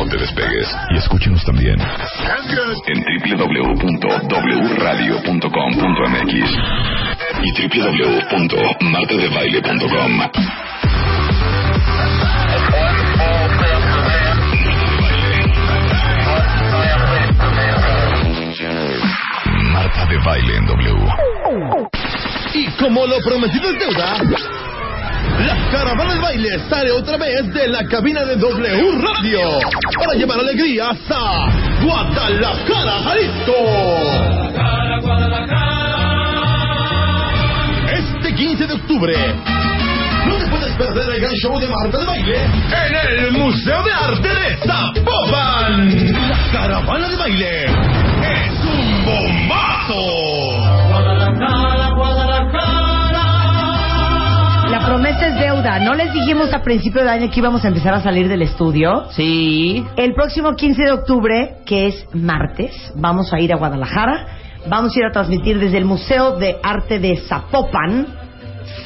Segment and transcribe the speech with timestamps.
[0.00, 1.86] No te despegues y escúchenos también en
[3.36, 6.34] www.wradio.com.mx
[7.42, 10.20] y www.martadebaile.com.
[19.70, 21.08] Marta de Baile en W.
[22.54, 24.16] Y como lo prometido es deuda,
[25.46, 29.40] la caravana del baile sale otra vez de la cabina de W Radio
[29.98, 31.50] para llevar alegría hasta
[31.82, 33.54] Guadalajara, Jalisco.
[37.92, 39.14] Este 15 de octubre,
[40.26, 43.92] no te puedes perder el gran show de Marta de Baile en el Museo de
[43.92, 46.12] Arte de Zapopan.
[46.28, 50.29] La caravana de baile es un bombazo.
[54.90, 55.78] La promesa es deuda.
[55.78, 59.04] ¿No les dijimos a principio de año que íbamos a empezar a salir del estudio?
[59.10, 59.86] Sí.
[59.94, 64.26] El próximo 15 de octubre, que es martes, vamos a ir a Guadalajara.
[64.66, 68.19] Vamos a ir a transmitir desde el Museo de Arte de Zapopan.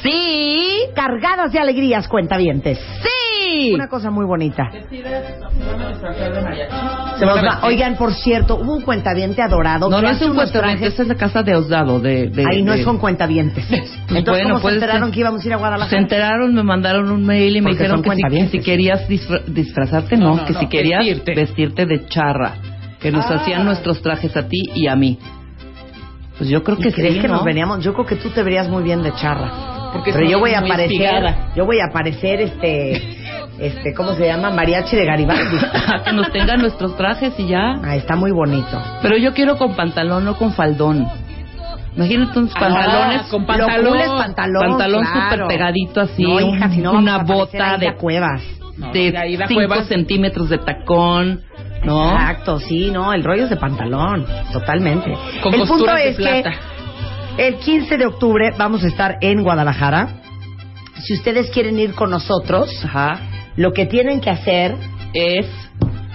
[0.03, 0.79] Sí.
[0.95, 2.79] Cargadas de alegrías, cuentavientes.
[3.03, 3.73] Sí.
[3.73, 4.69] Una cosa muy bonita.
[7.17, 9.89] Se va- Oigan, por cierto, hubo un cuentaviente adorado.
[9.89, 11.99] No, que no es un cuentaviente, esta es la casa de Osdado.
[11.99, 13.65] De, de, Ahí no de- es con cuentavientes.
[14.09, 15.13] Entonces, bueno, ¿cómo se enteraron ser.
[15.13, 16.01] que íbamos a ir a Se Guadalajara?
[16.01, 20.29] enteraron, me mandaron un mail y me dijeron que si, que querías disfra- disfrazarte, no,
[20.29, 21.35] No, no, que no, si querías vestirte.
[21.35, 21.85] vestirte.
[21.85, 22.53] de charra,
[22.99, 23.35] que nos Ah.
[23.35, 25.17] hacían nuestros trajes a ti y a mí.
[26.37, 27.35] Pues yo creo ¿Y que crees sí, que ¿no?
[27.35, 27.83] nos veníamos?
[27.83, 29.51] Yo creo que tú te verías muy bien de charra.
[29.95, 31.51] Porque Pero yo voy a aparecer, espigada.
[31.55, 33.17] yo voy a aparecer este,
[33.59, 34.51] este, ¿cómo se llama?
[34.51, 35.57] Mariachi de Garibaldi.
[36.05, 37.75] que nos tengan nuestros trajes y ya.
[37.83, 38.81] Ah, está muy bonito.
[39.01, 41.07] Pero yo quiero con pantalón, no con faldón.
[41.95, 43.21] Imagínate unos Ah, pantalones.
[43.29, 43.85] con Lo pantalón.
[43.93, 45.31] cool es pantalón, pantalón claro.
[45.31, 48.41] súper pegadito así, No, hija, si no una bota de, cuevas.
[48.91, 49.87] De de Aida 5 Cuevas.
[49.87, 51.41] centímetros de tacón,
[51.85, 52.11] ¿no?
[52.11, 55.13] Exacto, sí, no, el rollo es de pantalón, totalmente.
[55.41, 56.51] Con el punto de es plata.
[56.51, 56.74] que
[57.37, 60.21] el 15 de octubre vamos a estar en Guadalajara.
[61.03, 63.19] Si ustedes quieren ir con nosotros, Ajá.
[63.55, 64.75] lo que tienen que hacer
[65.13, 65.45] Es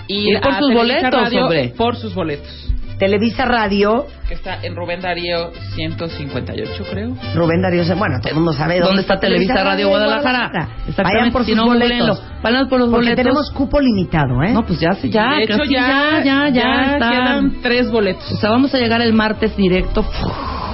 [0.09, 1.69] Ir Ir por a sus boletos, Radio hombre.
[1.76, 2.69] Por sus boletos.
[3.00, 7.16] Televisa Radio, Que está en Rubén Darío 158, creo.
[7.34, 10.69] Rubén Darío, bueno, todo el mundo sabe dónde, ¿Dónde está Televisa Radio Guadalajara?
[10.87, 11.03] Exactamente.
[11.19, 12.22] Vayan por Si sus no, boletos.
[12.43, 13.16] Vayan por los Porque boletos.
[13.25, 14.53] tenemos cupo limitado, ¿eh?
[14.53, 15.34] No, pues ya, sí, ya.
[15.37, 18.31] de hecho, ya, ya, ya, ya quedan tres boletos.
[18.33, 20.05] O sea, vamos a llegar el martes directo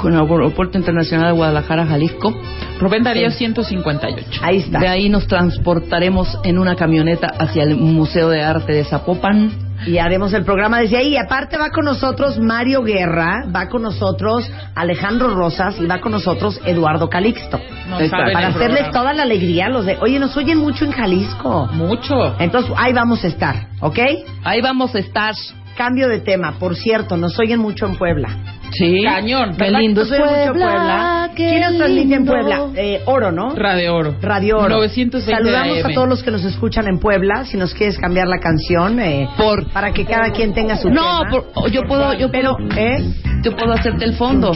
[0.02, 2.34] con el Aeropuerto Internacional de Guadalajara, Jalisco.
[2.80, 3.38] Rubén Darío Sí.
[3.38, 4.40] 158.
[4.42, 4.80] Ahí está.
[4.80, 9.65] De ahí nos transportaremos en una camioneta hacia el Museo de Arte de Zapopan.
[9.86, 11.08] Y haremos el programa desde ahí.
[11.14, 16.12] Y aparte va con nosotros Mario Guerra, va con nosotros Alejandro Rosas y va con
[16.12, 17.60] nosotros Eduardo Calixto.
[17.88, 18.90] No Para hacerles programa.
[18.90, 19.96] toda la alegría a los de...
[20.00, 21.68] Oye, nos oyen mucho en Jalisco.
[21.72, 22.34] Mucho.
[22.40, 23.98] Entonces, ahí vamos a estar, ¿ok?
[24.44, 25.34] Ahí vamos a estar.
[25.76, 26.58] Cambio de tema.
[26.58, 28.55] Por cierto, nos oyen mucho en Puebla.
[28.72, 29.02] Sí.
[29.04, 29.50] Cañón.
[29.56, 30.52] Qué ¿Verdad lindo es Puebla.
[30.52, 31.30] Puebla?
[31.34, 32.24] ¿Quién nos transmite en.
[32.26, 32.60] Puebla?
[32.74, 33.54] Eh, Oro, ¿no?
[33.54, 34.16] Radio Oro.
[34.20, 34.76] Radio Oro.
[34.76, 35.90] 920 Saludamos AM.
[35.90, 37.44] a todos los que nos escuchan en Puebla.
[37.44, 41.20] Si nos quieres cambiar la canción, eh, Por- para que cada quien tenga su No,
[41.24, 41.30] tema.
[41.54, 43.04] por- yo puedo, yo Pero, puedo, ¿eh?
[43.42, 44.52] yo puedo hacerte el fondo.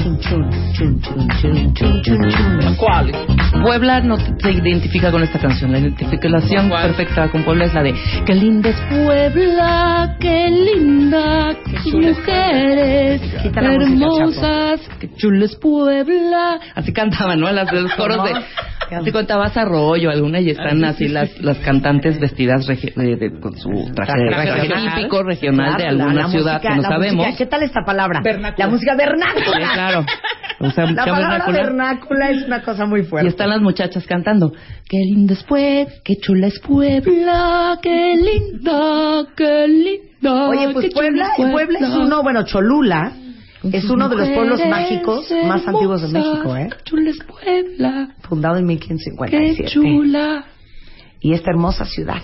[2.79, 3.13] ¿Cuál?
[3.63, 5.73] Puebla no se identifica con esta canción.
[5.73, 6.83] La identificación ¿Cuál?
[6.89, 7.95] perfecta con Puebla es la de
[8.27, 15.57] Qué linda es Puebla, qué linda, qué mujeres Quita la música, hermosas, qué chula es
[15.57, 16.61] Puebla.
[16.75, 17.51] Así cantaban, ¿no?
[17.53, 18.33] Las de los coros de...
[18.97, 23.57] Así contabas arroyo alguna y están así las, las cantantes vestidas regi- de- de- con
[23.57, 24.95] su traje, Traje regional.
[24.97, 27.17] típico regional de alguna la ciudad música- que no sabemos.
[27.27, 28.21] música- ¿Qué tal esta palabra?
[28.25, 28.67] Vernácula.
[28.67, 29.45] La música vernácula.
[29.45, 30.05] Sí, claro.
[30.59, 31.63] O sea, La música palabra vernácula.
[31.63, 33.29] vernácula es una cosa muy Y fuerte.
[33.29, 34.53] están las muchachas cantando.
[34.89, 40.49] Qué lindo es Puebla, qué chula es Puebla, qué linda, qué linda.
[40.49, 43.13] Oye, pues chula Puebla, Puebla es uno, bueno, Cholula
[43.63, 46.69] es uno de los pueblos mágicos más antiguos de México, ¿eh?
[46.71, 49.71] Qué chula es Puebla, Fundado en qué 1557.
[49.71, 50.45] chula.
[51.21, 52.23] Y esta hermosa ciudad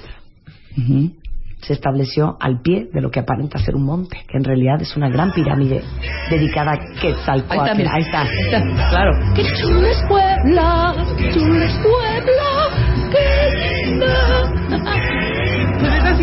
[1.63, 4.97] se estableció al pie de lo que aparenta ser un monte, que en realidad es
[4.97, 5.83] una gran pirámide
[6.31, 7.77] dedicada a Ahí está, Quetzalcóatl.
[7.77, 7.91] mira.
[7.95, 8.23] Ahí está.
[8.23, 9.13] Ahí está, claro.
[9.35, 12.71] Qué chula es Puebla, qué chula es Puebla,
[13.11, 14.53] qué linda.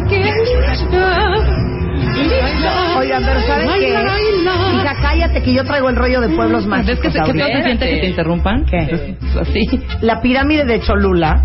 [0.10, 1.73] Qué linda.
[2.98, 3.88] Oigan, pero ¿saben qué?
[4.76, 7.48] Hija, cállate que yo traigo el rollo de pueblos ¿Ves mágicos que, se- que feo
[7.48, 8.66] se siente que te interrumpan?
[8.66, 9.16] ¿Qué?
[9.40, 9.80] Así.
[10.02, 11.44] La pirámide de Cholula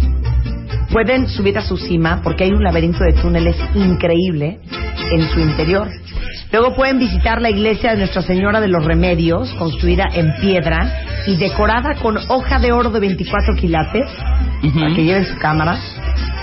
[0.93, 4.59] pueden subir a su cima porque hay un laberinto de túneles increíble
[5.12, 5.88] en su interior.
[6.53, 11.37] Luego pueden visitar la iglesia de Nuestra Señora de los Remedios, construida en piedra y
[11.37, 14.06] decorada con hoja de oro de 24 quilates,
[14.75, 15.79] para que lleven su cámara.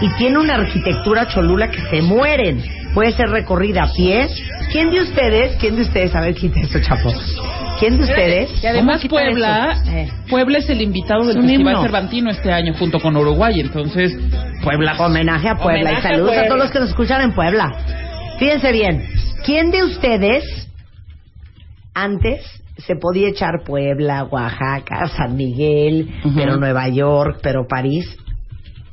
[0.02, 2.62] Y tiene una arquitectura Cholula que se mueren.
[2.96, 4.30] Puede ser recorrida a pie.
[4.72, 7.12] ¿Quién de ustedes, quién de ustedes, a ver, quita eso, chapo.
[7.78, 8.64] ¿Quién de ustedes?
[8.64, 9.92] Y además ¿Cómo quitan Puebla, eso?
[9.92, 10.12] Eh.
[10.30, 11.82] Puebla es el invitado del Festival himno.
[11.82, 14.18] Cervantino este año junto con Uruguay, entonces
[14.64, 16.48] Puebla Homenaje a Puebla Homenaje y saludos a, Puebla.
[16.48, 17.76] todos los que nos escuchan en Puebla.
[18.40, 19.06] Fíjense bien,
[19.46, 20.70] ¿quién de ustedes
[21.94, 22.46] antes
[22.78, 28.18] se podía echar Puebla, Oaxaca, San Miguel, pero Nueva York, pero París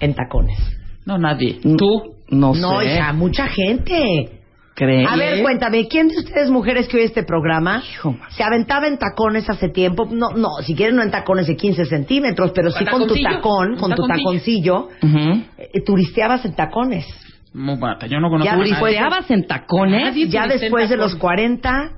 [0.00, 0.58] en tacones?
[1.06, 1.60] No, nadie.
[1.62, 2.11] Mm, Tú.
[2.32, 2.94] No, No, sé.
[2.96, 4.38] hija, mucha gente.
[4.74, 5.06] ¿Crees?
[5.08, 8.96] A ver, cuéntame, ¿quién de ustedes mujeres que oye este programa Hijo, se aventaba en
[8.96, 10.08] tacones hace tiempo?
[10.10, 13.76] No, no, si quieren no en tacones de 15 centímetros, pero sí Con tu tacón,
[13.76, 14.88] con tu taconcillo.
[15.02, 15.42] Ujú.
[15.58, 17.04] eh, turisteabas en tacones.
[17.52, 18.74] Muy bata, yo no conozco Ya, a nadie.
[18.74, 20.04] ¿Turisteabas en tacones?
[20.06, 21.20] Nadie Ya después de los tacones.
[21.20, 21.90] 40,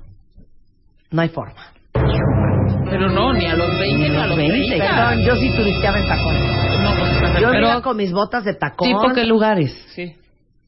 [1.12, 1.62] no hay forma.
[2.90, 4.86] Pero no, ni a los 20 ni a los 20, 30.
[4.86, 6.42] Perdón, yo sí turisteaba en tacones.
[6.82, 8.88] No, pues, Yo pero- iba con mis botas de tacón.
[8.88, 9.72] ¿Tipo qué lugares?
[9.94, 10.12] Sí.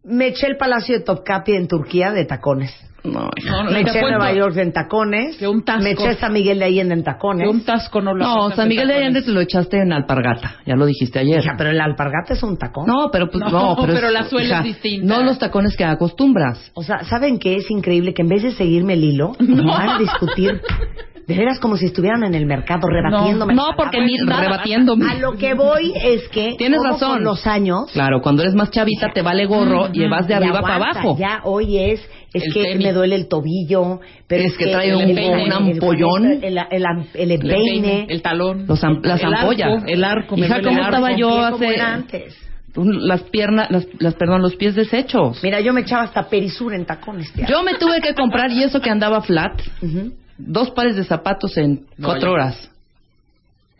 [0.06, 2.73] Me eché el Palacio de Topkapi en Turquía de tacones.
[3.05, 3.31] No.
[3.44, 5.37] No, no, Me eché Nueva York en tacones.
[5.37, 5.82] que un tasco.
[5.85, 7.49] Me eché San Miguel de Allende en que tacones.
[7.49, 8.94] un tasco no lo No, San Miguel de.
[8.94, 10.56] Allende te lo echaste en alpargata.
[10.67, 11.38] Ya lo dijiste ayer.
[11.41, 12.87] Hija, pero el alpargata es un tacón.
[12.87, 15.06] No, pero pues No, no, pero, pero es- la suela es distinta.
[15.06, 16.70] No los tacones que acostumbras.
[16.75, 17.55] O sea, ¿saben qué?
[17.56, 20.61] Es increíble que en vez de seguirme el hilo, van a discutir.
[21.26, 23.52] De veras como si estuvieran en el mercado rebatiéndome.
[23.55, 25.11] No, porque ni rebatiéndome.
[25.11, 27.14] A lo que voy es que Tienes razón.
[27.14, 30.37] con los años Claro, cuando eres más chavita te vale gorro y vas de Ya
[30.37, 31.17] arriba para aguanta, abajo.
[31.19, 32.00] Ya hoy es,
[32.32, 32.87] es El que tenis.
[32.87, 36.26] me duele el tobillo, pero Es es, que trae un- el- un ampollón.
[36.26, 36.84] El, el, el, el
[37.14, 37.56] El empeine.
[37.56, 39.73] peine, el talón, Los am- las el ampollas.
[39.73, 40.84] arco, el arco, me Hija, ¿cómo arco.
[40.96, 42.37] estaba yo hace- antes.
[42.76, 45.43] Las piernas, las, las- perdón, los pies deshechos.
[45.43, 47.32] Mira, yo me echaba hasta perisur en tacones.
[47.32, 47.46] tía.
[47.49, 50.12] Yo me tuve que comprar, y eso que andaba flat, Ujú.
[50.38, 52.33] Dos pares de zapatos en Nueva cuatro York.
[52.35, 52.71] horas.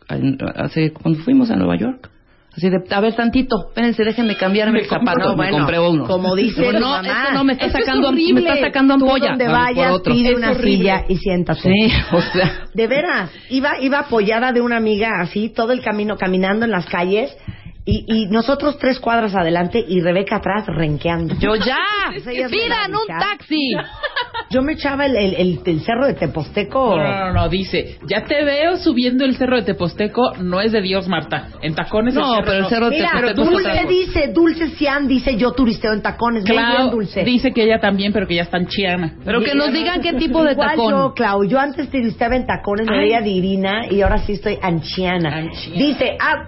[0.09, 2.09] En- Hace, cuando fuimos a Nueva York.
[2.55, 5.29] Así de, a ver, tantito, espérense, déjenme cambiarme Me el zapato.
[5.29, 6.05] me bueno, compré uno.
[6.05, 7.29] como dice no, mamá.
[7.31, 9.29] no me está Eso es sacando, me está sacando Tú ampolla.
[9.29, 10.13] donde Vamos por vayas, otro.
[10.13, 10.71] pide Es una horrible.
[10.77, 11.61] silla y siéntate.
[11.61, 12.65] Sí, o sea.
[12.73, 16.87] De veras, iba, iba apoyada de una amiga así, todo el camino caminando en las
[16.87, 17.37] calles
[17.89, 21.35] y, y nosotros tres cuadras adelante y Rebeca atrás renqueando.
[21.39, 21.77] Yo ya,
[22.51, 23.71] pidan un taxi.
[24.49, 26.95] Yo me echaba el, el, el- el cerro de Teposteco.
[26.95, 30.71] No, no, no, no, dice, ya te veo subiendo el cerro de Teposteco, no es
[30.71, 31.49] de Dios, Marta.
[31.61, 33.89] En tacones No, pero el cerro de Mira, Teposteco es Dulce otra cosa.
[33.89, 36.43] dice, Dulce Cian dice, yo turisteo en tacones.
[36.47, 37.23] Muy bien, Dulce.
[37.25, 39.15] dice que ella también, pero que ya está en chiana.
[39.25, 40.91] Pero que nos digan qué tipo de Igual tacón.
[40.91, 45.35] yo, Clau, yo antes turisteaba en tacones, me veía divina y ahora sí estoy anciana.
[45.39, 45.77] Anciana.
[45.77, 46.47] Dice, ah,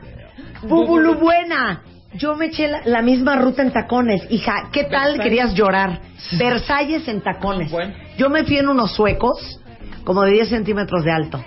[0.63, 1.81] Bubulu buena.
[2.13, 4.25] Yo me eché la, la misma ruta en tacones.
[4.31, 5.23] Hija, ¿qué tal Versalles.
[5.23, 6.01] querías llorar?
[6.38, 7.71] Versalles en tacones.
[7.71, 7.94] Bueno.
[8.17, 9.61] Yo me fui en unos suecos,
[10.03, 11.44] como de 10 centímetros de alto.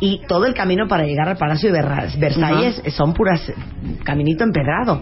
[0.00, 1.80] Y todo el camino para llegar al Palacio de
[2.18, 3.52] Versalles son puras
[4.04, 5.00] caminito empedrado.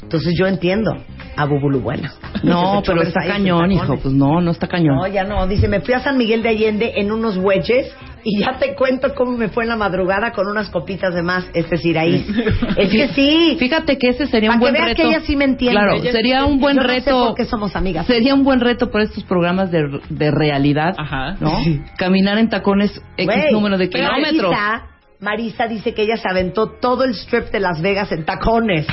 [0.00, 0.96] Entonces yo entiendo
[1.36, 2.14] a Bubulu buena.
[2.42, 3.98] No, pero está cañón, hijo.
[3.98, 4.96] Pues no, no está cañón.
[4.96, 5.46] No, ya no.
[5.46, 7.94] Dice, me fui a San Miguel de Allende en unos wedges
[8.30, 11.46] y ya te cuento cómo me fue en la madrugada con unas copitas de más.
[11.54, 12.26] Es decir, ahí.
[12.76, 13.56] es que sí.
[13.58, 15.02] Fíjate que ese sería un que buen veas reto.
[15.02, 15.78] que ella sí me entiende.
[15.80, 17.26] Claro, Ella- sería un buen Yo no sé reto.
[17.28, 18.06] por qué somos amigas.
[18.06, 21.36] Sería un buen reto por estos programas de, de realidad, Ajá.
[21.40, 21.52] ¿no?
[21.96, 24.50] Caminar en tacones X número de kilómetros.
[24.52, 24.82] Marisa,
[25.20, 28.86] Marisa dice que ella se aventó todo el strip de Las Vegas en tacones.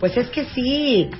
[0.00, 1.10] Pues es que sí.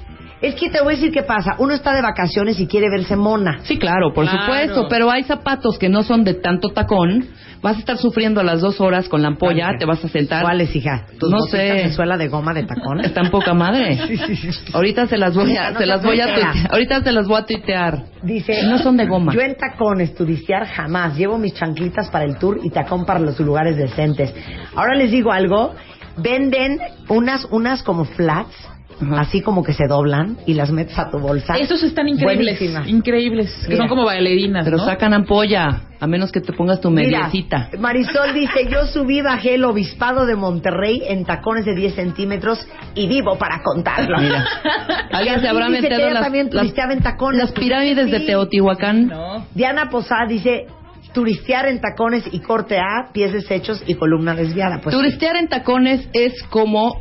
[0.40, 1.56] Es que te voy a decir qué pasa.
[1.58, 3.58] Uno está de vacaciones y quiere verse mona.
[3.64, 4.40] Sí, claro, por Claro.
[4.42, 7.26] supuesto, pero hay zapatos que no son de tanto tacón.
[7.60, 10.42] Vas a estar sufriendo a las dos horas con la ampolla, te vas a sentar.
[10.42, 11.06] ¿Cuáles, hija?
[11.18, 11.56] ¿Tus No sé.
[11.58, 13.06] de suela de goma de tacones?
[13.08, 13.98] Están poca madre.
[14.72, 16.54] Ahorita se las voy a, No se te las voy a tuitear.
[16.70, 18.02] Ahorita se las voy a tuitear.
[18.22, 19.32] Dice, No son de goma.
[19.34, 21.16] Yo en tacones, turistear jamás.
[21.16, 24.32] Llevo mis chanclitas para el tour y tacón para los lugares decentes.
[24.76, 25.74] Ahora les digo algo.
[26.16, 26.78] Venden
[27.08, 28.54] unas, unas como flats,
[29.00, 29.20] Ajá.
[29.20, 31.56] así como que se doblan y las metes a tu bolsa.
[31.56, 32.88] Esos están increíbles, Buenísima.
[32.88, 33.78] increíbles, que Mira.
[33.78, 34.84] son como bailarinas, Pero ¿no?
[34.84, 37.70] sacan ampolla, a menos que te pongas tu Mira, mediecita.
[37.78, 43.06] Marisol dice, yo subí, bajé el obispado de Monterrey en tacones de 10 centímetros y
[43.08, 44.18] vivo para contarlo.
[44.18, 44.44] Mira.
[45.12, 47.38] Alguien se habrá Dice que metido ella las, también las, turisteaba en tacones.
[47.40, 48.26] las pirámides de Sí.
[48.26, 49.06] Teotihuacán.
[49.06, 49.46] No.
[49.54, 50.66] Diana Posada dice,
[51.12, 54.80] turistear en tacones y corte A, pies deshechos y columna desviada.
[54.82, 57.00] Pues Turistear en tacones es como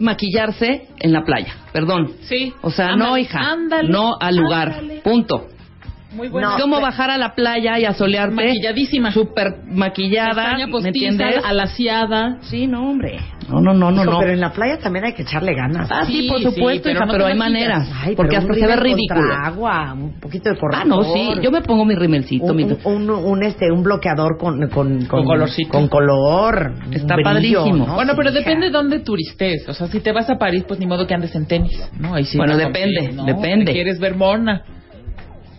[0.00, 1.54] maquillarse en la playa.
[1.72, 2.12] Perdón.
[2.22, 2.52] Sí.
[2.62, 3.38] O sea, no, hija.
[3.38, 4.70] ándale, no al lugar.
[4.72, 5.00] ándale.
[5.02, 5.46] Punto.
[6.12, 6.48] Muy buena.
[6.50, 8.34] No, Es como pero- bajar a la playa y asolearte.
[8.34, 9.12] Maquilladísima.
[9.12, 10.34] Súper maquillada.
[10.34, 11.44] Pestaña ¿Me postiza, entiendes?
[11.44, 12.38] alaciada.
[12.42, 13.18] Sí, no, hombre.
[13.48, 14.02] No, no, no, no.
[14.02, 14.18] Hijo, no.
[14.20, 15.88] Pero en la playa también hay que echarle ganas.
[15.90, 17.90] Ah, sí, Sí, por sí, supuesto, pero hija, no pero hay maneras.
[18.04, 19.34] Ay, porque hasta se ve ridículo.
[19.34, 20.82] agua, un poquito de corrector.
[20.82, 21.30] Ah, no, sí.
[21.42, 22.46] Yo me pongo mi rimelcito.
[22.46, 22.64] un, mi...
[22.64, 25.70] un, un, un, este, un bloqueador con, con, Con colorcito.
[25.70, 26.74] Con color.
[26.92, 27.86] Está brillo, padrísimo.
[27.86, 27.94] ¿no?
[27.94, 28.38] Bueno, Sí, pero hija.
[28.40, 29.68] depende de dónde turistes.
[29.68, 31.80] O sea, si te vas a París, pues ni modo que andes en tenis.
[31.98, 32.36] No, ahí sí.
[32.36, 33.72] Bueno, no, depende, sí, depende.
[33.72, 34.62] Quieres ver mona.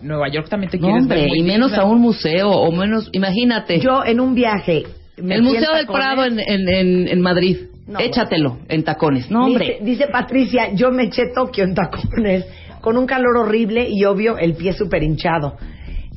[0.02, 1.84] Nueva York también te No, quieres ver hombre, muy y menos digna.
[1.84, 3.80] a un museo, o menos, imagínate.
[3.80, 4.84] Yo en un viaje.
[5.16, 5.86] me el Museo del.
[5.86, 7.56] Prado en, en, en, en Madrid.
[7.86, 9.30] No, Échatelo en tacones.
[9.30, 9.78] No, hombre.
[9.80, 12.46] Dice, dice Patricia, yo me eché Tokio en tacones
[12.80, 15.56] con un calor horrible y obvio el pie súper hinchado.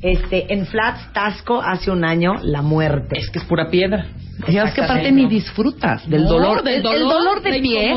[0.02, 3.18] Este, en Flats, Tasco, hace un año, la muerte.
[3.18, 4.06] Es que es pura piedra.
[4.48, 6.62] Ya es que aparte ni disfrutas del No, dolor.
[6.62, 7.92] del El- el, dolor, dolor de la pie.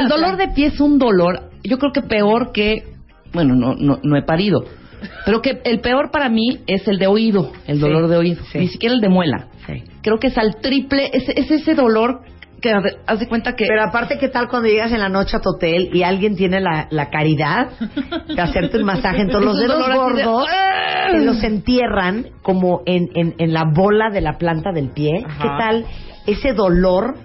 [0.00, 2.82] El dolor de pie es un dolor, yo creo que peor que,
[3.32, 4.64] bueno, no, no, no he parido,
[5.24, 8.42] pero que el peor para mí es el de oído, el Sí, dolor de oído,
[8.52, 8.58] sí.
[8.58, 9.48] ni siquiera el de muela.
[9.66, 9.82] Sí.
[10.02, 12.20] Creo que es al triple, es, es ese dolor
[12.60, 13.66] que haz- de cuenta que...
[13.66, 16.60] Pero aparte, ¿qué tal cuando llegas en la noche a tu hotel y alguien tiene
[16.60, 17.68] la, la caridad
[18.26, 19.20] de hacerte un masaje?
[19.22, 21.10] Entonces los Es un dedos así de- gordos ¡Ah!
[21.14, 25.24] los entierran como en, en, en la bola de la planta del pie.
[25.26, 25.42] Ajá.
[25.42, 25.84] ¿Qué tal
[26.26, 27.16] ese dolor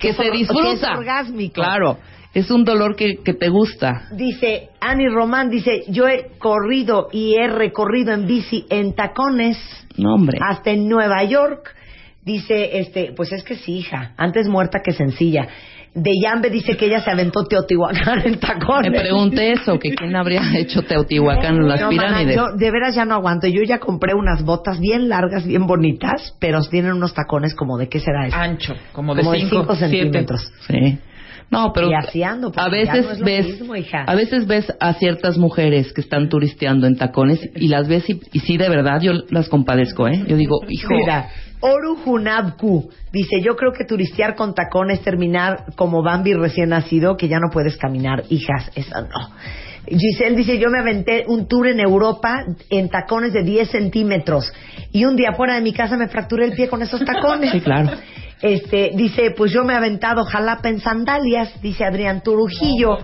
[0.00, 0.62] que se disfruta.
[0.64, 1.54] que es orgásmico?
[1.54, 1.98] Claro,
[2.38, 4.08] es un dolor que, que te gusta.
[4.12, 9.58] Dice Annie Román, dice, yo he corrido y he recorrido en bici en tacones
[9.96, 10.38] No, hombre.
[10.40, 11.74] hasta en Nueva York.
[12.24, 15.48] Dice, este, pues es que sí, hija, antes muerta que sencilla.
[15.94, 18.92] De Yambe dice que ella se aventó Teotihuacán en tacones.
[18.92, 22.36] Me pregunté eso, que quién habría hecho Teotihuacán en las No, mana, pirámides.
[22.36, 23.46] yo de veras ya no aguanto.
[23.48, 27.88] Yo ya compré unas botas bien largas, bien bonitas, pero tienen unos tacones como de
[27.88, 28.36] qué será eso.
[28.36, 30.52] Ancho, como de como de 5 5 centímetros.
[30.66, 30.98] Sí.
[31.50, 34.04] No, pero Y así ando, a veces no ves mismo, hija.
[34.06, 38.20] a veces ves a ciertas mujeres que están turisteando en tacones y las ves y,
[38.32, 40.24] y sí de verdad yo las compadezco, ¿eh?
[40.26, 46.02] Yo digo, hijo, Mira, Oru Hunabku dice, yo creo que turistear con tacones, terminar como
[46.02, 48.24] Bambi recién nacido, que ya no puedes caminar.
[48.28, 49.30] Hijas, eso no.
[49.86, 54.52] Giselle dice, yo me aventé un tour en Europa en tacones de 10 centímetros
[54.92, 57.52] y un día fuera de mi casa me fracturé el pie con esos tacones.
[57.52, 57.90] Sí, claro.
[58.40, 62.98] Este, dice, pues yo me he aventado jalapa en sandalias, dice Adrián Turujillo.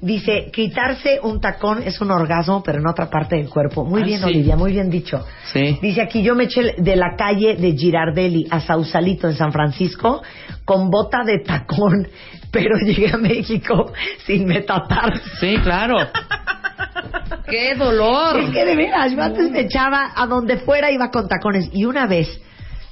[0.00, 3.86] Dice, quitarse un tacón es un orgasmo, pero en otra parte del cuerpo.
[3.86, 4.26] Muy Ah, bien, sí.
[4.26, 5.24] Olivia, muy bien dicho.
[5.50, 5.78] Sí.
[5.80, 10.22] Dice aquí, yo me eché de la calle de Girardelli a Sausalito en San Francisco
[10.66, 12.06] con bota de tacón,
[12.50, 13.92] pero llegué a México
[14.26, 15.18] sin metatar.
[15.40, 15.96] Sí, claro.
[17.48, 18.40] ¡Qué dolor!
[18.40, 21.70] Es que de veras, yo antes me echaba a donde fuera iba con tacones.
[21.72, 22.28] Y una vez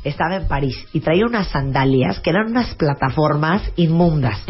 [0.04, 4.42] estaba en París y traía unas sandalias que eran unas plataformas inmundas.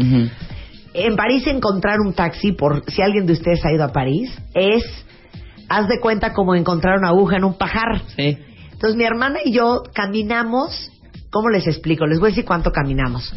[0.93, 4.83] En París encontrar un taxi, por si alguien de ustedes ha ido a París, es,
[5.69, 8.01] haz de cuenta como encontrar una aguja en un pajar.
[8.15, 8.37] Sí.
[8.71, 10.91] Entonces mi hermana y yo caminamos,
[11.29, 12.05] ¿cómo les explico?
[12.05, 13.33] Les voy a decir cuánto caminamos.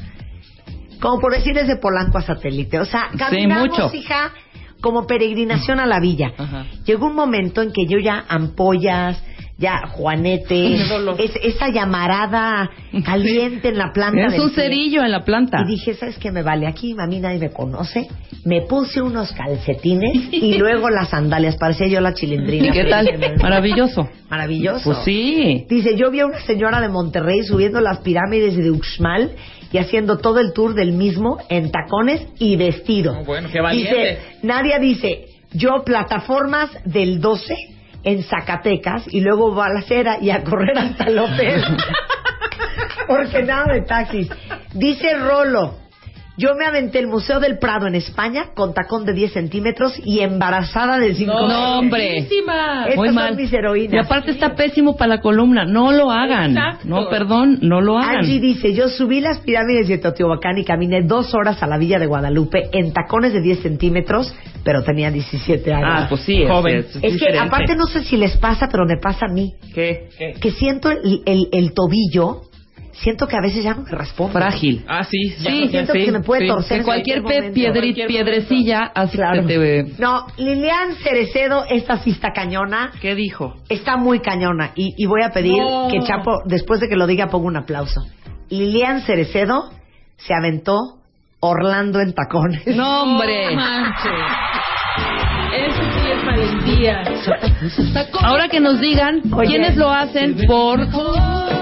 [1.00, 2.80] Como por decir desde Polanco a Satélite.
[2.80, 3.94] O sea, Sí, caminamos, mucho.
[3.94, 4.32] hija,
[4.80, 6.32] como peregrinación a la villa.
[6.84, 9.22] Llegó un momento en que yo ya ampollas,
[9.58, 12.70] ya juanete, es- esa llamarada
[13.04, 14.64] caliente en la planta Es un pie.
[14.64, 15.62] cerillo en la planta.
[15.64, 16.66] Y dije, ¿sabes qué me vale?
[16.66, 18.06] Aquí a mí nadie me conoce.
[18.44, 21.56] Me puse unos calcetines y luego las sandalias.
[21.56, 22.68] Parecía yo la chilindrina.
[22.68, 23.08] ¿Y qué tal?
[23.42, 24.08] Maravilloso.
[24.28, 24.84] Maravilloso.
[24.84, 25.64] Pues sí.
[25.68, 29.32] Dice, yo vi a una señora de Monterrey subiendo las pirámides de Uxmal
[29.72, 33.16] y haciendo todo el tour del mismo en tacones y vestido.
[33.20, 33.94] Oh, bueno, qué valiente.
[33.94, 37.54] Dice, Nadia dice, yo plataformas del 12
[38.06, 41.62] en Zacatecas y luego voy a la acera y a correr hasta hotel.
[43.08, 44.30] Porque nada de taxis.
[44.72, 45.74] Dice Rolo,
[46.38, 50.20] yo me aventé el Museo del Prado en España con tacón de 10 centímetros y
[50.20, 52.08] embarazada de 5 No, hombre.
[52.12, 52.82] buenísima.
[52.84, 53.36] Estas Muy son mal.
[53.36, 53.94] mis heroínas.
[53.94, 55.64] Y aparte está pésimo para la columna.
[55.64, 56.50] No lo hagan.
[56.50, 56.88] Exacto.
[56.88, 58.18] No, perdón, no lo hagan.
[58.18, 61.98] Angie dice, yo subí las pirámides de Teotihuacán y caminé dos horas a la villa
[61.98, 65.88] de Guadalupe en tacones de 10 centímetros, pero tenía 17 años.
[65.90, 66.42] Ah, pues sí.
[66.42, 66.76] es- Joven.
[66.78, 67.38] Es, es que diferente.
[67.38, 70.08] aparte no sé si les pasa, pero me pasa a mí, ¿Qué?
[70.40, 72.42] que siento el, el- el tobillo,
[73.02, 74.32] siento que a veces ya no me responde.
[74.32, 74.84] Frágil.
[74.88, 75.34] Ah, sí.
[75.38, 76.48] Ya sí, siento sí, que me puede sí.
[76.48, 79.46] torcer Que en cualquier cualquier piedri- Cualquier piedrecilla hace Claro.
[79.46, 79.84] te...
[79.98, 82.92] No, Lilian Cerecedo, esta sí está cañona.
[83.00, 83.56] ¿Qué dijo?
[83.68, 84.72] Está muy cañona.
[84.74, 85.88] Y, y voy a pedir No.
[85.90, 88.06] que Chapo, después de que lo diga, ponga un aplauso.
[88.50, 89.70] Lilian Cerecedo
[90.16, 90.98] se aventó
[91.40, 92.66] Orlando en tacones.
[92.76, 93.50] No, hombre.
[93.54, 94.12] No manches.
[98.22, 99.48] Ahora que nos digan Oye.
[99.48, 100.78] quiénes lo hacen por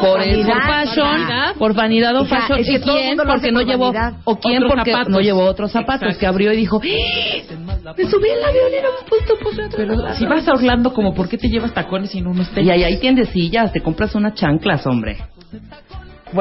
[0.01, 1.55] por, Vanidad, fashion, vanidad.
[1.57, 3.93] por vanidad o fashion es que y quién porque no por llevó
[4.25, 5.13] o quién Otros porque zapatos.
[5.13, 6.21] no llevó otros zapatos Exacto.
[6.21, 7.95] que abrió y dijo "¡Ah!
[7.97, 9.75] Me subí al avión y no me he puesto por atrás.
[9.77, 12.55] Pero si vas a Orlando, como ¿por qué te llevas tacones y no unos Y
[12.55, 12.71] tenis?
[12.73, 15.19] ahí, ahí tiendecillas, te compras unas chanclas, hombre.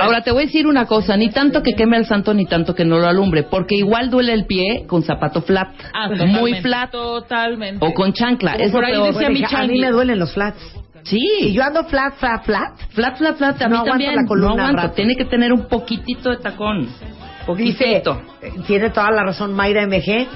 [0.01, 2.73] Ahora te voy a decir una cosa, ni tanto que queme al santo ni tanto
[2.75, 6.91] que no lo alumbre, porque igual duele el pie con zapato flat, Ah, muy flat,
[6.91, 7.85] Totalmente.
[7.85, 8.53] o con chancla.
[8.55, 9.05] Eso por ahí peor.
[9.07, 10.59] decía Bueno, mi hija, a mí me duelen los flats.
[11.03, 12.77] Sí, Y yo ando flat, flat, flat.
[12.91, 14.15] flat, flat, flat, a No mí aguanto también.
[14.15, 14.93] la columna no aguanto, rato.
[14.95, 16.83] tiene que tener un poquitito de tacón.
[16.85, 18.21] Dice, Poquitito.
[18.41, 20.27] eh, tiene toda la razón Mayra MG.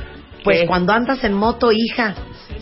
[0.44, 0.68] Pues ¿Qué?
[0.68, 2.16] cuando andas en moto, hija,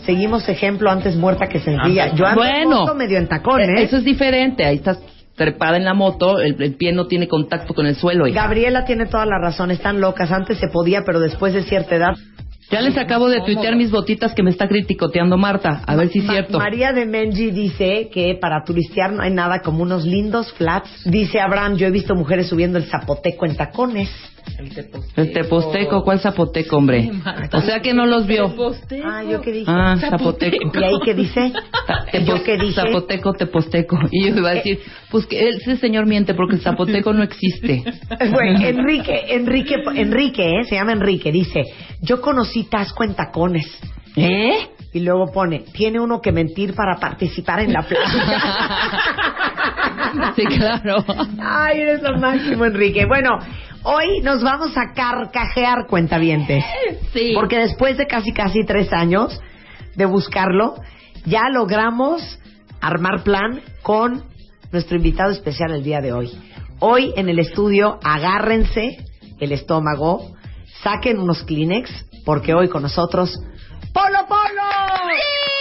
[0.04, 2.14] seguimos ejemplo antes muerta que sencilla.
[2.14, 2.80] Yo ando en Bueno.
[2.82, 3.82] moto medio en tacón, Eh, ¿eh?
[3.82, 4.98] Eso es diferente, ahí estás
[5.36, 8.26] trepada en la moto, el, el pie no tiene contacto con el suelo.
[8.26, 8.42] hija.
[8.42, 10.32] Gabriela tiene toda la razón, están locas.
[10.32, 12.14] Antes se podía, pero después de cierta edad.
[12.68, 16.18] Ya les acabo de tuitear mis botitas que me está criticoteando Marta, a ver si
[16.18, 16.58] es Ma- cierto.
[16.58, 20.90] María de Menji dice que para turistear no hay nada como unos lindos flats.
[21.04, 24.10] Dice Abraham, yo he visto mujeres subiendo el zapoteco en tacones.
[25.16, 27.10] El teposteco, ¿cuál zapoteco, hombre?
[27.52, 28.54] O sea que no los vio.
[29.04, 29.70] Ah, ¿yo qué dije?
[29.70, 30.56] Ah, zapoteco.
[30.74, 31.52] ¿Y ahí qué dice?
[32.24, 32.74] ¿Yo qué dije?
[32.74, 33.98] Zapoteco, teposteco.
[34.10, 37.84] Y yo iba a decir, pues que ese señor miente porque el zapoteco no existe.
[38.36, 40.64] Bueno, Enrique, Enrique, Enrique, ¿eh?
[40.64, 41.62] se llama Enrique, dice,
[42.00, 43.66] yo conocí Tasco en tacones.
[44.16, 44.68] ¿Eh?
[44.92, 48.96] Y luego pone, tiene uno que mentir para participar en la plática.
[50.34, 51.04] Sí, claro.
[51.38, 53.04] Ay, eres lo máximo, Enrique.
[53.06, 53.38] Bueno,
[53.82, 56.64] hoy nos vamos a carcajear, cuentavientes.
[57.12, 57.32] Sí.
[57.34, 59.40] Porque después de casi, casi tres años
[59.94, 60.74] de buscarlo,
[61.24, 62.38] ya logramos
[62.80, 64.24] armar plan con
[64.72, 66.30] nuestro invitado especial el día de hoy.
[66.78, 68.98] Hoy en el estudio, agárrense
[69.40, 70.34] el estómago,
[70.82, 71.90] saquen unos Kleenex,
[72.24, 73.32] porque hoy con nosotros,
[73.92, 75.55] Polo Polo.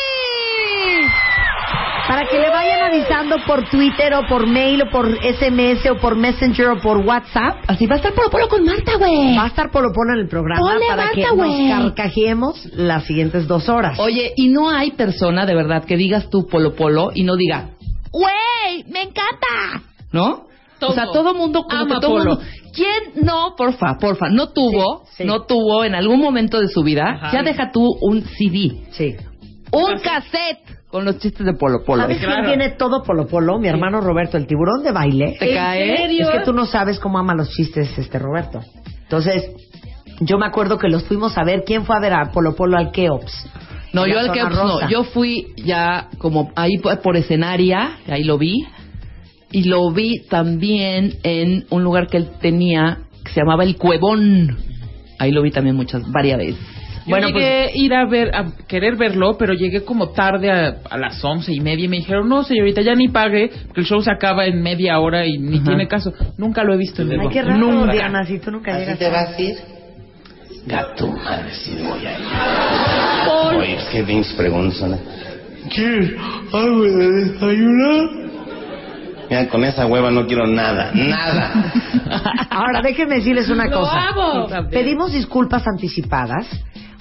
[2.07, 6.15] Para que le vayan avisando por Twitter o por mail o por SMS o por
[6.15, 7.63] Messenger o por WhatsApp.
[7.67, 9.35] Así va a estar Polo Polo con Marta, güey.
[9.35, 11.69] Va a estar Polo Polo en el programa Ponle para que bata, nos güey.
[11.69, 13.97] carcajeemos las siguientes dos horas.
[13.99, 17.69] Oye, y no hay persona de verdad que digas tú Polo Polo y no diga,
[18.11, 19.81] güey, me encanta.
[20.11, 20.45] ¿No?
[20.79, 20.91] Todo.
[20.91, 22.35] O sea, todo mundo, como Ama todo Polo.
[22.35, 22.43] mundo.
[22.73, 25.25] ¿Quién no, porfa, porfa, no tuvo, Sí, sí.
[25.25, 27.31] no tuvo en algún momento de su vida, Ajá.
[27.31, 29.15] ya deja tú un CD, Sí.
[29.71, 30.59] un cassette
[30.95, 32.03] con los chistes de Polo Polo.
[32.03, 32.35] ¿Sabes claro.
[32.35, 33.59] quién tiene todo Polo Polo?
[33.59, 35.35] Mi hermano Roberto, el tiburón de baile.
[35.37, 36.21] ¿Te cae?
[36.21, 38.61] Es que tú no sabes cómo ama los chistes este Roberto.
[39.03, 39.51] Entonces,
[40.21, 41.65] yo me acuerdo que los fuimos a ver.
[41.65, 43.45] ¿Quién fue a ver a Polo Polo al Keops?
[43.91, 48.37] No, yo al que no, yo fui ya como ahí por por escenaria, ahí lo
[48.37, 48.65] vi.
[49.51, 54.59] Y lo vi también en un lugar que él tenía que se llamaba El Cuevón.
[55.19, 56.74] Ahí lo vi también muchas, varias veces.
[57.05, 60.77] Yo Bueno, llegué a ir a ver, a querer verlo, pero llegué como tarde a,
[60.89, 63.85] a las once y media y me dijeron, no señorita, ya ni pague, porque el
[63.87, 65.65] show se acaba en media hora y ni Ajá.
[65.65, 66.11] tiene caso.
[66.37, 67.21] Nunca lo he visto en vivo.
[67.23, 67.91] Ay, qué raro, Nunca.
[67.93, 68.99] Diana, si tú nunca llegas.
[69.37, 69.55] a ir?
[70.65, 73.59] Gato, madre, sí voy a ir.
[73.59, 74.97] Oye, es que Vince pregunta.
[75.73, 76.11] ¿Quieres
[76.51, 78.09] algo de desayunar?
[79.29, 81.71] Mira, con esa hueva no quiero nada, nada.
[82.49, 84.09] Ahora, déjenme decirles una cosa.
[84.71, 86.47] Pedimos disculpas anticipadas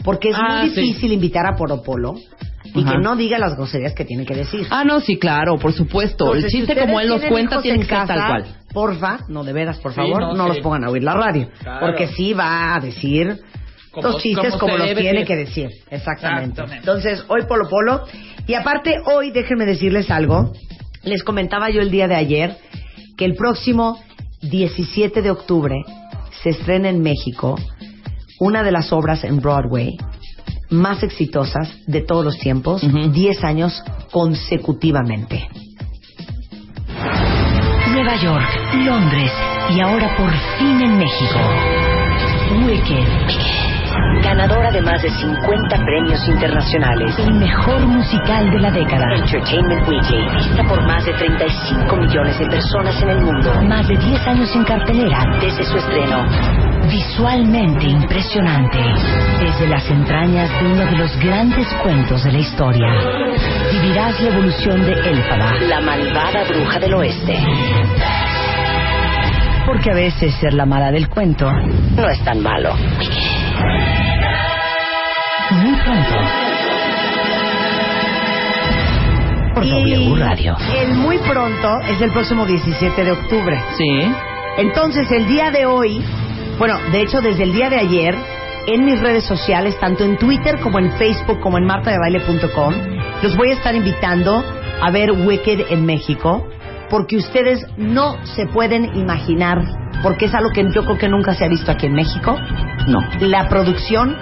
[0.05, 0.81] porque es Ah, muy sí.
[0.83, 2.15] difícil invitar a Polo Polo
[2.65, 2.93] y Ajá.
[2.93, 4.67] que no diga las groserías que tiene que decir.
[4.71, 6.27] Ah, no, sí, claro, por supuesto.
[6.27, 8.45] Entonces, el chiste como él los cuenta tiene en que ser tal cual.
[8.73, 11.49] Porfa, no de veras, por Sí, favor, no, los pongan a oír la radio.
[11.61, 11.87] Claro.
[11.87, 13.41] Porque sí va a decir
[13.93, 15.69] Como- los chistes como los tiene que decir.
[15.91, 16.51] Exactamente.
[16.61, 16.79] Exactamente.
[16.79, 18.05] Entonces, hoy Polo Polo.
[18.47, 20.53] Y aparte, hoy déjenme decirles algo.
[21.05, 22.57] Les comentaba yo el día de ayer
[23.17, 24.03] que el próximo
[24.43, 25.77] 17 de octubre
[26.43, 27.57] se estrena en México
[28.41, 29.97] una de las obras en Broadway
[30.71, 33.11] más exitosas de todos los tiempos, Ujú.
[33.11, 35.49] 10 años consecutivamente.
[37.93, 38.49] Nueva York,
[38.85, 39.31] Londres
[39.71, 41.39] y ahora por fin en México.
[42.67, 43.44] Wicked.
[44.23, 47.15] Ganadora de más de 50 premios internacionales.
[47.19, 49.05] El mejor musical de la década.
[49.17, 50.29] Entertainment Weekly.
[50.37, 53.63] Vista por más de 35 millones de personas en el mundo.
[53.63, 56.27] Más de 10 años en cartelera desde su estreno.
[56.91, 58.79] Visualmente impresionante.
[59.41, 62.89] Desde las entrañas de uno de los grandes cuentos de la historia.
[63.73, 67.39] Vivirás la evolución de Elfaba, la malvada bruja del oeste.
[69.67, 72.75] Porque a veces ser la mala del cuento no es tan malo.
[75.51, 76.15] Muy pronto.
[79.55, 80.57] Por W Radio.
[80.77, 83.63] el muy pronto es el próximo 17 de octubre.
[83.77, 84.13] Sí.
[84.59, 86.05] Entonces, el día de hoy,
[86.59, 88.15] bueno, de hecho, desde el día de ayer,
[88.67, 92.75] en mis redes sociales, tanto en Twitter como en Facebook, como en martadebaile.com,
[93.23, 94.45] los voy a estar invitando
[94.81, 96.49] a ver Wicked en México,
[96.91, 99.63] porque ustedes no se pueden imaginar,
[100.03, 102.37] porque es algo que yo creo que nunca se ha visto aquí en México,
[102.89, 103.01] No.
[103.21, 104.17] la producción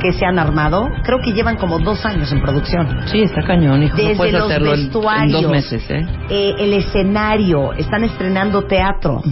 [0.00, 3.00] que se han armado, creo que llevan como dos años en producción.
[3.06, 3.96] Sí, está cañón, hijo.
[3.96, 6.06] Desde no puedes los hacerlo en- en, vestuarios, dos meses, ¿eh?
[6.28, 9.22] eh, el escenario, están estrenando teatro.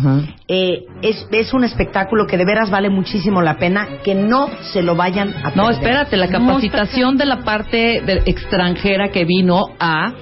[0.49, 4.83] Eh, es, es un espectáculo que de veras vale muchísimo la pena que no se
[4.83, 5.57] lo vayan a perder.
[5.57, 10.13] No, espérate, la capacitación de la parte de- extranjera que vino a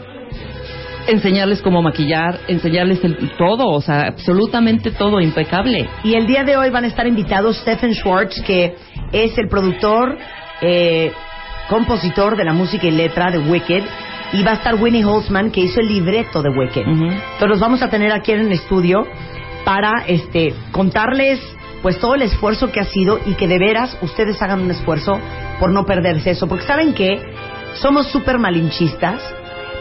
[1.07, 5.89] enseñarles cómo maquillar, enseñarles el, todo, o sea, absolutamente todo, impecable.
[6.05, 8.75] Y el día de hoy van a estar invitados Stephen Schwartz, que
[9.13, 10.17] es el productor,
[10.61, 11.13] eh,
[11.69, 13.83] compositor de la música y letra de Wicked,
[14.33, 16.87] y va a estar Winnie Holzman, que hizo el libreto de Wicked.
[16.87, 17.05] Ujú.
[17.05, 19.07] Entonces los vamos a tener aquí en el estudio
[19.65, 21.41] para este contarles
[21.83, 25.19] pues todo el esfuerzo que ha sido y que de veras ustedes hagan un esfuerzo
[25.59, 27.21] por no perderse eso, porque saben que
[27.75, 29.21] somos súper malinchistas,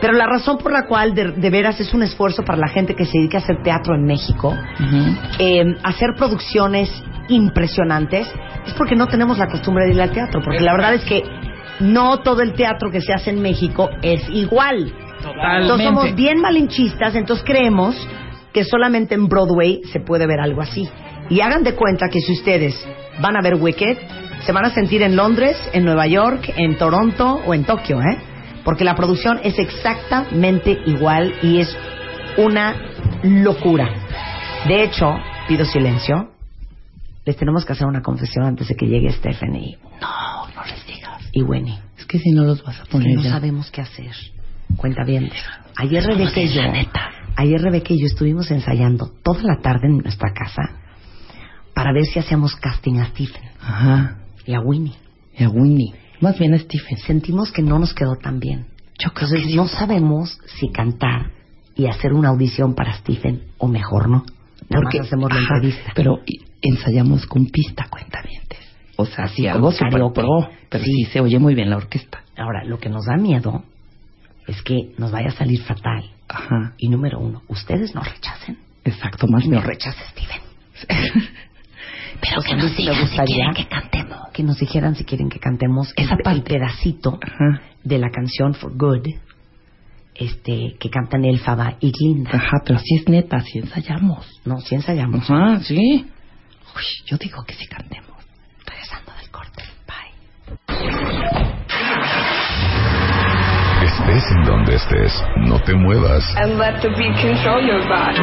[0.02, 2.96] pero la razón por la cual de, de veras es un esfuerzo para la gente
[2.96, 4.58] que se dedica a hacer teatro en México,
[5.40, 6.90] eh, hacer producciones
[7.30, 8.28] impresionantes,
[8.66, 11.24] es porque no tenemos la costumbre de ir al teatro, porque la verdad es que
[11.80, 14.92] no todo el teatro que se hace en México es igual.
[15.62, 17.96] Entonces somos bien malinchistas, entonces creemos
[18.52, 20.90] que solamente en Broadway se puede ver algo así.
[21.30, 22.76] Y hagan de cuenta que si ustedes
[23.22, 23.98] van a ver Wicked,
[24.46, 28.18] se van a sentir en Londres, en Nueva York, en Toronto o en Tokio, ¿eh?
[28.64, 31.76] Porque la producción es exactamente igual y es
[32.38, 32.76] una
[33.24, 33.90] locura.
[34.68, 35.16] De hecho,
[35.48, 36.32] pido silencio.
[37.26, 39.78] Les tenemos que hacer una confesión antes de que llegue Stephanie.
[40.02, 41.22] No, no les digas.
[41.32, 41.80] Y Winnie.
[41.98, 43.32] Es que si no los vas a Es que poner no ya.
[43.32, 44.12] sabemos qué hacer.
[44.76, 45.30] Cuenta bien.
[45.78, 46.62] Ayer Rebeca y yo,
[47.36, 50.78] ayer Rebeca y yo estuvimos ensayando toda la tarde en nuestra casa
[51.74, 54.18] para ver si hacíamos casting a Stephen Ajá.
[54.46, 54.96] y a Winnie.
[55.38, 55.94] Y a Winnie.
[56.22, 56.98] Más bien Stephen.
[57.00, 58.68] Sentimos que no nos quedó tan bien.
[59.04, 61.32] Entonces no sabemos si cantar
[61.76, 64.24] y hacer una audición para Stephen o mejor no.
[64.70, 65.92] Nada más hacemos la ajá, entrevista.
[65.96, 66.20] Pero
[66.62, 68.60] ensayamos con pista, cuentavientes.
[68.96, 70.22] O sea, sí, algo karaoke.
[70.22, 70.48] pro.
[70.70, 70.92] Pero sí.
[70.92, 71.06] Sí.
[71.12, 72.24] se oye muy bien la orquesta.
[72.38, 73.64] Ahora, lo que nos da miedo
[74.48, 76.12] es que nos vaya a salir fatal.
[76.30, 76.74] Ajá.
[76.78, 78.58] Y número uno, ustedes nos rechacen.
[78.86, 79.64] Exacto, más Nos bien.
[79.64, 80.42] rechaza Steven.
[82.22, 84.18] Pero que nos digan si quieren que cantemos.
[84.34, 86.42] que nos dijeran si quieren que cantemos Esa el, el parte.
[86.54, 87.62] pedacito Ajá.
[87.84, 89.08] de la canción For Good
[90.14, 92.32] este que cantan Elfaba y Glinda.
[92.34, 94.28] Ajá, pero sí es neta, sí ensayamos.
[94.46, 95.30] No, si ensayamos.
[95.30, 96.06] Ajá, sí.
[96.76, 98.18] Uy, yo digo que sí cantemos.
[98.66, 99.64] Regresando del corte.
[99.88, 101.52] Bye.
[103.84, 106.24] Estés en donde estés, no te muevas.
[106.38, 108.22] and let the beat control your body.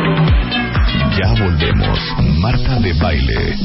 [1.18, 1.98] Ya volvemos.
[2.38, 3.56] Marta de baile.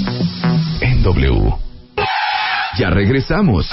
[0.82, 1.54] En W.
[2.80, 3.70] Ya regresamos.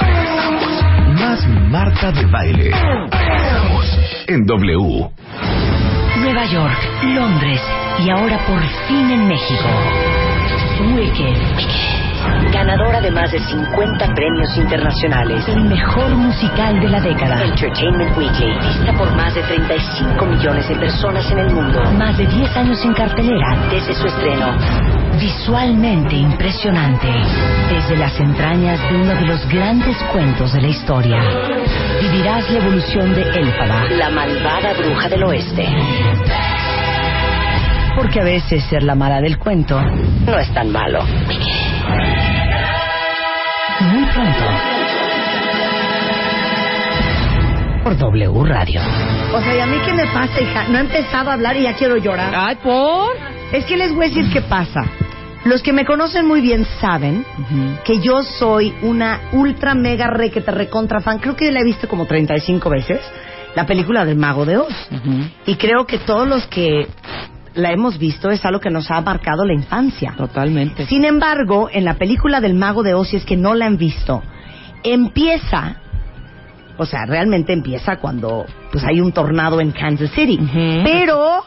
[1.19, 2.71] Más Marta de baile.
[3.11, 3.99] Regresamos.
[4.27, 5.11] En W.
[6.19, 6.79] Nueva York,
[7.15, 7.63] Londres
[8.05, 9.69] y ahora por fin en México.
[10.95, 12.00] Wicked.
[12.53, 15.47] Ganadora de más de 50 premios internacionales.
[15.49, 17.45] El mejor musical de la década.
[17.45, 18.53] Entertainment Weekly.
[18.53, 21.83] Vista por más de 35 millones de personas en el mundo.
[21.93, 24.57] Más de 10 años en cartelera desde su estreno.
[25.21, 27.09] Visualmente impresionante.
[27.71, 31.23] Desde las entrañas de uno de los grandes cuentos de la historia.
[32.01, 35.69] Vivirás la evolución de Elfaba, la malvada bruja del oeste.
[37.97, 41.01] Porque a veces ser la mala del cuento no es tan malo.
[43.81, 44.45] Muy pronto.
[47.83, 48.81] Por W Radio.
[49.35, 50.69] O sea, ¿y a mí qué me pasa, hija?
[50.69, 52.33] No he empezado a hablar y ya quiero llorar.
[52.35, 53.17] Ay, por.
[53.53, 54.85] Es que les voy a decir qué pasa.
[55.45, 57.25] Los que me conocen muy bien saben
[57.85, 61.19] que yo soy una ultra mega requete recontra fan.
[61.19, 63.01] Creo que la he visto como 35 veces.
[63.55, 64.89] La película del Mago de Oz.
[65.47, 66.87] Y creo que todos los que
[67.55, 70.15] la hemos visto es algo que nos ha marcado la infancia.
[70.17, 70.87] Totalmente.
[70.87, 73.77] Sin embargo, en la película del Mago de Oz, si es que no la han
[73.77, 74.23] visto,
[74.83, 75.77] empieza,
[76.77, 80.39] o sea, realmente empieza cuando pues hay un tornado en Kansas City.
[80.85, 81.45] Pero,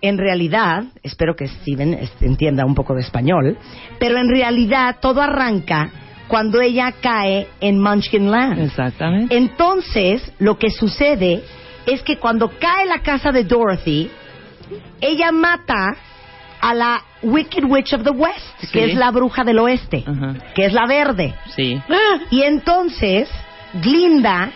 [0.00, 3.58] en realidad, espero que Steven este, entienda un poco de español,
[3.98, 5.90] pero en realidad todo arranca
[6.28, 8.60] cuando ella cae en Munchkin Land.
[8.60, 9.36] Exactamente.
[9.36, 11.42] Entonces, lo que sucede
[11.86, 14.10] es que cuando cae la casa de Dorothy,
[15.00, 15.96] ella mata
[16.60, 18.66] a la Wicked Witch of the West, Sí.
[18.72, 20.04] que es la bruja del oeste,
[20.54, 21.34] que es la verde.
[21.56, 21.80] Sí.
[22.30, 23.28] Y entonces,
[23.82, 24.50] Glinda,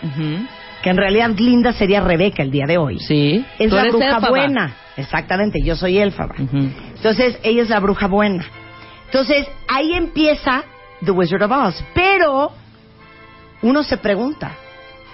[0.83, 3.43] que en realidad Glinda sería Rebeca el día de hoy, Sí.
[3.59, 4.29] es la bruja Elfaba.
[4.29, 4.75] buena.
[4.97, 6.35] Exactamente, yo soy Elfaba.
[6.37, 6.69] Ujú.
[6.95, 8.45] Entonces, ella es la bruja buena.
[9.05, 10.63] Entonces, ahí empieza
[11.03, 11.83] The Wizard of Oz.
[11.93, 12.51] Pero,
[13.61, 14.51] uno se pregunta,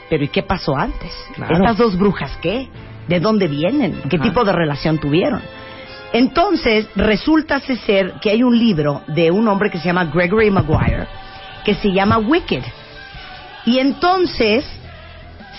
[0.10, 1.12] ¿pero y qué pasó antes?
[1.36, 1.56] Claro.
[1.56, 2.68] ¿Estas dos brujas qué?
[3.12, 4.04] ¿De dónde vienen?
[4.10, 4.24] ¿Qué Ajá.
[4.24, 5.42] tipo de relación tuvieron?
[6.14, 11.08] Entonces, resulta ser que hay un libro de un hombre que se llama Gregory Maguire,
[11.66, 12.64] que se llama Wicked.
[13.66, 14.66] Y entonces,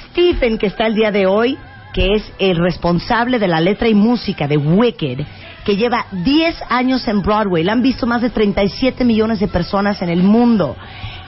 [0.09, 1.59] Stephen, que está el día de hoy,
[1.93, 5.19] que es el responsable de la letra y música de Wicked,
[5.67, 10.01] que lleva 10 años en Broadway, la han visto más de 37 millones de personas
[10.01, 10.75] en el mundo.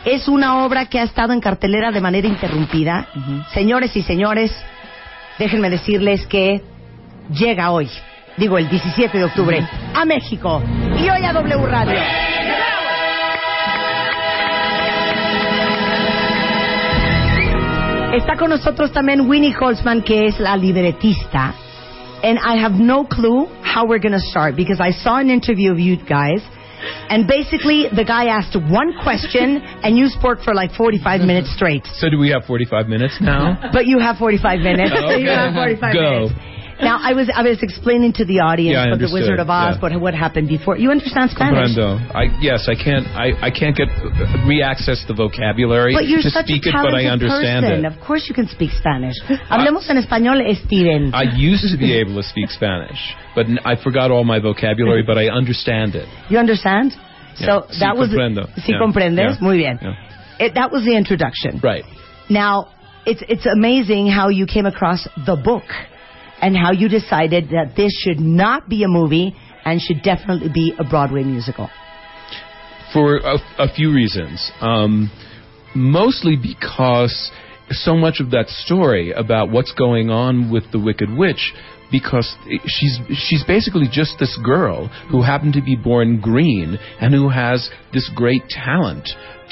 [0.06, 3.08] Es una obra que ha estado en cartelera de manera interrumpida.
[3.52, 4.52] Señores y señores,
[5.38, 6.62] déjenme decirles que
[7.30, 7.88] llega hoy,
[8.36, 10.62] digo el 17 de octubre, a México
[10.98, 12.00] y hoy a W Radio.
[18.14, 21.52] Está con nosotros también Winnie Holzman, que es la libretista.
[22.22, 25.72] And I have no clue how we're going to start because I saw an interview
[25.72, 26.40] of you guys.
[27.08, 31.86] And basically, the guy asked one question, and you spoke for like 45 minutes straight.
[31.94, 33.70] So do we have 45 minutes now?
[33.72, 34.92] But you have 45 minutes.
[35.04, 35.20] Okay.
[35.20, 36.00] You have 45 Go.
[36.00, 36.53] minutes.
[36.82, 39.80] Now, I was I was explaining to the audience Yeah, the Wizard of Oz, yeah.
[39.80, 40.76] but what happened before.
[40.76, 41.76] You understand Spanish?
[41.76, 42.02] Comprendo.
[42.14, 43.06] I yes, I can't.
[43.14, 44.10] I, I can't get uh,
[44.46, 47.84] re-access the vocabulary But you're to such speak a it, but I understand person.
[47.84, 47.92] it.
[47.92, 49.14] Of course you can speak Spanish.
[49.50, 51.14] Hablemos en español, Steven.
[51.14, 52.98] I used to be able to speak Spanish,
[53.34, 55.02] but I forgot all my vocabulary.
[55.06, 56.08] But I understand it.
[56.28, 56.92] You understand?
[57.38, 57.46] Yeah.
[57.46, 58.48] So Sí that was comprendo.
[58.58, 58.78] Sí Yeah.
[58.82, 59.36] comprendes.
[59.38, 59.46] Yeah.
[59.46, 59.78] Muy bien.
[59.80, 59.94] Yeah.
[60.38, 61.60] It, that was the introduction.
[61.62, 61.84] Right.
[62.28, 62.68] Now,
[63.06, 65.64] it's it's amazing how you came across the book
[66.40, 70.74] and how you decided that this should not be a movie and should definitely be
[70.78, 71.70] a Broadway musical.
[72.92, 74.52] for a, a few reasons.
[74.60, 75.10] Um,
[75.74, 77.30] mostly because
[77.70, 81.52] so much of that story about what's going on with the Wicked Witch,
[81.90, 82.34] because
[82.66, 87.68] she's she's basically just this girl who happened to be born green and who has
[87.92, 89.08] this great talent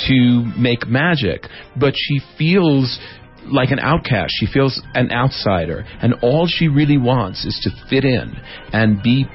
[0.09, 1.47] to make magic,
[1.79, 2.99] but she feels
[3.47, 4.33] like an outcast.
[4.39, 8.35] She feels an outsider, and all she really wants is to fit in
[8.73, 9.27] and be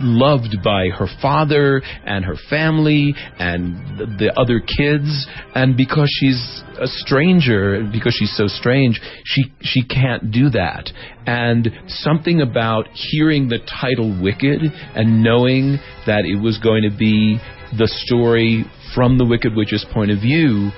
[0.00, 5.26] loved by her father and her family and the- the other kids.
[5.54, 10.92] And because she's a stranger because she's so strange she she can't do that.
[11.26, 17.40] And something about hearing the title wicked and knowing that it was going to be
[17.76, 20.70] the story from the wicked witch's point of view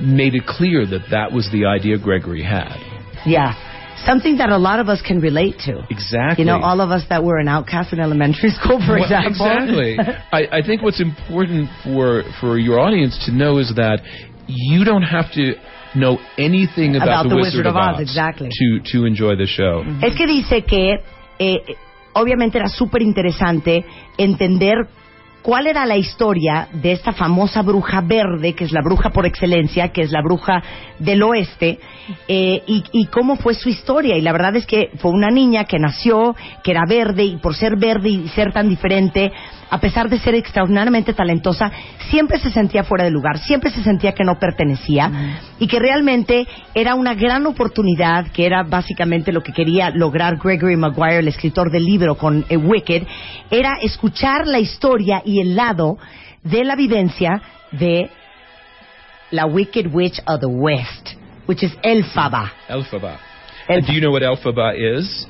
[0.00, 2.76] made it clear that that was the idea Gregory had
[3.26, 3.54] Yeah.
[4.04, 5.84] Something that a lot of us can relate to.
[5.88, 9.04] exactly You know, all of us that were an outcast in elementary school, for Well,
[9.04, 9.46] example.
[9.46, 9.96] Exactly.
[10.32, 14.00] I, I think what's important for for your audience to know is that
[14.48, 15.54] you don't have to
[15.94, 18.48] know anything about, About the Wizard of Oz, exactly.
[18.50, 19.84] to to enjoy the show.
[20.02, 20.98] Es que dice que
[21.38, 21.58] eh,
[22.14, 23.84] obviamente era súper interesante
[24.18, 24.88] entender
[25.42, 29.88] cuál era la historia de esta famosa bruja verde, que es la bruja por excelencia,
[29.88, 30.62] que es la bruja
[30.98, 31.78] del oeste,
[32.28, 34.16] eh, y, y cómo fue su historia.
[34.16, 37.54] Y la verdad es que fue una niña que nació, que era verde, y por
[37.54, 39.32] ser verde y ser tan diferente,
[39.70, 41.72] a pesar de ser extraordinariamente talentosa,
[42.10, 45.10] siempre se sentía fuera de lugar, siempre se sentía que no pertenecía
[45.58, 50.76] y que realmente era una gran oportunidad, que era básicamente lo que quería lograr Gregory
[50.76, 53.02] Maguire, el escritor del libro con eh, Wicked,
[53.50, 55.98] era escuchar la historia y el lado
[56.42, 57.40] de la vivencia
[57.72, 58.10] de
[59.30, 62.52] la Wicked Witch of the West, which is Elphaba.
[62.68, 63.18] Elphaba.
[63.68, 63.86] Elphaba.
[63.86, 65.26] Do you know what Elphaba is?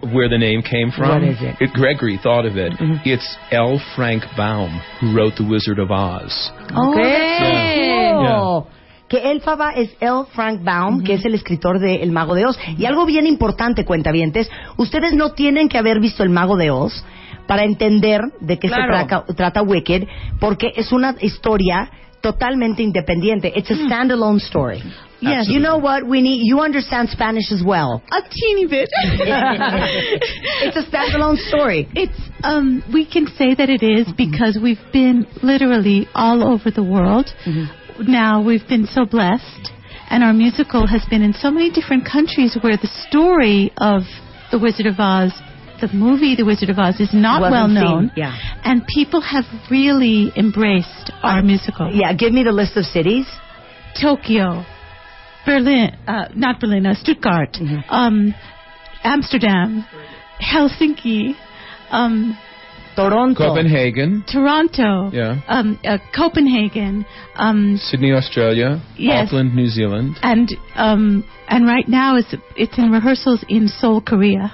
[0.00, 1.08] Wh- Where the name came from?
[1.10, 1.72] What is it?
[1.74, 2.72] Gregory thought of it.
[3.04, 3.78] It's L.
[3.96, 6.52] Frank Baum, who wrote The Wizard of Oz.
[6.74, 8.66] Oh,
[9.08, 10.24] Que Elphaba es L.
[10.32, 12.58] Frank Baum, que es el escritor de El Mago de Oz.
[12.78, 17.04] Y algo bien importante, cuentavientes, ustedes no tienen que haber visto El Mago de Oz
[17.46, 18.84] para entender de qué Claro.
[18.98, 20.06] se trata, trata Wicked,
[20.40, 21.90] porque es una historia
[22.22, 23.52] totalmente independiente.
[23.54, 24.82] It's a standalone story.
[25.22, 25.46] Yes.
[25.48, 26.40] You know what, Winnie?
[26.42, 28.02] You understand Spanish as well.
[28.10, 28.90] A teeny bit.
[30.64, 31.88] It's a standalone story.
[31.94, 36.82] It's um we can say that it is because we've been literally all over the
[36.82, 37.26] world.
[37.46, 37.68] Mhm.
[38.08, 39.70] Now we've been so blessed
[40.10, 44.02] and our musical has been in so many different countries where the story of
[44.50, 45.32] The Wizard of Oz
[45.80, 48.12] the movie The Wizard of Oz is not Wasn't well seen, known.
[48.16, 48.36] yeah.
[48.62, 51.90] And people have really embraced our musical.
[51.92, 53.26] Yeah, give me the list of cities.
[54.00, 54.64] Tokyo,
[55.46, 57.56] Berlin, uh, not Berlin, uh, Stuttgart,
[57.88, 58.34] um,
[59.04, 59.84] Amsterdam,
[60.40, 61.34] Helsinki,
[61.90, 62.36] um,
[62.94, 63.48] Toronto.
[63.48, 65.40] Copenhagen, Toronto, Yeah.
[65.48, 67.04] um, uh, Copenhagen,
[67.36, 69.28] um, Sydney, Australia, Yes.
[69.28, 70.18] Auckland, New Zealand.
[70.22, 74.52] and um, and right now it's it's in rehearsals in Seoul, Korea.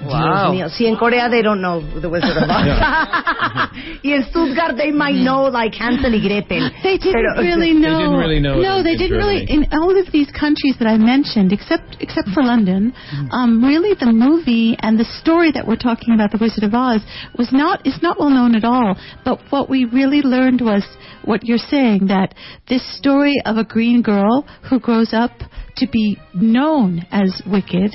[0.00, 0.68] Dios mío.
[0.70, 2.66] Sí, en Corea they don't know the Wizard of Oz.
[4.02, 5.24] y en Stuttgart they might mm-hmm.
[5.24, 6.70] know like Hansel y Gretel.
[6.82, 7.98] They didn't Pero- really know.
[7.98, 9.44] didn't really know No, they didn't really.
[9.48, 12.48] In all of these countries that I mentioned, except except for mm-hmm.
[12.48, 13.30] London, mm-hmm.
[13.30, 17.02] um, really the movie and the story that we're talking about, The Wizard of Oz,
[17.36, 18.96] was not is not well known at all.
[19.24, 20.84] But what we really learned was
[21.24, 22.34] what you're saying that
[22.68, 25.32] this story of a green girl who grows up
[25.76, 27.94] to be known as wicked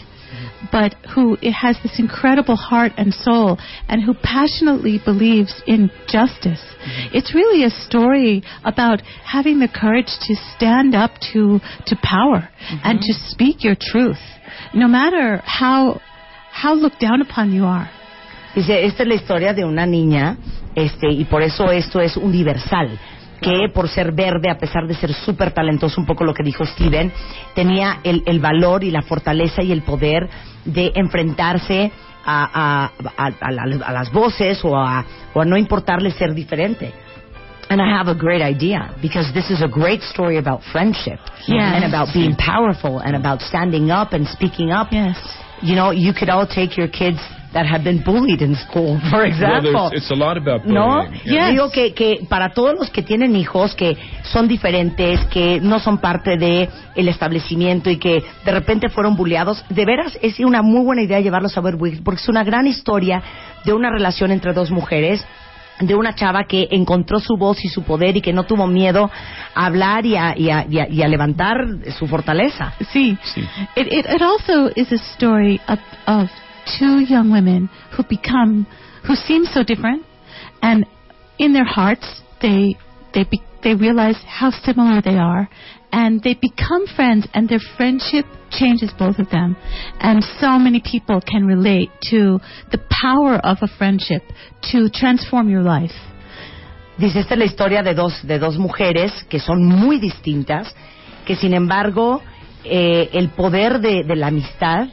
[0.71, 6.61] but who has this incredible heart and soul and who passionately believes in justice.
[6.61, 7.17] Mm-hmm.
[7.17, 12.49] It's really a story about having the courage to stand up to to power
[12.83, 13.11] and mm-hmm.
[13.11, 14.19] to speak your truth
[14.73, 16.01] no matter how
[16.51, 17.89] how looked down upon you are.
[18.55, 20.37] Dice, esta es la historia de una niña,
[20.75, 22.97] este, y por eso esto es universal,
[23.41, 26.65] que por ser verde, a pesar de ser súper talentoso, un poco lo que dijo
[26.65, 27.11] Steven,
[27.53, 30.29] tenía el, el valor y la fortaleza y el poder
[30.65, 31.91] de enfrentarse
[32.25, 36.33] a, a, a, a la- a las voces o a, o a no importarle ser
[36.33, 36.91] diferente.
[37.69, 41.73] And I have a great idea because this is a great story about friendship Yes.
[41.75, 44.89] and about being powerful and about standing up and speaking up.
[44.91, 45.17] Yes.
[45.63, 47.17] You know, you could all take your kids
[47.55, 49.89] that have been bullied in school, for Well, example.
[49.89, 51.05] there's, it's a lot about ¿No?
[51.05, 51.21] bullying.
[51.25, 55.79] Yo Digo que, que para todos los que tienen hijos que son diferentes, que no
[55.79, 60.61] son parte de el establecimiento y que de repente fueron bulleados, de veras es una
[60.61, 63.23] muy buena idea llevarlos a ver Wicked porque es una gran historia
[63.63, 65.25] de una relación entre dos mujeres
[65.79, 69.09] de una chava que encontró su voz y su poder y que no tuvo miedo
[69.53, 71.57] a hablar y a, y a, y a- y a levantar
[71.97, 72.73] su fortaleza.
[72.91, 73.17] See,
[73.75, 76.29] it, it, it also is a story of, of
[76.79, 78.67] two young women who become,
[79.07, 80.05] who seem so different,
[80.61, 80.85] and
[81.37, 82.75] in their hearts they
[83.13, 85.49] they be, they realize how similar they are,
[85.91, 89.55] and they become friends, and their friendship changes both of them,
[89.99, 92.39] and so many people can relate to
[92.71, 94.23] the power of a friendship
[94.71, 95.93] to transform your life.
[96.97, 100.73] Dice, esta es la historia de dos, de dos mujeres que son muy distintas,
[101.25, 102.21] que sin embargo
[102.63, 104.87] eh, el poder de, de la amistad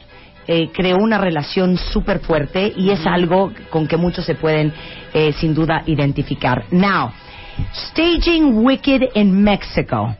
[0.47, 4.73] eh, creó una relación súper fuerte y es algo con que muchos se pueden
[5.13, 6.65] eh, sin duda identificar.
[6.71, 7.13] Now,
[7.91, 10.15] staging Wicked in Mexico,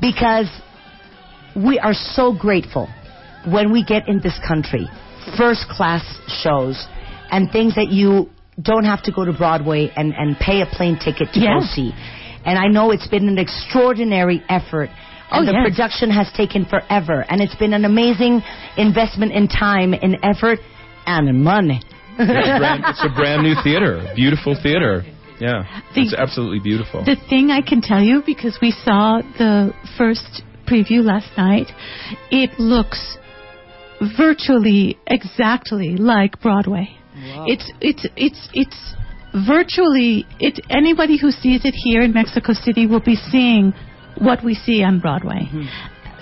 [0.00, 0.50] because
[1.54, 2.88] we are so grateful
[3.46, 4.88] when we get in this country,
[5.36, 6.02] first class
[6.42, 6.86] shows
[7.30, 10.98] and things that you don't have to go to Broadway and, and pay a plane
[10.98, 11.92] ticket to go see.
[12.44, 14.90] And I know it's been an extraordinary effort.
[15.30, 15.66] And Oh, the yes.
[15.68, 17.24] production has taken forever.
[17.28, 18.42] And it's been an amazing
[18.76, 20.58] investment in time, in effort,
[21.06, 21.80] and in money.
[22.16, 25.02] It's a, brand, it's a brand new theater, beautiful theater.
[25.40, 27.04] Yeah, The- it's absolutely beautiful.
[27.04, 31.66] The thing I can tell you, because we saw the first preview last night,
[32.30, 33.18] it looks
[34.16, 36.96] virtually exactly like Broadway.
[37.46, 38.94] It's it's it's it's
[39.46, 40.60] virtually it.
[40.68, 43.72] Anybody who sees it here in Mexico City will be seeing
[44.18, 45.48] what we see on Broadway.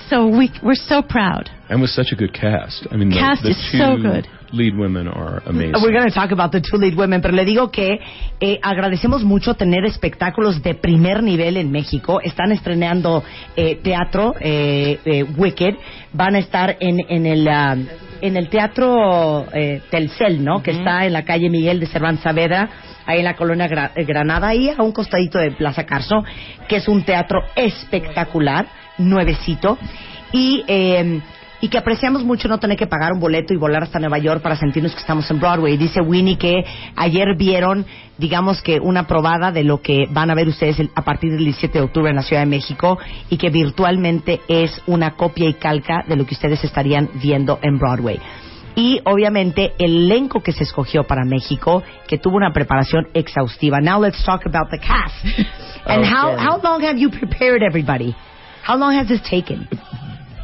[0.09, 1.49] So we we're so proud.
[1.71, 2.87] and with such a good cast.
[2.91, 4.27] I mean, the, Cast the is two so good.
[4.53, 5.75] lead women are amazing.
[5.83, 7.99] We're going to talk about the two lead women, pero le digo que
[8.41, 12.21] eh, agradecemos mucho tener espectáculos de primer nivel en México.
[12.23, 13.23] Están estrenando
[13.57, 15.77] eh, teatro, eh, eh, Wicked.
[16.13, 17.49] Van a estar en, en el...
[17.49, 17.77] ah,
[18.21, 20.63] en el teatro eh, Telcel, ¿no?
[20.63, 22.69] Que está en la calle Miguel de Cervantes Saavedra,
[23.07, 26.25] ahí en la colonia Gra- eh, Granada, ahí a un costadito de Plaza Carso,
[26.69, 28.67] que es un teatro espectacular,
[28.99, 29.79] nuevecito,
[30.33, 31.21] y, eh,
[31.61, 34.43] y que apreciamos mucho no tener que pagar un boleto y volar hasta Nueva York
[34.43, 35.77] para sentirnos que estamos en Broadway.
[35.77, 36.65] Dice Winnie que
[36.97, 37.87] ayer vieron,
[38.19, 41.79] digamos que una probada de lo que van a ver ustedes a partir del 17
[41.79, 42.99] de octubre en la Ciudad de México
[43.31, 47.79] y que virtualmente es una copia y calca de lo que ustedes estarían viendo en
[47.79, 48.19] Broadway.
[48.75, 53.81] Y obviamente el elenco que se escogió para México, que tuvo una preparación exhaustiva.
[53.81, 55.25] Now let's talk about the cast.
[55.87, 58.15] And Oh, how, how long have you prepared everybody?
[58.63, 59.69] How long has this taken?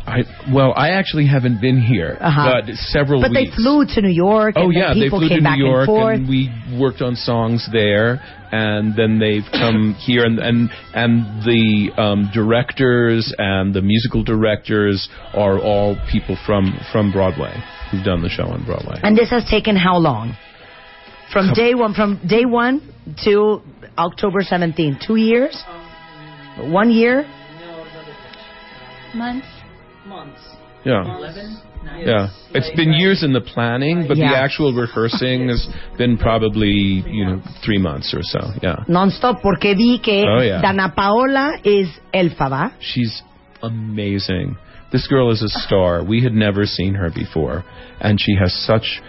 [0.06, 2.62] I, well, I actually haven't been here, Uh-huh.
[2.66, 4.54] but several But they flew to New York.
[4.56, 8.96] Oh yeah, they flew to New York and and we worked on songs there, and
[8.96, 15.58] then they've come here, and and and the um, directors and the musical directors are
[15.58, 17.52] all people from from Broadway
[17.90, 19.00] who've done the show on Broadway.
[19.02, 20.36] And this has taken how long?
[21.32, 22.80] From day one, from day one
[23.24, 23.60] to
[23.98, 25.62] October 17th, two years,
[26.58, 27.26] one year.
[29.14, 29.46] Months.
[30.06, 30.40] months.
[30.84, 31.04] Yeah.
[31.96, 35.66] Yeah, it's been years in the planning, but the actual rehearsing has
[35.96, 38.40] been probably you know three months or so.
[38.62, 40.60] Yeah, Non-stop, porque vi que Oh, yeah.
[40.60, 42.72] Dana Paola is Elfaba.
[42.80, 43.22] she's
[43.62, 44.56] amazing.
[44.90, 46.02] This girl is a star.
[46.04, 47.64] We had never seen her before,
[48.00, 49.00] and she has such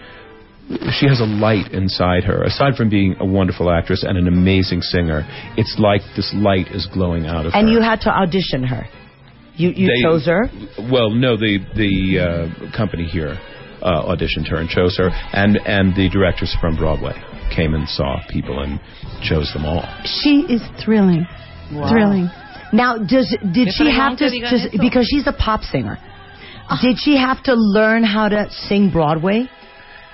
[0.92, 2.44] she has a light inside her.
[2.44, 5.22] Aside from being a wonderful actress and an amazing singer,
[5.56, 7.58] it's like this light is glowing out of And her.
[7.60, 8.86] And you had to audition her.
[9.54, 10.48] You you They- chose her.
[10.90, 13.38] Well, no, the the uh, company here
[13.82, 17.14] uh, auditioned her and chose her, and and the directors from Broadway
[17.54, 18.80] came and saw people and
[19.22, 19.82] chose them all.
[20.04, 21.26] She is thrilling.
[21.70, 22.28] Thrilling.
[22.72, 25.98] Now, does did Me she have to pregunto, just because she's a pop singer?
[26.82, 29.48] Did she have to learn how to sing Broadway?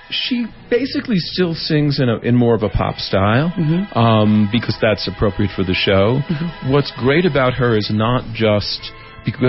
[0.09, 3.51] She basically still sings in a in more of a pop style
[3.93, 6.21] um, because that's appropriate for the show.
[6.71, 8.91] What's great about her is not just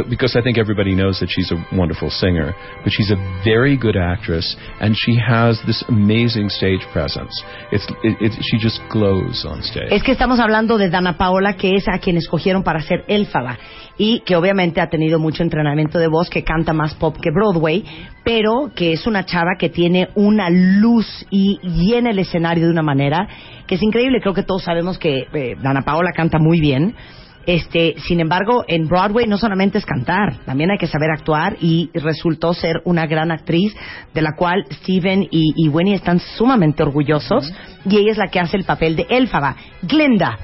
[0.09, 3.97] because, I think everybody knows that she's a wonderful singer, but she's a very good
[3.97, 7.33] actress and she has this amazing stage presence.
[7.73, 9.93] It's it, it, she just glows on stage.
[9.93, 13.59] Es que estamos hablando de Dana Paola, que es a quien escogieron para ser Elfaba
[13.97, 17.85] y que obviamente ha tenido mucho entrenamiento de voz, que canta más pop que Broadway,
[18.25, 22.83] pero que es una chava que tiene una luz y llena el escenario de una
[22.83, 23.29] manera
[23.67, 24.21] que es increíble.
[24.21, 26.95] Creo que todos sabemos que eh, Dana Paola canta muy bien.
[27.49, 31.89] Este, sin embargo, en Broadway no solamente es cantar, también hay que saber actuar y
[31.95, 33.75] resultó ser una gran actriz
[34.13, 37.51] de la cual Steven y, y Winnie están sumamente orgullosos
[37.89, 39.57] y ella es la que hace el papel de Elfaba.
[39.81, 40.39] Glenda,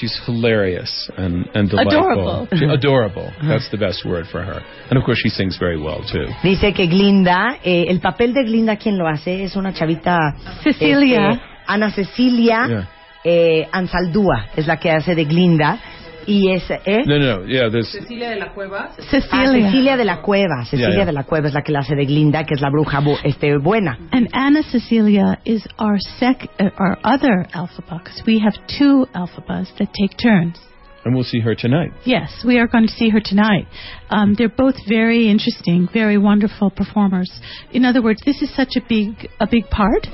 [0.00, 1.98] She's hilarious and, and delightful.
[1.98, 2.48] Adorable.
[2.58, 3.32] She- adorable.
[3.46, 4.60] That's the best word for her.
[4.90, 6.26] And of course, she sings very well too.
[6.44, 9.42] Dice que Glinda, eh, el papel de Glinda, ¿quién lo hace?
[9.44, 10.16] Es una chavita.
[10.62, 11.30] Cecilia.
[11.32, 12.88] este, Ana Cecilia Yeah.
[13.24, 15.78] eh, Ansaldúa es la que hace de Glinda.
[16.26, 16.70] Y es.
[16.70, 17.02] ¿eh?
[17.06, 17.46] No, no, no.
[17.46, 18.90] Yeah, there's Cecilia de la Cueva.
[18.90, 19.66] Ah, Cecilia.
[19.70, 20.64] Cecilia de la Cueva.
[20.64, 21.04] Cecilia yeah.
[21.04, 23.18] de la Cueva es la que la hace de Glinda, que es la bruja bu-
[23.24, 23.98] este, buena.
[24.12, 29.68] And Anna Cecilia is our sec, uh, our other alphaba, because we have two alphabas
[29.78, 30.58] that take turns.
[31.04, 31.90] And we'll see her tonight.
[32.04, 33.66] Yes, we are going to see her tonight.
[34.10, 37.30] Um, they're both very interesting, very wonderful performers.
[37.72, 40.06] In other words, this is such a big, a big part,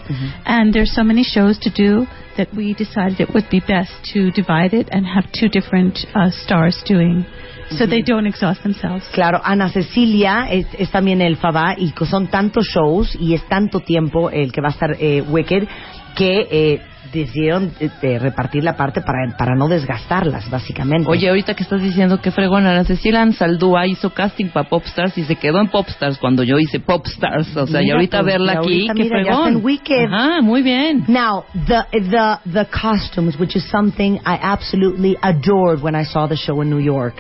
[0.45, 4.31] and there's so many shows to do that we decided it would be best to
[4.33, 7.25] divide it and have two different uh, stars doing,
[7.71, 9.05] so they don't exhaust themselves.
[9.13, 13.81] Claro, Ana Cecilia es, es también Elfaba y que son tantos shows y es tanto
[13.81, 15.69] tiempo el que va a estar eh, Wicked
[16.17, 16.81] que eh,
[17.13, 21.09] decidieron eh, de repartir la parte para, para no desgastarlas, básicamente.
[21.09, 25.25] Oye, ahorita que estás diciendo que fregona, Ana Cecilia Ansaldúa hizo casting para Popstars y
[25.25, 27.57] se quedó en Popstars cuando yo hice Popstars.
[27.57, 29.63] O sea, y Mira, ahorita pues, verla y aquí, ahorita, qué mira, fregón.
[30.05, 31.05] Ajá, muy bien.
[31.09, 36.37] Now, the the the costumes, which is something I absolutely adored when I saw the
[36.37, 37.15] show in New York.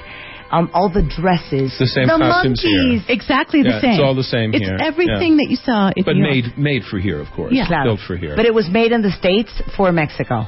[0.53, 2.83] Um, all the dresses, The same the costumes here.
[2.83, 3.05] monkeys.
[3.09, 3.93] Exactly the same.
[3.93, 4.77] it's all the same It's here.
[4.81, 5.45] everything Yeah.
[5.45, 6.57] that you saw in But New York.
[6.57, 7.53] made made for here, of course.
[7.53, 7.67] Yeah.
[7.67, 7.85] Claro.
[7.95, 8.35] Built for here.
[8.35, 10.47] But it was made in the States for Mexico.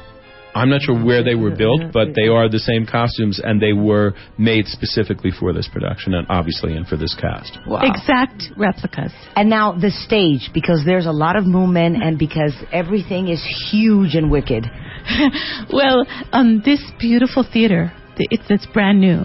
[0.55, 3.73] I'm not sure where they were built, but they are the same costumes, and they
[3.73, 7.57] were made specifically for this production, and obviously, and for this cast.
[7.65, 7.79] Wow.
[7.81, 9.11] Exact replicas.
[9.35, 13.41] And now the stage, because there's a lot of movement and because everything is
[13.71, 14.69] huge and wicked.
[15.73, 19.23] well, um, this beautiful theater, it's, it's brand new.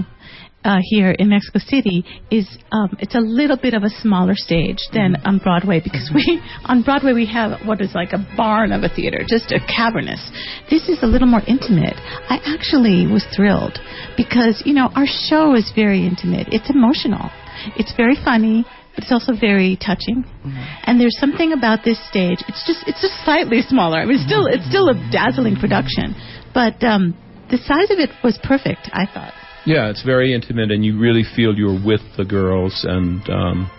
[0.65, 4.79] Uh, here in Mexico City is um, it's a little bit of a smaller stage
[4.93, 8.83] than on Broadway because we on Broadway we have what is like a barn of
[8.83, 10.21] a theater, just a cavernous.
[10.69, 11.95] This is a little more intimate.
[11.95, 13.79] I actually was thrilled
[14.17, 16.49] because you know our show is very intimate.
[16.51, 17.31] It's emotional.
[17.77, 18.67] It's very funny
[18.99, 20.25] but it's also very touching.
[20.83, 22.43] And there's something about this stage.
[22.49, 23.99] It's just it's just slightly smaller.
[23.99, 26.19] I mean, it's still it's still a dazzling production,
[26.53, 27.15] but um,
[27.49, 28.91] the size of it was perfect.
[28.93, 29.38] I thought.
[29.69, 33.71] Yeah, it's very intimate, and you really feel you're with the girls, and um,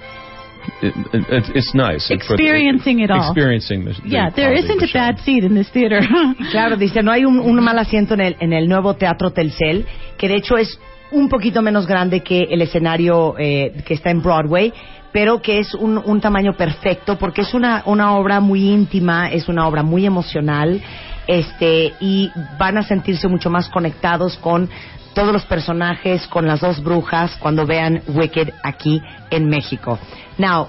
[0.83, 2.11] it, it, it's- nice.
[2.11, 3.25] Experiencing it all.
[3.31, 6.01] Experiencing the, the Yeah, there quality of isn't the a bad seat in this theater.
[6.51, 9.83] Claro, dice, no hay un, un mal asiento en el, en el nuevo Teatro Telcel,
[10.15, 10.79] que de hecho es
[11.11, 14.71] un poquito menos grande que el escenario eh, que está en Broadway,
[15.11, 19.47] pero que es un, un tamaño perfecto porque es una, una obra muy íntima, es
[19.49, 20.79] una obra muy emocional,
[21.25, 22.29] este, y
[22.59, 24.69] van a sentirse mucho más conectados con
[25.13, 29.01] todos los personajes, con las dos brujas, cuando vean Wicked aquí
[29.31, 29.99] en México.
[30.37, 30.67] Now,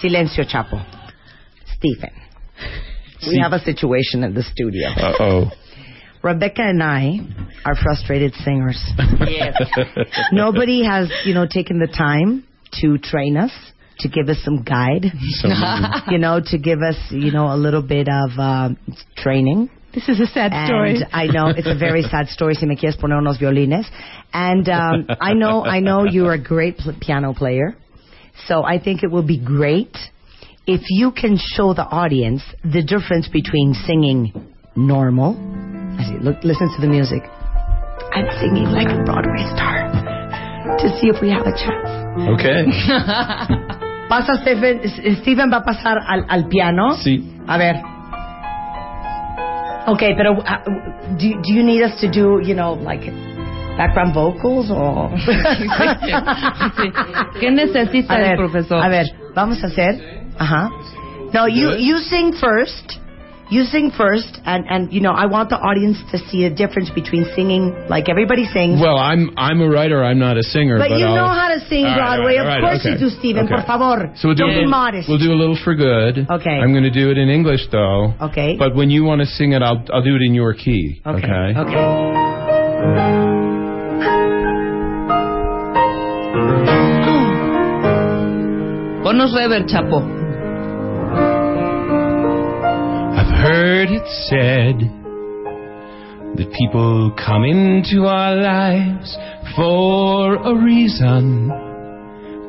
[0.00, 0.80] silencio, Chapo.
[1.76, 2.12] Stephen,
[3.26, 4.88] we have a situation in the studio.
[4.88, 5.50] Uh oh.
[6.24, 7.18] Rebecca and I
[7.66, 8.82] are frustrated singers.
[10.32, 12.44] Nobody has, you know, taken the time
[12.80, 13.52] to train us,
[13.98, 15.04] to give us some guide,
[16.08, 18.78] you know, to give us, you know, a little bit of um,
[19.18, 19.68] training.
[19.94, 20.96] This is a sad story.
[20.96, 22.54] And I know it's a very sad story.
[22.54, 23.86] Si me quieres poner unos violines,
[24.32, 27.76] and um, I know, I know you're a great pl- piano player,
[28.46, 29.96] so I think it will be great
[30.66, 34.32] if you can show the audience the difference between singing
[34.74, 35.36] normal.
[35.98, 37.22] I see, look, listen to the music.
[38.14, 39.90] And singing like a Broadway star
[40.78, 41.88] to see if we have a chance.
[42.34, 42.66] Okay.
[44.08, 46.94] Pasa Stephen, S- Steven va a pasar al, al piano.
[46.94, 47.22] Sí.
[47.46, 47.93] A ver.
[49.86, 50.64] Okay, but uh,
[51.18, 53.00] do, do you need us to do, you know, like
[53.76, 55.10] background vocals or?
[57.40, 58.82] ¿Qué necesita a el ver, profesor?
[58.82, 59.04] A ver,
[59.34, 60.00] vamos a hacer.
[60.38, 60.70] Ajá.
[61.34, 61.80] No, you Good.
[61.80, 62.98] you sing first.
[63.54, 66.90] You sing first, and and you know I want the audience to see the difference
[66.90, 68.80] between singing like everybody sings.
[68.80, 70.02] Well, I'm I'm a writer.
[70.02, 70.76] I'm not a singer.
[70.78, 72.36] but But, you I'll- know how to sing All right, Broadway.
[72.38, 72.98] all right, of all right, course okay.
[72.98, 73.44] you do, Steven.
[73.46, 73.54] Okay.
[73.54, 74.10] Por favor.
[74.18, 75.08] So we'll do Don't a be little, modest.
[75.08, 76.26] We'll do a little for good.
[76.28, 76.56] Okay.
[76.62, 78.14] I'm going to do it in English though.
[78.28, 78.56] Okay.
[78.58, 81.00] But when you want to sing it, I'll I'll do it in your key.
[81.06, 81.54] Okay.
[81.54, 81.60] Okay.
[81.62, 83.04] Okay.
[89.04, 90.23] Ponos rever, Chapo.
[93.44, 94.80] Heard it said
[96.34, 99.14] that people come into our lives
[99.54, 101.52] for a reason,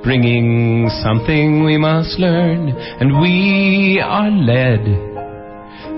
[0.04, 4.86] bringing something we must learn, and we are led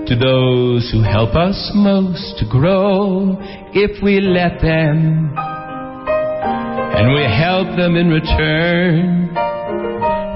[0.08, 3.36] to those who help us most to grow
[3.74, 5.32] if we let them,
[6.98, 9.32] and we help them in return.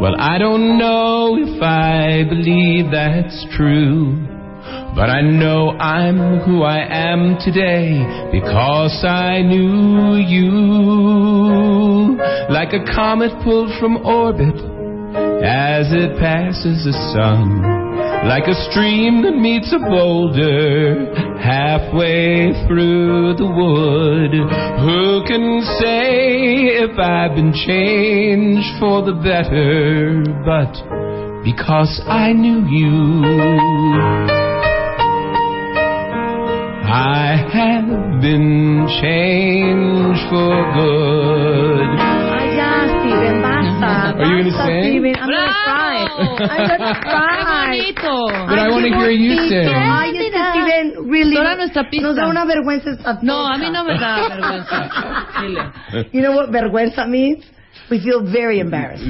[0.01, 4.32] Well, I don't know if I believe that's true,
[4.95, 7.97] but I know I'm who I am today
[8.31, 10.53] because I knew you.
[12.51, 14.55] Like a comet pulled from orbit
[15.43, 17.63] as it passes the sun,
[18.29, 21.09] like a stream that meets a boulder
[21.41, 24.33] halfway through the wood.
[24.85, 30.23] Who can say if I've been changed for the better?
[30.45, 34.52] But because I knew you,
[36.93, 41.89] I have been changed for good.
[41.97, 44.13] Ay, ya, Steven, basta.
[44.13, 45.01] Are you gonna sing?
[45.01, 45.17] Steven.
[45.17, 45.97] I'm gonna cry.
[46.53, 47.93] I'm gonna cry.
[47.97, 49.73] But I want to hear you sing.
[49.73, 51.35] Ay, es Steven, really.
[51.35, 52.09] Toda nuestra pista.
[52.09, 55.33] Nos da una vergüenza esta No, a mí no me da vergüenza.
[55.41, 55.73] Dile.
[56.13, 57.41] You know what vergüenza means?
[57.91, 59.05] We feel very embarrassed.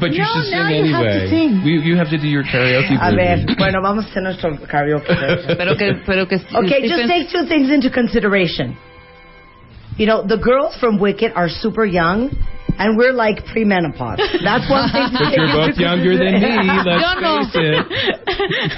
[0.00, 1.30] But you No, should sing now you have to anyway.
[1.30, 1.62] sing.
[1.64, 3.56] We, you have to do your karaoke A ver, version.
[3.58, 5.06] bueno, vamos a hacer nuestro karaoke.
[5.58, 8.76] Pero que, pero que Okay, just Stephen- take two things into consideration.
[9.96, 12.30] You know, the girls from Wicked are super young,
[12.78, 14.18] and we're like premenopause.
[14.42, 16.82] That's one thing to But you're both younger than me, consideration.
[16.82, 17.34] let's Yo no.
[17.38, 18.72] face it.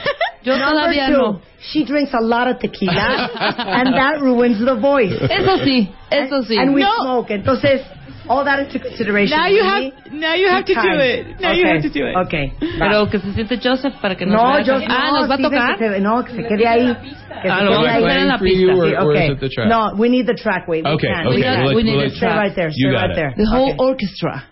[0.45, 1.41] Yo Number two, no.
[1.73, 2.93] she drinks a lot of tequila,
[3.81, 5.17] and that ruins the voice.
[5.17, 6.61] Eso sí, eso sí.
[6.61, 6.93] And we No.
[7.01, 7.31] smoke.
[7.31, 7.81] Entonces,
[8.29, 9.37] all that into consideration.
[9.39, 9.91] Now you Really?
[9.91, 11.01] have now you have to do Time.
[11.01, 11.41] it.
[11.41, 12.17] Now you Okay, have to do it.
[12.27, 12.53] Okay.
[12.79, 15.39] Pero que se siente Joseph para que nos No, yo Ah, no, ¿nos va a
[15.39, 15.77] tocar?
[15.79, 16.97] que se- no, que se quede ahí.
[17.43, 18.23] Que Ah, se quede ahí.
[18.23, 18.73] en la you, pista.
[18.75, 19.37] or, Sí, or okay.
[19.37, 19.69] the track?
[19.69, 20.67] No, we need the track.
[20.69, 21.27] Wait, we Okay, can.
[21.29, 21.67] okay.
[21.69, 22.39] We, we need Stay track.
[22.39, 22.71] right there.
[22.75, 23.17] You stay got right it.
[23.17, 23.35] there.
[23.37, 23.77] The whole Okay.
[23.79, 24.45] orchestra.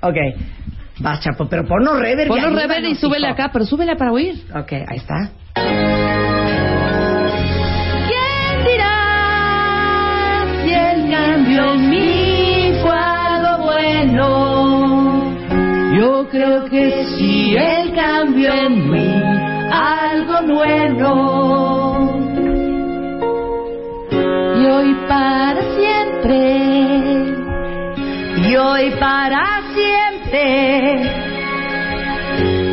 [0.02, 0.34] okay.
[1.04, 2.28] Va, Chapo, pero ponlo rever.
[2.28, 4.34] Ponlo ayúdanos, rever y súbele acá, pero súbele para oír.
[4.54, 6.09] Ok, ahí está.
[11.58, 11.90] En
[12.82, 14.26] fue algo bueno?
[15.98, 19.22] Yo creo que sí, el cambio en mí,
[19.72, 21.10] algo bueno.
[24.60, 26.38] Y hoy para siempre,
[28.48, 30.40] Y hoy para siempre.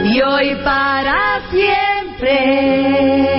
[0.05, 3.36] Y hoy para siempre.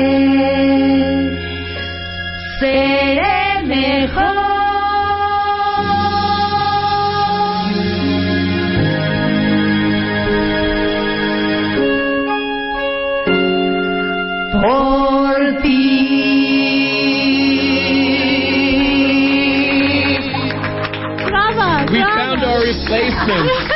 [22.89, 23.68] basement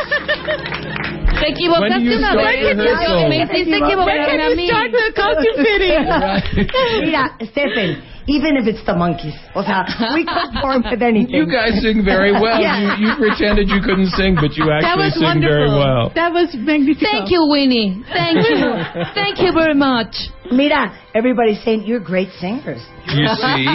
[1.42, 2.76] te equivocaste When you una start vez.
[2.78, 3.28] rehearsal?
[3.28, 4.66] Me hiciste When equivocar a you mí.
[4.70, 6.02] start the costume fitting?
[7.04, 7.90] Mira, Stephen,
[8.28, 9.82] even if it's the monkeys, o sea,
[10.14, 11.34] we conform with anything.
[11.34, 12.60] You guys sing very well.
[12.62, 12.94] Yeah.
[12.96, 16.12] You, you pretended you couldn't sing, but you actually was sing very well.
[16.14, 17.02] That was magnificent.
[17.10, 17.98] Thank you, Winnie.
[18.12, 18.62] Thank you.
[19.18, 20.14] Thank you very much.
[20.52, 22.82] Mira, everybody's saying you're great singers.
[23.10, 23.66] You see?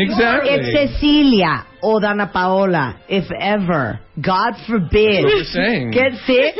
[0.00, 0.48] exactly.
[0.56, 5.90] If Cecilia or Dana Paola, if ever, God forbid, That's what we're saying.
[5.90, 6.54] get sick,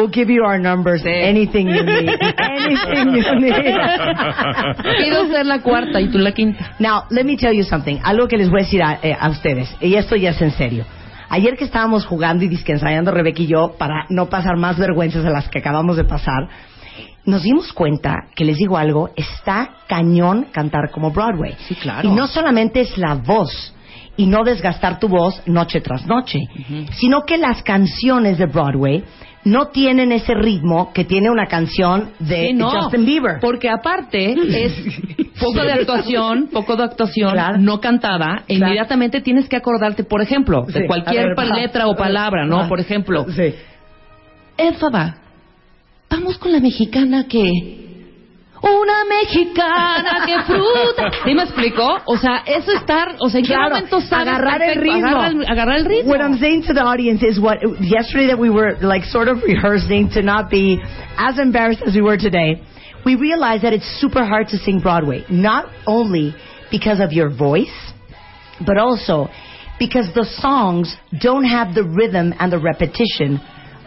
[0.00, 1.02] we'll give you our numbers.
[1.04, 2.08] Anything you need.
[2.20, 3.54] Anything you need.
[4.98, 6.76] Quiero ser la cuarta y tú la quinta.
[6.78, 8.00] Now, let me tell you something.
[8.02, 9.74] Algo que les voy a decir a, eh, a ustedes.
[9.80, 10.84] Y esto ya es en serio.
[11.28, 15.22] Ayer que estábamos jugando y disque ensayando Rebeca y yo para no pasar más vergüenzas
[15.22, 16.48] de las que acabamos de pasar,
[17.24, 21.54] nos dimos cuenta que les digo algo, está cañón cantar como Broadway.
[21.68, 22.08] Sí, claro.
[22.08, 23.72] Y no solamente es la voz,
[24.20, 26.40] y no desgastar tu voz noche tras noche,
[26.92, 29.02] sino que las canciones de Broadway
[29.44, 33.38] no tienen ese ritmo que tiene una canción de Sí, no, Justin Bieber.
[33.40, 34.32] Porque aparte
[34.64, 34.72] es
[35.40, 37.34] poco de actuación, poco de actuación,
[37.64, 38.44] no cantada.
[38.46, 42.58] e Inmediatamente tienes que acordarte, por ejemplo, de Sí, cualquier ver, letra o palabra, ¿no?
[42.58, 42.68] Va.
[42.68, 43.54] Por ejemplo, Sí.
[44.58, 45.16] Éfaba,
[46.10, 47.89] vamos con la mexicana que...
[48.62, 51.10] Una mexicana que fruta.
[51.24, 51.98] ¿Sí me explicó?
[52.04, 55.06] O sea, eso estar, o sea, ¿en qué Claro, momento sabes agarrar el ritmo.
[55.06, 56.10] Agarra el, agarrar el ritmo.
[56.10, 59.42] What I'm saying to the audience is what yesterday that we were like sort of
[59.42, 60.78] rehearsing to not be
[61.16, 62.62] as embarrassed as we were today.
[63.04, 66.34] We realized that it's super hard to sing Broadway, not only
[66.70, 67.92] because of your voice,
[68.60, 69.28] but also
[69.78, 73.40] because the songs don't have the rhythm and the repetition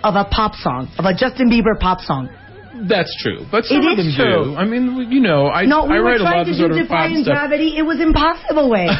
[0.04, 2.30] of a pop song, of a Justin Bieber pop song.
[2.90, 4.44] That's true, but some It of them true.
[4.52, 4.56] do.
[4.56, 6.54] I mean, you know, I no, we I were write a lot to of do
[6.54, 7.26] sort of pop stuff.
[7.26, 7.78] Gravity.
[7.78, 8.88] It was impossible way.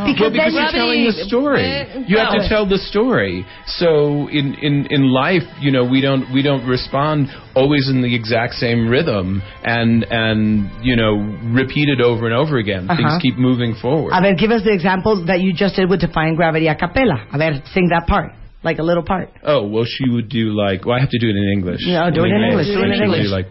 [0.00, 1.66] Well, because because you're telling the story.
[2.06, 3.44] You have to tell the story.
[3.66, 8.14] So in, in, in life, you know, we don't we don't respond always in the
[8.14, 11.16] exact same rhythm and and you know
[11.52, 12.88] repeat it over and over again.
[12.88, 12.96] Uh-huh.
[12.96, 14.12] Things keep moving forward.
[14.14, 17.26] A ver, give us the example that you just did with Defying Gravity a cappella.
[17.32, 18.32] A ver, sing that part,
[18.62, 19.30] like a little part.
[19.42, 20.84] Oh well, she would do like.
[20.84, 21.80] Well, I have to do it in English.
[21.84, 23.26] Yeah, do it in English, do it in English.
[23.28, 23.46] Like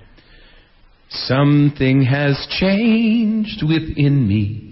[1.10, 4.66] something has changed within me.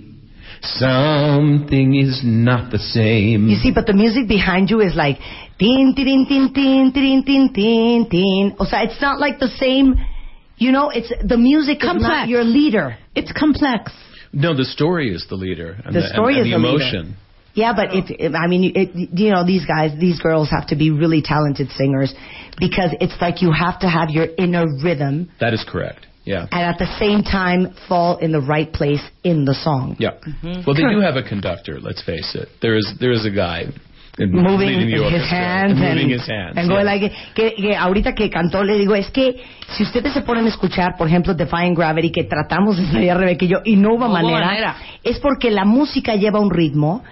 [0.62, 3.48] Something is not the same.
[3.48, 5.18] You see, but the music behind you is like
[5.60, 8.56] tin tin tin tin tin tin tin tin.
[8.60, 9.96] O sea, it's not like the same.
[10.58, 12.30] You know, it's the music is not Complex.
[12.30, 12.98] your leader.
[13.16, 13.92] It's complex.
[14.34, 15.78] No, the story is the leader.
[15.86, 17.08] And The the, story and, is and the the leader.
[17.58, 17.64] Emotion.
[17.64, 20.76] Yeah, but it, it, I mean, it, you know, these guys, these girls have to
[20.76, 22.14] be really talented singers
[22.60, 26.06] because it's like you have to have your inner rhythm That is correct.
[26.26, 26.46] Yeah.
[26.52, 29.96] and at the same time fall in the right place in the song.
[29.98, 30.12] Yeah.
[30.12, 30.64] Mm-hmm.
[30.68, 31.80] Well, they do have a conductor.
[31.80, 32.50] Let's face it.
[32.62, 33.64] There is there is a guy
[34.18, 36.58] in, moving his orchestra, hands moving and, his hands.
[36.58, 36.74] and yeah.
[36.74, 39.42] going like que, que ahorita que cantó le digo es que
[39.78, 43.46] si ustedes se ponen a escuchar por ejemplo Defying Gravity que tratamos de ensayar Rebeca
[43.46, 44.76] y yo y no hubo No hubo manera, manera.
[45.04, 47.04] es porque la música lleva un ritmo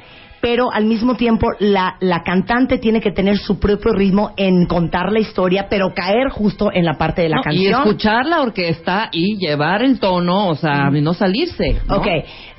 [0.46, 5.12] pero al mismo tiempo la, la cantante tiene que tener su propio ritmo en contar
[5.12, 8.42] la historia pero caer justo en la parte de la No, y canción escuchar la
[8.42, 11.82] orquesta y llevar el tono, o sea, no salirse.
[11.88, 11.96] ¿no?
[11.96, 12.06] Ok,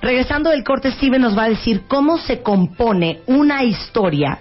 [0.02, 4.40] regresando del corte, Steven nos va a decir cómo se compone una historia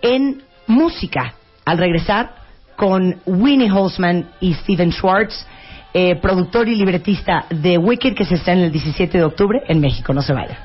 [0.00, 1.34] en música.
[1.64, 2.36] Al regresar
[2.76, 5.44] con Winnie Holzman y Steven Schwartz,
[5.92, 9.80] eh, productor y libretista de Wicked, que se está en el 17 de octubre en
[9.80, 10.14] México.
[10.14, 10.56] No se vaya.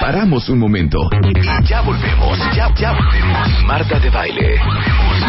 [0.00, 0.98] Paramos un momento.
[1.64, 2.38] Ya volvemos.
[2.56, 3.64] Ya, ya volvemos.
[3.66, 4.56] Marta de baile.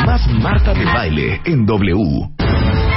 [0.05, 2.29] Más Marta de baile en W.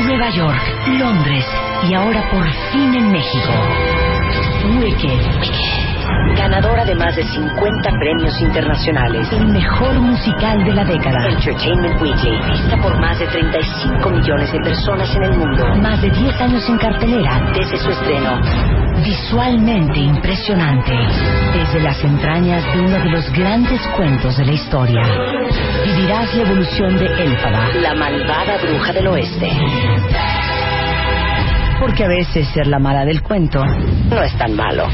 [0.07, 0.63] Nueva York,
[0.99, 1.45] Londres
[1.89, 3.53] y ahora por fin en México.
[4.81, 5.74] Wicked.
[6.37, 9.29] Ganadora de más de 50 premios internacionales.
[9.33, 11.29] El mejor musical de la década.
[11.29, 12.37] Entertainment Weekly.
[12.51, 15.67] Vista por más de 35 millones de personas en el mundo.
[15.77, 18.41] Más de 10 años en cartelera desde su estreno.
[19.05, 20.93] Visualmente impresionante.
[21.53, 25.03] Desde las entrañas de uno de los grandes cuentos de la historia.
[25.85, 29.51] Vivirás la evolución de Elfaba, la malvada bruja del oeste.
[31.81, 34.89] Porque a veces ser la mala del cuento no es tan malo.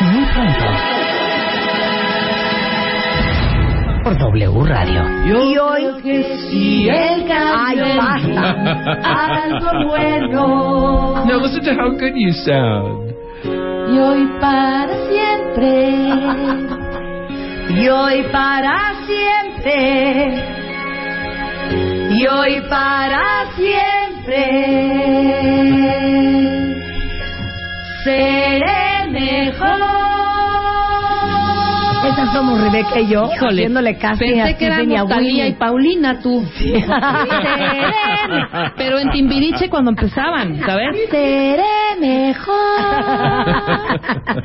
[0.00, 0.64] Muy pronto.
[4.04, 5.02] Por W Radio.
[5.26, 5.82] y hoy,
[6.50, 8.42] si el ¡Ay, basta!
[9.44, 11.24] algo bueno.
[11.26, 13.14] No, listen to how good you sound.
[13.44, 15.70] Y hoy para siempre.
[17.68, 20.44] Y hoy para siempre.
[22.10, 24.00] Y hoy para siempre.
[28.04, 29.80] Seré mejor.
[32.02, 35.10] Esas somos Rebeca y yo, Híjole, haciéndole casting pensé a que Stephen y a éramos
[35.10, 35.52] Talía y.
[35.52, 36.42] Paulina, tú.
[36.58, 36.86] Seré-
[38.76, 40.96] Pero en Timbiriche cuando empezaban, ¿sabes?
[41.10, 41.62] Seré
[42.00, 42.54] mejor.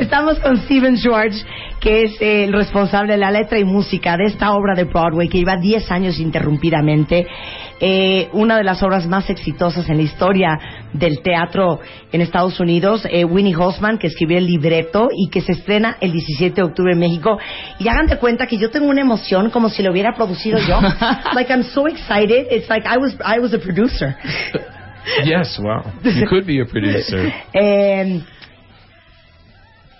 [0.00, 1.44] Estamos con Steven Schwartz,
[1.80, 5.38] que es el responsable de la letra y música de esta obra de Broadway que
[5.38, 7.26] lleva 10 años interrumpidamente.
[7.82, 10.58] Eh, una de las obras más exitosas en la historia
[10.92, 11.80] del teatro
[12.12, 13.06] en Estados Unidos.
[13.10, 16.92] Eh, Winnie Holzman, que escribió el libreto y que se estrena el 17 de octubre
[16.92, 17.38] en México.
[17.78, 20.78] Y hagan de cuenta que yo tengo una emoción como si lo hubiera producido yo.
[21.34, 22.48] like I'm so excited.
[22.50, 24.14] It's like I was I was a producer.
[25.24, 25.90] Yes, wow.
[26.04, 27.32] You could be a producer.
[27.54, 28.26] Um,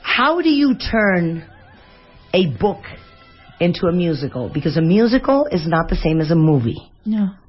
[0.02, 1.44] how do you turn
[2.34, 2.82] a book
[3.58, 4.50] into a musical?
[4.52, 6.90] Because a musical is not the same as a movie.
[7.06, 7.39] No.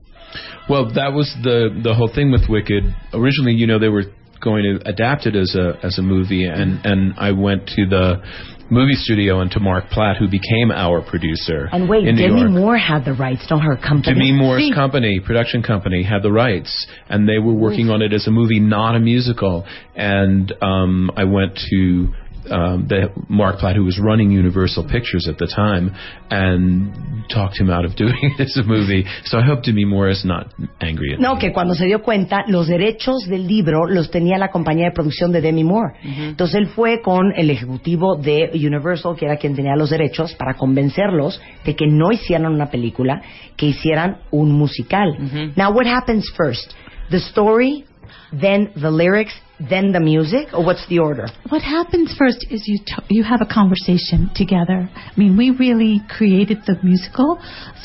[0.70, 2.84] Well, that was the the whole thing with Wicked.
[3.14, 4.04] Originally, you know, they were
[4.42, 8.22] going to adapt it as a as a movie, and and I went to the
[8.70, 11.68] movie studio and to Mark Platt, who became our producer.
[11.74, 12.52] And wait, in New Demi York.
[12.52, 14.14] Moore had the rights, not her company.
[14.14, 14.74] Demi Moore's Sí.
[14.74, 18.62] company, production company, had the rights, and they were working on it as a movie,
[18.62, 19.66] not a musical.
[19.96, 22.14] And um, I went to
[22.50, 25.94] um, the Mark Platt, who was running Universal Pictures at the time,
[26.30, 29.06] and talked him out of doing it as a movie.
[29.26, 31.24] So I hope Demi Moore is not angry at me.
[31.24, 34.92] No, que cuando se dio cuenta, los derechos del libro los tenía la compañía de
[34.92, 35.94] producción de Demi Moore.
[36.04, 40.56] Entonces él fue con el ejecutivo de Universal, que era quien tenía los derechos, para
[40.56, 43.22] convencerlos de que no hicieran una película,
[43.56, 45.18] que hicieran un musical.
[45.56, 46.74] Now, what happens first?
[47.10, 47.86] The story,
[48.32, 49.34] then the lyrics,
[49.70, 51.28] then the music, or what's the order?
[51.50, 54.90] What happens first is you t- you have a conversation together.
[54.94, 57.40] I mean, we really created the musical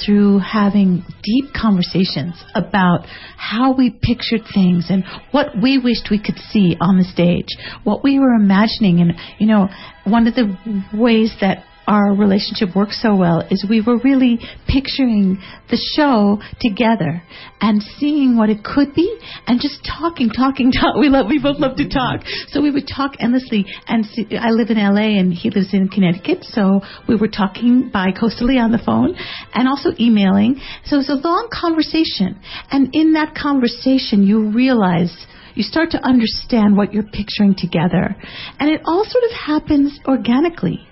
[0.05, 3.07] through having deep conversations about
[3.37, 7.49] how we pictured things and what we wished we could see on the stage,
[7.85, 9.69] what we were imagining, and you know,
[10.05, 10.57] one of the
[10.95, 15.39] ways that our relationship works so well is we were really picturing
[15.71, 17.23] the show together
[17.61, 20.97] and seeing what it could be and just talking, talking, talk.
[20.99, 22.23] We love, we both love to talk.
[22.49, 23.67] So we would talk endlessly.
[23.87, 26.45] And see, I live in LA and he lives in Connecticut.
[26.45, 29.15] So we were talking bi-coastally on the phone
[29.55, 30.61] and also emailing.
[30.85, 32.41] So it was a long conversation.
[32.71, 38.15] And in that conversation, you realize you start to understand what you're picturing together.
[38.59, 40.87] And it all sort of happens organically.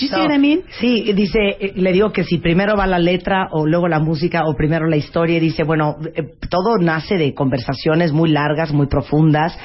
[0.00, 0.64] Do you see So, what I mean?
[0.80, 4.44] Sí, dice, eh, le digo que si primero va la letra o luego la música
[4.46, 8.86] o primero la historia, y dice, bueno, eh, todo nace de conversaciones muy largas, muy
[8.86, 9.58] profundas,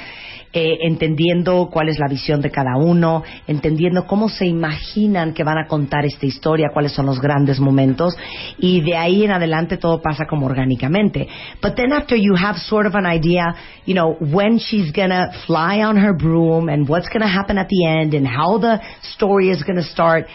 [0.57, 5.57] eh, entendiendo cuál es la visión de cada uno, entendiendo cómo se imaginan que van
[5.57, 8.15] a contar esta historia, cuáles son los grandes momentos,
[8.57, 11.27] y de ahí en adelante todo pasa como orgánicamente.
[11.61, 13.53] But then after you have sort of an idea,
[13.85, 17.85] you know, when she's gonna fly on her broom and what's gonna happen at the
[17.85, 18.79] end and how the
[19.13, 20.25] story is gonna start,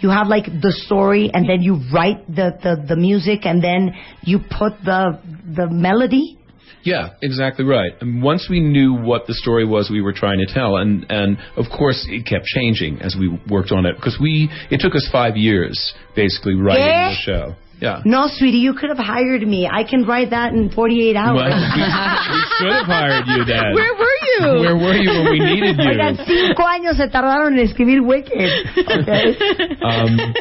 [0.00, 3.94] you have like the story and then you write the, the, the music and then
[4.22, 5.20] you put the,
[5.54, 6.36] the melody.
[6.84, 7.92] Yeah, exactly right.
[8.00, 11.38] And once we knew what the story was we were trying to tell, and and
[11.56, 15.08] of course it kept changing as we worked on it because we it took us
[15.10, 17.10] five years basically writing ¿Qué?
[17.10, 17.54] the show.
[17.80, 18.02] Yeah.
[18.04, 19.68] No, sweetie, you could have hired me.
[19.70, 21.36] I can write that in 48 hours.
[21.38, 23.70] Well, we, we should have hired you then.
[23.70, 24.40] Where were you?
[24.66, 25.90] Where were you when we needed you?
[25.94, 28.50] Oigan, cinco años se tardaron en escribir Wicked.
[28.98, 29.36] Okay.
[29.84, 30.34] um,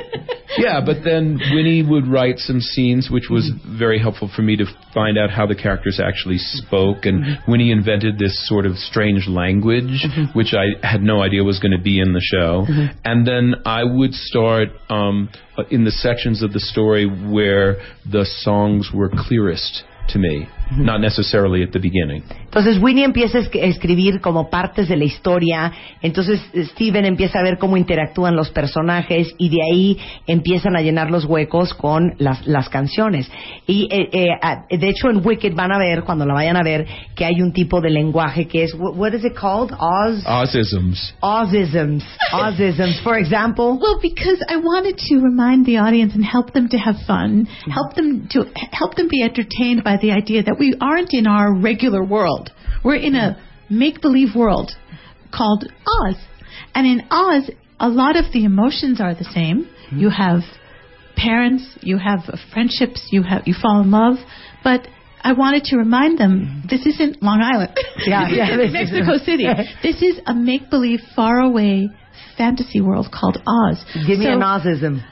[0.57, 3.77] yeah, but then Winnie would write some scenes, which was mm-hmm.
[3.77, 7.05] very helpful for me to find out how the characters actually spoke.
[7.05, 7.51] And mm-hmm.
[7.51, 10.37] Winnie invented this sort of strange language, mm-hmm.
[10.37, 12.65] which I had no idea was going to be in the show.
[13.03, 15.29] And then I would start um,
[15.69, 17.77] in the sections of the story where
[18.09, 22.23] the songs were clearest to me, not necessarily at the beginning.
[22.45, 26.41] Entonces Winnie empieza a es- a escribir como partes de la historia, entonces
[26.71, 29.97] Steven empieza a ver cómo interactúan los personajes y de ahí
[30.27, 33.29] empiezan a llenar los huecos con las, las canciones.
[33.67, 36.85] Y eh, eh, de hecho en Wicked van a ver, cuando la vayan a ver,
[37.15, 39.71] que hay un tipo de lenguaje que es, what, is it called?
[39.79, 40.23] Oz?
[40.25, 41.15] Osisms.
[41.21, 42.03] Osisms.
[42.33, 42.99] Osisms.
[43.01, 43.77] For example?
[43.79, 47.95] Well, because I wanted to remind the audience and help them to have fun, help
[47.95, 52.03] them to help them be entertained by the idea that we aren't in our regular
[52.03, 52.51] world.
[52.83, 54.71] We're in a make-believe world
[55.33, 55.65] called
[56.03, 56.15] Oz.
[56.73, 57.49] And in Oz,
[57.79, 59.69] a lot of the emotions are the same.
[59.89, 59.99] Hmm.
[59.99, 60.39] You have
[61.15, 62.19] parents, you have
[62.53, 64.17] friendships, you have you fall in love,
[64.63, 64.87] but
[65.21, 66.67] I wanted to remind them hmm.
[66.69, 67.75] this isn't Long Island.
[68.05, 69.45] Yeah, this yeah, isn't this is- Mexico City.
[69.83, 71.89] This is a make-believe, faraway
[72.37, 73.83] fantasy world called Oz.
[74.07, 75.03] Give me So, an Osism.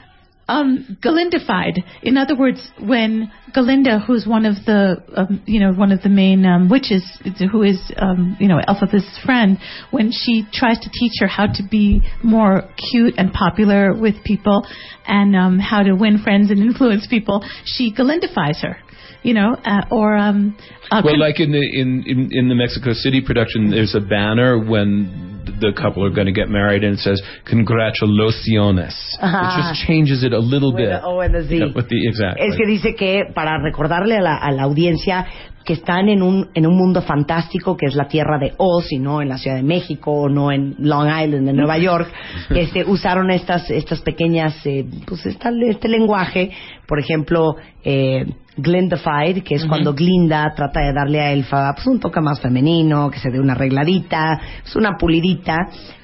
[0.48, 1.82] Um, Galindified.
[2.02, 6.08] In other words, when Galinda, who's one of the, um, you know, one of the
[6.08, 7.02] main um, witches,
[7.50, 9.58] who is, um, you know, Elphaba's friend,
[9.90, 14.66] when she tries to teach her how to be more cute and popular with people,
[15.06, 18.76] and um, how to win friends and influence people, she Galindifies her.
[19.22, 20.56] You know, uh, or um,
[20.88, 24.56] uh, Well, like in the in, in in the Mexico City production, there's a banner
[24.56, 29.42] when the couple are going to get married, and it says "Congratulaciones." Ajá.
[29.42, 30.90] It just changes it a little With bit.
[30.90, 31.56] the O and the Z.
[31.56, 32.46] Yeah, with the exactly.
[32.46, 35.26] Es que dice que para recordarle a la, a la audiencia
[35.66, 38.98] que están en un, en un mundo fantástico que es la tierra de Oz y
[39.00, 42.08] no en la Ciudad de México o no en Long Island, en Nueva York,
[42.50, 46.52] este, usaron estas, estas pequeñas, eh, pues esta- este lenguaje,
[46.86, 48.24] por ejemplo, eh,
[48.56, 53.10] Glindified, que es cuando Glinda trata de darle a Elfa pues, un toque más femenino,
[53.10, 55.56] que se dé una arregladita, pues, una pulidita,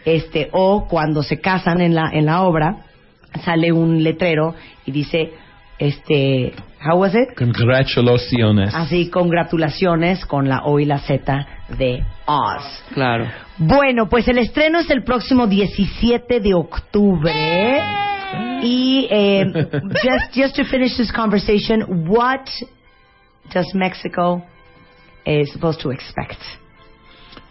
[0.04, 2.76] este, o cuando se casan en la, en la obra,
[3.44, 4.54] sale un letrero
[4.84, 5.30] y dice,
[5.83, 7.35] este, how was it?
[7.37, 8.72] Congratulaciones.
[8.72, 12.85] Así, congratulaciones con la O y la Z de Oz.
[12.95, 13.26] Claro.
[13.59, 17.80] Bueno, pues el estreno es el próximo 17 de octubre.
[18.62, 22.47] Y eh, just, just to finish this conversation, what
[23.53, 24.45] does Mexico
[25.26, 26.39] is supposed to expect?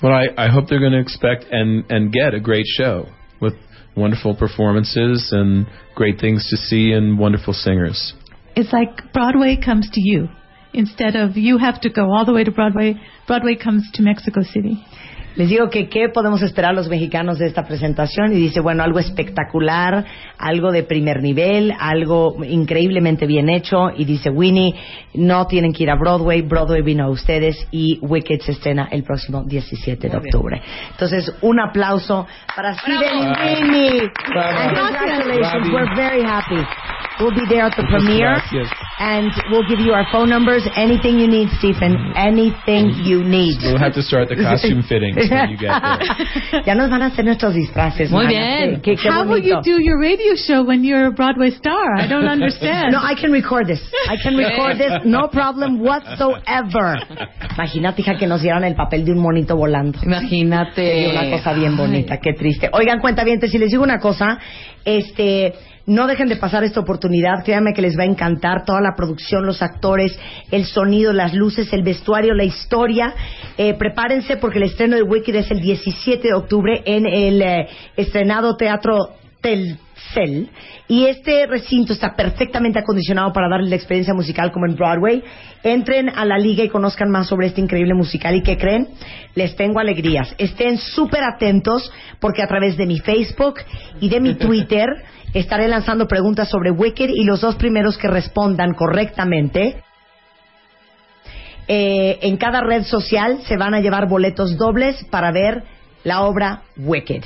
[0.02, 3.08] Well, I, I hope they're going to expect and, and get a great show
[3.42, 3.56] with
[3.96, 8.14] wonderful performances and great things to see and wonderful singers.
[8.62, 10.30] It's like Broadway comes to you.
[10.72, 12.94] Instead of you have to go all the way to Broadway,
[13.26, 14.86] Broadway comes to Mexico City.
[15.36, 19.00] Les digo que qué podemos esperar los mexicanos de esta presentación y dice, bueno, algo
[19.00, 20.06] espectacular,
[20.38, 24.76] algo de primer nivel, algo increíblemente bien hecho y dice Winnie,
[25.16, 29.04] no tienen que ir a Broadway, Broadway vino a ustedes y Wicked se estrena el
[29.04, 30.62] próximo 17 de octubre.
[30.92, 34.02] Entonces, un aplauso para Steven y Winnie.
[34.36, 36.62] And congratulations, we're very happy.
[37.22, 38.70] We'll be there at the premiere Gracias.
[38.98, 43.62] and we'll give you our phone numbers, anything you need, Stephen, anything you need.
[43.62, 46.66] We'll have to start the costume fittings when you get there.
[46.68, 48.10] ya nos van a hacer nuestros disfraces.
[48.10, 48.82] Muy bien.
[48.82, 51.94] Qué, qué How will you do your radio show when you're a Broadway star?
[51.96, 52.92] I don't understand.
[52.92, 53.82] No, I can record this.
[54.10, 56.98] I can record this, no problem whatsoever.
[57.56, 60.00] Imagínate, hija, que nos dieran el papel de un monito volando.
[60.04, 60.82] Imagínate.
[60.82, 62.70] Sería una cosa bien bonita, qué triste.
[62.74, 64.40] Oigan, cuenta bien, si les digo una cosa,
[64.86, 65.54] este,
[65.86, 69.46] no dejen de pasar esta oportunidad, créanme que les va a encantar toda la producción,
[69.46, 70.18] los actores,
[70.52, 73.14] el sonido, las luces, el vestuario, la historia.
[73.58, 77.68] Eh, prepárense porque el estreno de Wicked es el 17 de octubre en el eh,
[77.98, 79.10] estrenado Teatro
[79.42, 80.50] Telcel.
[80.88, 85.24] Y este recinto está perfectamente acondicionado para darle la experiencia musical como en Broadway.
[85.64, 88.36] Entren a la liga y conozcan más sobre este increíble musical.
[88.36, 88.90] ¿Y qué creen?
[89.36, 90.36] Les tengo alegrías.
[90.38, 93.56] Estén súper atentos porque a través de mi Facebook
[94.00, 94.88] y de mi Twitter
[95.34, 99.84] estaré lanzando preguntas sobre Wicked y los dos primeros que respondan correctamente
[101.68, 105.64] eh, en cada red social se van a llevar boletos dobles para ver
[106.04, 107.24] la obra Wicked.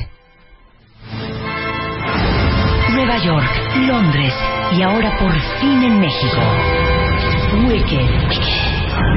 [2.92, 3.50] Nueva York,
[3.88, 4.34] Londres
[4.78, 6.42] y ahora por fin en México.
[7.68, 8.65] Wicked.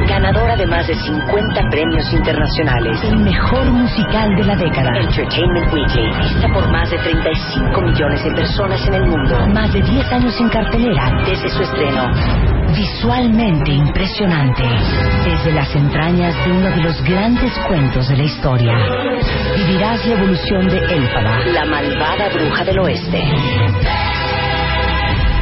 [0.08, 3.00] Ganadora de más de 50 premios internacionales.
[3.04, 4.90] El mejor musical de la década.
[5.00, 6.08] Entertainment Weekly.
[6.22, 9.46] Vista por más de 35 millones de personas en el mundo.
[9.48, 12.10] Más de 10 años en cartelera desde su estreno.
[12.74, 14.62] Visualmente impresionante.
[15.24, 18.74] Desde las entrañas de uno de los grandes cuentos de la historia.
[19.56, 23.24] Vivirás la evolución de Elfaba, la malvada bruja del oeste.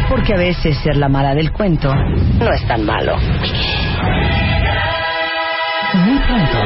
[0.08, 3.16] Porque a veces ser la mala del cuento no es tan malo.
[5.94, 6.58] Muy pronto.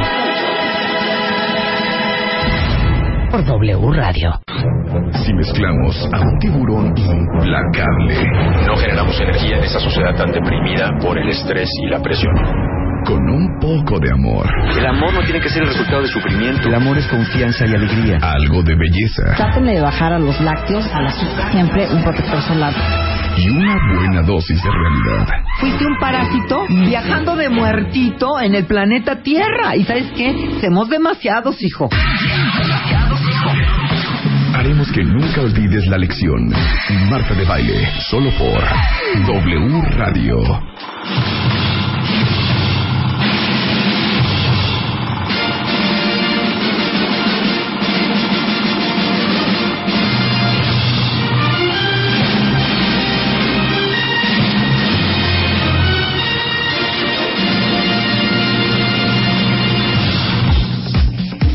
[3.30, 4.40] Por W Radio.
[5.24, 8.16] Si mezclamos a un tiburón implacable
[8.66, 12.34] No generamos energía en esta sociedad tan deprimida por el estrés y la presión.
[13.06, 16.68] con un poco de amor, El amor no tiene que ser el resultado de sufrimiento.
[16.68, 18.18] El amor es confianza y alegría.
[18.20, 22.40] algo de belleza Trátenle de bajar a los lácteos, a la azúcar, siempre un protector
[22.42, 22.72] solar.
[23.40, 25.28] Y una buena dosis de realidad.
[25.60, 29.76] Fuiste un parásito viajando de muertito en el planeta Tierra.
[29.76, 30.58] ¿Y sabes qué?
[30.60, 31.88] Somos demasiados, hijo.
[34.54, 36.52] Haremos que nunca olvides la lección.
[37.08, 38.62] Marta de baile, solo por
[39.26, 40.38] W Radio.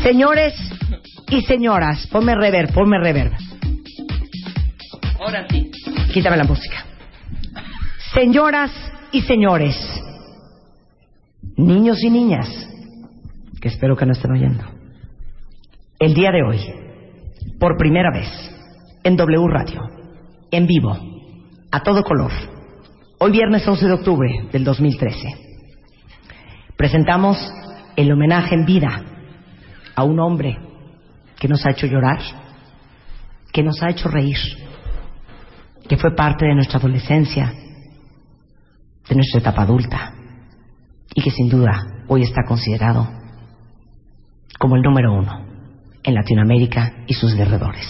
[0.06, 0.54] Señores
[1.30, 3.32] y señoras, ponme reverb, ponme reverb.
[5.18, 5.68] Ahora sí.
[6.14, 6.86] Quítame la música.
[8.14, 8.70] Señoras
[9.10, 9.74] y señores,
[11.56, 12.48] niños y niñas,
[13.60, 14.62] que espero que no estén oyendo,
[15.98, 16.60] el día de hoy,
[17.58, 18.30] por primera vez,
[19.02, 19.90] en W Radio,
[20.52, 20.96] en vivo,
[21.72, 22.30] a todo color,
[23.18, 25.16] hoy viernes 11 de octubre del 2013,
[26.76, 27.36] presentamos
[27.96, 29.15] el homenaje en vida
[29.96, 30.56] a un hombre
[31.38, 32.20] que nos ha hecho llorar,
[33.52, 34.36] que nos ha hecho reír,
[35.88, 37.52] que fue parte de nuestra adolescencia,
[39.08, 40.14] de nuestra etapa adulta,
[41.14, 43.08] y que sin duda hoy está considerado
[44.58, 45.44] como el número uno
[46.02, 47.86] en Latinoamérica y sus alrededores.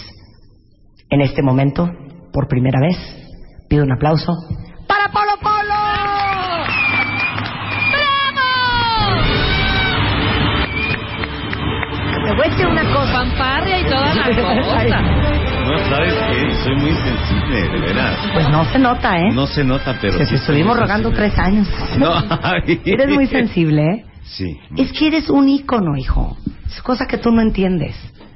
[1.09, 1.89] En este momento,
[2.33, 2.97] por primera vez,
[3.69, 4.33] pido un aplauso
[12.37, 13.13] Vete una cosa.
[13.13, 15.01] Fanfarria y toda la cosa.
[15.01, 16.55] No, ¿sabes qué?
[16.63, 18.17] Soy muy sensible, de veras.
[18.33, 19.31] Pues no se nota, ¿eh?
[19.33, 20.17] No se nota, pero.
[20.17, 21.67] Que sí te estuvimos rogando tres años.
[21.97, 22.81] No, ay.
[22.85, 24.05] Eres muy sensible, ¿eh?
[24.23, 24.57] Sí.
[24.77, 26.37] Es que eres un ícono, hijo.
[26.67, 27.95] Es cosa que tú no entiendes.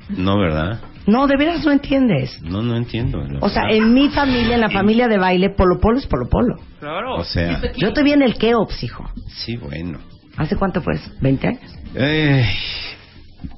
[0.10, 0.80] No, ¿verdad?
[1.08, 2.42] No, de veras no entiendes.
[2.42, 3.20] No, no entiendo.
[3.42, 3.78] O sea, verdad.
[3.78, 6.56] en mi familia, en la familia de baile, Polo Polo es Polo Polo.
[6.80, 7.16] Claro.
[7.16, 9.10] O sea, Yo te vi en el Keops, hijo.
[9.28, 10.00] sí, bueno.
[10.38, 11.12] ¿Hace cuánto fue eso?
[11.22, 11.76] ¿20 años?
[11.96, 12.46] Eh,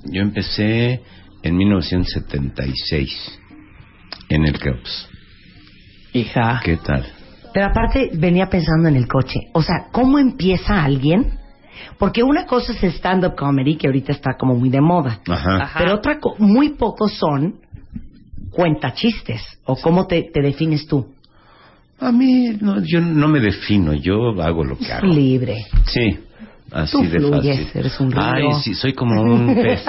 [0.06, 1.02] yo empecé
[1.42, 3.40] en 1976
[4.30, 5.10] en el CEOPS.
[6.14, 6.62] Hija.
[6.64, 7.06] ¿Qué tal?
[7.54, 9.40] Pero aparte venía pensando en el coche.
[9.54, 11.40] O sea, ¿cómo empieza alguien?
[12.00, 15.20] Porque una cosa es stand-up comedy, que ahorita está como muy de moda.
[15.28, 15.72] Ajá.
[15.78, 17.56] Pero otra, co muy pocos son
[18.52, 19.42] cuenta chistes.
[19.66, 21.14] ¿O cómo te, defines tú?
[22.00, 25.08] A mí, no, yo no me defino, yo hago lo que hago.
[25.08, 25.66] Libre.
[25.86, 26.20] Sí.
[26.74, 27.70] Así de fácil.
[27.76, 28.14] Eres un.
[28.18, 29.86] Ay, sí, soy como un pez.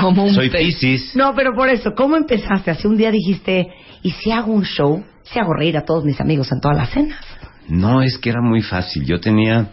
[0.00, 0.60] como un soy pez.
[0.66, 1.14] Piscis.
[1.14, 2.72] No, pero por eso, ¿cómo empezaste?
[2.72, 3.68] Hace un día dijiste,
[4.02, 5.04] ¿y si hago un show?
[5.22, 7.20] Si hago reír a todos mis amigos en todas las cenas.
[7.68, 9.04] No, es que era muy fácil.
[9.04, 9.68] Yo tenía.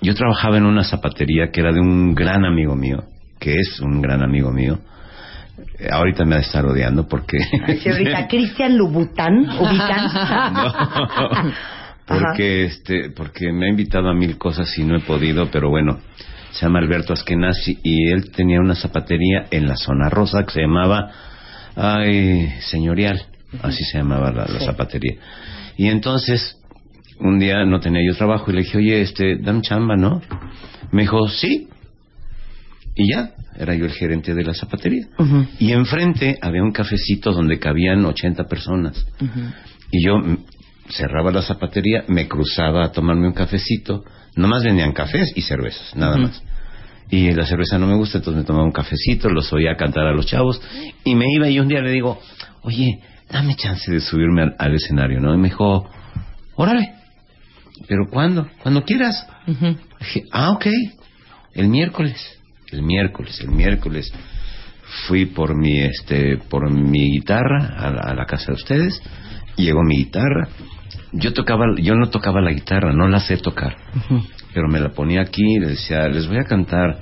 [0.00, 3.04] Yo trabajaba en una zapatería que era de un gran amigo mío,
[3.40, 4.78] que es un gran amigo mío.
[5.78, 7.38] Eh, ahorita me está rodeando porque.
[7.82, 10.52] Señorita Cristian Lubután, Ubitán.
[10.54, 11.52] no
[12.06, 16.00] porque este porque me ha invitado a mil cosas y no he podido, pero bueno,
[16.52, 20.60] se llama Alberto Askenazi y él tenía una zapatería en la zona rosa que se
[20.62, 21.10] llamaba
[21.76, 23.22] ay, señorial,
[23.62, 25.16] así se llamaba la, la zapatería.
[25.76, 26.56] Y entonces
[27.18, 30.20] un día no tenía yo trabajo y le dije, "Oye, este, dame chamba, ¿no?"
[30.92, 31.68] Me dijo, "Sí."
[32.96, 35.08] Y ya, era yo el gerente de la zapatería.
[35.58, 39.04] Y enfrente había un cafecito donde cabían 80 personas.
[39.90, 40.16] Y yo
[40.88, 44.04] cerraba la zapatería, me cruzaba a tomarme un cafecito.
[44.36, 46.42] Nomás vendían cafés y cervezas, nada más.
[47.10, 50.12] Y la cerveza no me gusta, entonces me tomaba un cafecito, los oía cantar a
[50.12, 50.60] los chavos.
[51.04, 52.20] Y me iba y un día le digo,
[52.62, 55.34] oye, dame chance de subirme al, escenario, ¿no?
[55.34, 55.88] Y me dijo,
[56.56, 56.94] órale.
[57.86, 58.48] ¿Pero cuándo?
[58.62, 59.26] Cuando quieras.
[59.46, 60.66] Dije, ah, ok.
[61.54, 62.16] El miércoles.
[62.72, 64.12] El miércoles, el miércoles.
[65.06, 69.02] Fui por mi, este, por mi guitarra a la casa de ustedes
[69.56, 70.48] llegó mi guitarra,
[71.14, 73.76] yo tocaba, yo no tocaba la guitarra, no la sé tocar,
[74.52, 76.98] pero me la ponía aquí y le decía, les voy a cantar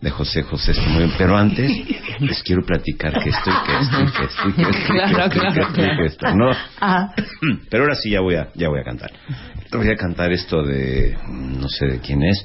[0.00, 0.72] de José José
[1.18, 1.70] pero antes
[2.20, 5.96] les quiero platicar que estoy, que estoy, que estoy, que estoy, claro, que estoy, claro,
[5.98, 6.50] que estoy, no.
[6.80, 7.14] Ah.
[7.70, 9.10] Pero ahora sí ya voy a, ya voy a cantar.
[9.72, 12.44] Voy a cantar esto de, no sé de quién es,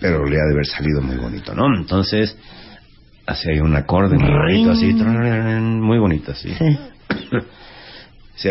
[0.00, 1.66] pero le ha de haber salido muy bonito, ¿no?
[1.76, 2.36] Entonces
[3.24, 6.52] hace ahí un acorde muy bonito, así, muy bonito, así.
[6.52, 6.78] Sí.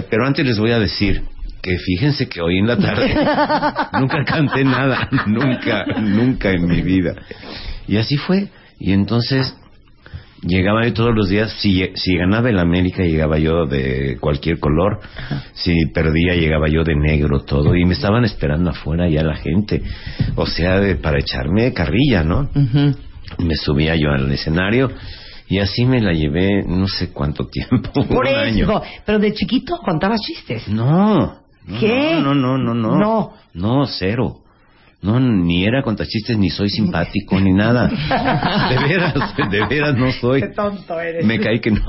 [0.09, 1.23] Pero antes les voy a decir
[1.61, 3.13] que fíjense que hoy en la tarde
[3.99, 7.15] nunca canté nada, nunca, nunca en mi vida.
[7.87, 8.49] Y así fue.
[8.79, 9.55] Y entonces
[10.41, 14.99] llegaba yo todos los días, si, si ganaba el América llegaba yo de cualquier color,
[15.53, 19.81] si perdía llegaba yo de negro todo, y me estaban esperando afuera ya la gente,
[20.35, 22.49] o sea, de, para echarme carrilla, ¿no?
[22.55, 22.93] Uh.
[23.43, 24.89] Me subía yo al escenario.
[25.51, 28.81] Y así me la llevé no sé cuánto tiempo, Por un eso, año.
[29.03, 30.67] Pero de chiquito contabas chistes.
[30.67, 31.39] No,
[31.79, 32.19] ¿Qué?
[32.21, 32.97] No, no, no, no.
[32.97, 33.33] No.
[33.53, 34.41] No, cero.
[35.01, 37.87] No, ni era chistes, ni soy simpático, ni nada.
[37.87, 40.41] De veras, de veras no soy.
[40.41, 41.25] Qué tonto eres.
[41.25, 41.81] Me caí que no.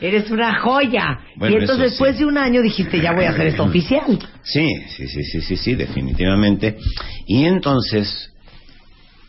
[0.00, 1.20] Eres una joya.
[1.36, 1.90] Bueno, y entonces sí.
[1.90, 4.18] después de un año dijiste, ya voy a hacer esto oficial.
[4.42, 6.78] Sí, sí, sí, sí, sí, sí, definitivamente.
[7.26, 8.32] Y entonces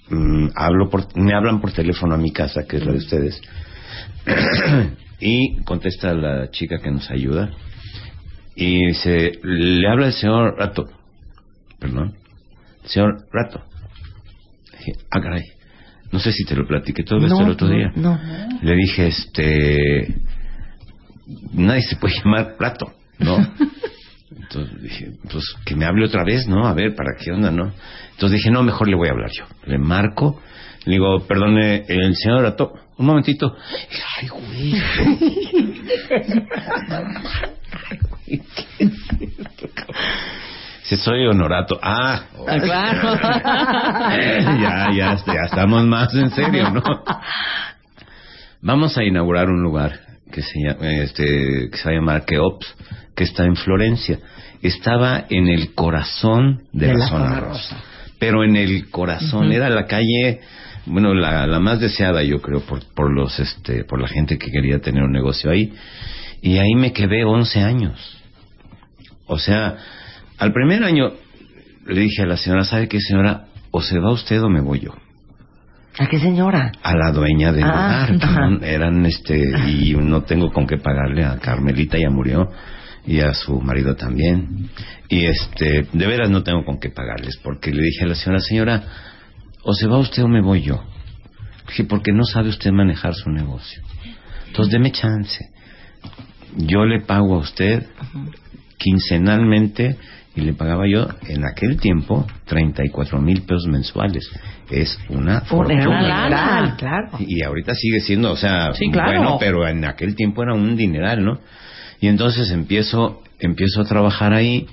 [0.09, 3.41] mm, hablo por, me hablan por teléfono a mi casa, que es la de ustedes,
[5.19, 7.51] y contesta la chica que nos ayuda
[8.55, 10.85] y dice, le habla el señor Rato,
[11.79, 12.15] perdón,
[12.85, 13.63] señor Rato.
[14.79, 15.43] Dije, ah, caray,
[16.11, 17.91] no sé si te lo platiqué todo esto No, el otro no, día.
[17.95, 18.19] no.
[18.61, 20.15] Le dije, este,
[21.53, 23.37] nadie se puede llamar Rato, ¿no?
[24.35, 26.67] Entonces dije, pues que me hable otra vez, ¿no?
[26.67, 27.71] A ver, ¿para qué onda, no?
[28.11, 29.45] Entonces dije, no, mejor le voy a hablar yo.
[29.65, 30.41] Le marco,
[30.85, 33.55] le digo, perdone, el señor Rato, un momentito.
[34.19, 34.73] Ay, güey.
[40.84, 41.79] Si soy honorato.
[41.81, 43.15] Ah, Ah, claro.
[44.61, 46.84] ya, ya, ya estamos más en serio, ¿no?
[48.61, 49.99] Vamos a inaugurar un lugar
[50.31, 52.75] que se llama, este, que se va a llamar Keops,
[53.15, 54.19] que está en Florencia.
[54.61, 57.77] Estaba en el corazón de, De la, la zona zona rosa.
[58.19, 60.41] Pero en el corazón, era la calle,
[60.86, 64.49] bueno, la, la más deseada, yo creo, por, por los, este, por la gente que
[64.49, 65.73] quería tener un negocio ahí.
[66.41, 68.22] Y ahí me quedé 11 años.
[69.28, 69.76] O sea,
[70.38, 71.11] al primer año
[71.88, 73.45] le dije a la señora, ¿sabe qué señora?
[73.71, 74.93] O se va usted o me voy yo.
[75.99, 76.71] ¿A qué señora?
[76.82, 78.49] A la dueña del Ah, lugar.
[78.59, 79.38] no- eran este,
[79.69, 82.49] y no tengo con qué pagarle a Carmelita, ya murió.
[83.05, 84.69] y a su marido también.
[85.09, 88.39] Y este, de veras no tengo con qué pagarles, porque le dije a la señora,
[88.39, 88.84] señora,
[89.63, 90.82] o se va usted o me voy yo.
[91.67, 93.82] Dije, porque no sabe usted manejar su negocio.
[94.47, 95.38] Entonces, deme chance.
[96.55, 97.88] Yo le pago a usted
[98.84, 99.95] quincenalmente
[100.36, 104.29] y le pagaba yo en aquel tiempo 34 mil pesos mensuales.
[104.71, 106.01] Es una fortuna.
[106.29, 107.09] lana, claro.
[107.19, 109.11] Y ahorita sigue siendo, o sea, Sí, claro.
[109.19, 111.39] bueno, pero en aquel tiempo era un dineral, ¿no?
[112.01, 114.65] Y entonces empiezo, empiezo a trabajar ahí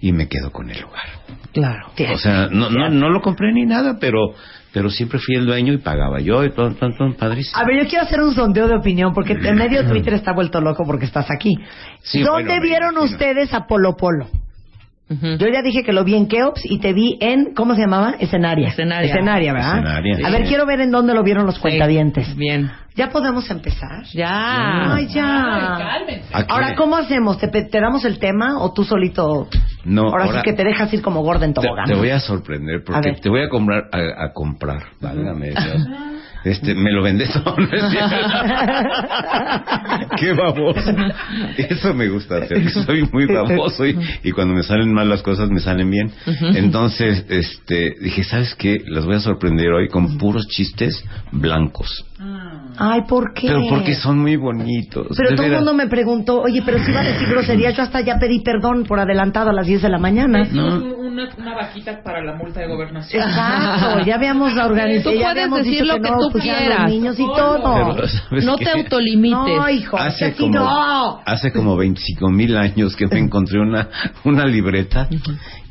[0.00, 1.04] y me quedo con el lugar.
[1.52, 1.90] Claro.
[2.12, 4.34] O sea, no, no, no lo compré ni nada, pero,
[4.72, 7.60] pero siempre fui el dueño y pagaba yo y todo, todo, todo padrísimo.
[7.60, 10.60] A ver, yo quiero hacer un sondeo de opinión porque en medio Twitter está vuelto
[10.60, 11.54] loco porque estás aquí.
[12.02, 14.26] Sí, ¿Dónde bueno, me vieron ustedes a Polo Polo?
[15.12, 18.14] Yo ya dije que lo vi en Keops y te vi en, ¿cómo se llamaba?
[18.20, 18.68] Escenaria.
[18.68, 19.10] Escenaria.
[19.12, 19.78] Escenaria, ¿verdad?
[19.78, 20.48] Escenaria, A ver, sí.
[20.50, 22.36] quiero ver en dónde lo vieron los cuentadientes.
[22.36, 22.70] Bien.
[22.94, 24.04] ¿Ya podemos empezar?
[24.14, 24.94] Ya.
[24.94, 25.96] Ay, ya.
[25.96, 26.22] ¿A qué?
[26.52, 27.38] Ahora, ¿cómo hacemos?
[27.38, 29.48] ¿Te, pe- te damos el tema o tú solito?
[29.84, 31.86] No, ahora, ahora- sí que te dejas ir como gorda en Te, tobogán.
[31.86, 35.86] te voy a sorprender porque te voy a comprar a, a comprar, válgame Dios.
[36.44, 38.16] Este, me lo vendes todo, ¿no es cierto?
[40.16, 40.90] Qué baboso.
[41.56, 42.70] Eso me gusta hacer.
[42.70, 46.10] Soy muy baboso y, y cuando me salen mal las cosas me salen bien.
[46.54, 48.82] Entonces, este, dije, ¿sabes qué?
[48.86, 52.06] Las voy a sorprender hoy con puros chistes blancos.
[52.78, 53.48] Ay, ¿por qué?
[53.48, 55.08] Pero porque son muy bonitos.
[55.16, 58.00] Pero todo el mundo me preguntó, oye, pero si iba a decir groserías, yo hasta
[58.00, 60.42] ya pedí perdón por adelantado a las 10 de la mañana.
[60.42, 63.22] Hicimos una, una vaquita para la multa de gobernación.
[63.22, 65.14] Exacto, ya habíamos organizado.
[65.14, 66.82] Tú puedes decir lo que que no tú quieras.
[66.82, 67.94] los niños y todo.
[67.94, 68.64] Pero, ¿sabes No qué?
[68.64, 69.56] te autolimites.
[69.56, 71.20] No, hijo, Hace sí, como, no.
[71.26, 73.88] hace como 25 mil años que me encontré una,
[74.24, 75.08] una libreta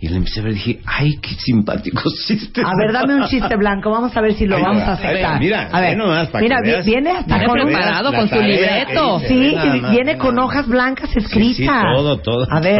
[0.02, 2.64] y le empecé a ver y dije, ay, qué simpáticos chistes.
[2.66, 4.94] A ver, dame un chiste blanco, vamos a ver si lo Ahí vamos va, a
[4.94, 5.40] aceptar.
[5.40, 6.86] mira, a ver, ve nomás, para mira, que veas.
[6.86, 9.20] viene hasta Viene con preparado con su libreto.
[9.28, 11.56] Sí, nada viene ve con nada hojas blancas Sí, escritas.
[11.58, 12.48] sí, todo, todo.
[12.50, 12.80] A ver,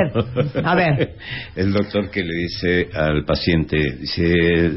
[0.64, 1.16] a ver.
[1.56, 4.24] El doctor que le dice al paciente, dice,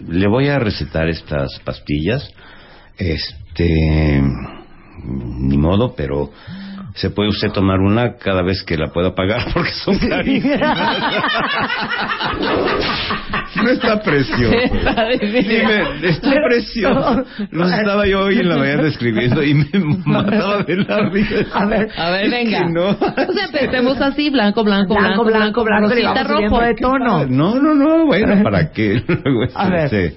[0.08, 2.28] le voy a recetar estas pastillas,
[2.98, 4.22] este,
[5.04, 6.30] ni modo, pero
[6.94, 10.60] se puede usted tomar una cada vez que la pueda pagar porque son carísimas.
[13.56, 14.54] no está precioso.
[15.20, 17.24] Dime, está precioso.
[17.50, 19.66] Los estaba yo hoy en la mañana escribiendo y me
[20.04, 21.34] mataba de la risa.
[21.54, 22.68] A ver, A ver, venga.
[22.68, 22.90] no.
[23.42, 27.26] Empecemos así, blanco, blanco, Blanco, blanco, blanco, blanco, de tono.
[27.26, 29.02] No, no, no, bueno, ¿para qué?
[29.06, 30.14] Luego A ver.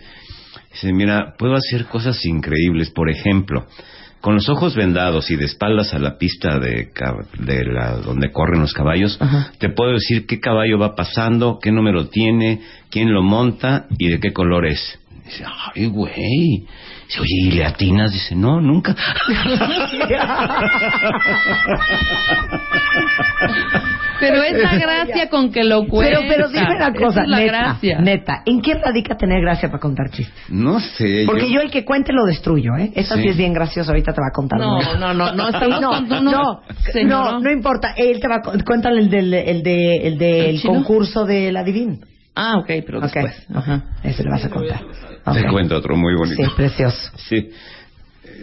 [0.76, 2.92] Dice, mira, puedo hacer cosas increíbles.
[2.92, 3.66] Por ejemplo,
[4.22, 6.90] con los ojos vendados y de espaldas a la pista de,
[7.40, 9.20] de la, donde corren los caballos,
[9.60, 14.20] te puedo decir qué caballo va pasando, qué número tiene, quién lo monta y de
[14.20, 15.00] qué color es.
[15.26, 15.44] Dice,
[15.76, 16.66] ay, güey.
[17.08, 18.12] Dice, oye, ¿y le atinas?
[18.12, 18.96] Dice, no, nunca.
[24.20, 26.20] Pero es la gracia con que lo Pero, cuenta.
[26.28, 28.00] pero dime una Esa cosa, es la neta, gracia.
[28.00, 30.34] neta, ¿en qué radica tener gracia para contar chistes?
[30.50, 31.24] no sé.
[31.26, 32.92] Porque yo el que cuente lo destruyo, ¿eh?
[32.96, 33.30] Esa sí, Sí.
[33.30, 34.60] es bien graciosa, ahorita te va a contar.
[34.60, 34.94] No, una.
[34.98, 36.62] no, no, no, estamos no, contando no, no,
[36.94, 37.42] señor.
[37.42, 37.94] no importa.
[37.98, 40.74] Él te va a cuéntale el del, el de, el del ¿El chino?
[40.76, 41.58] concurso del.
[42.36, 43.48] Ah, ok, pero después.
[43.54, 43.84] Ajá.
[44.04, 44.82] Ese le vas a contar.
[45.34, 46.44] Te cuento otro muy bonito.
[46.44, 47.12] Sí, precioso.
[47.16, 47.50] Sí.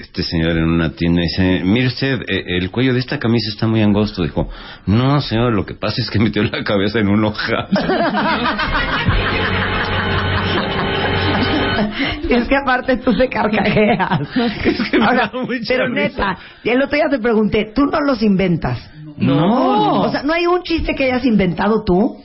[0.00, 3.66] Este señor en una tienda dice, mire usted, eh, el cuello de esta camisa está
[3.66, 4.22] muy angosto.
[4.22, 4.48] Dijo,
[4.86, 7.68] no, señor, lo que pasa es que metió la cabeza en un hoja.
[12.30, 14.20] es que aparte tú te carcajeas.
[14.92, 18.22] me Ahora, da mucha pero neta, y el otro día te pregunté, ¿tú no los
[18.22, 18.90] inventas?
[19.18, 20.02] No.
[20.02, 22.22] O sea, ¿no hay un chiste que hayas inventado tú?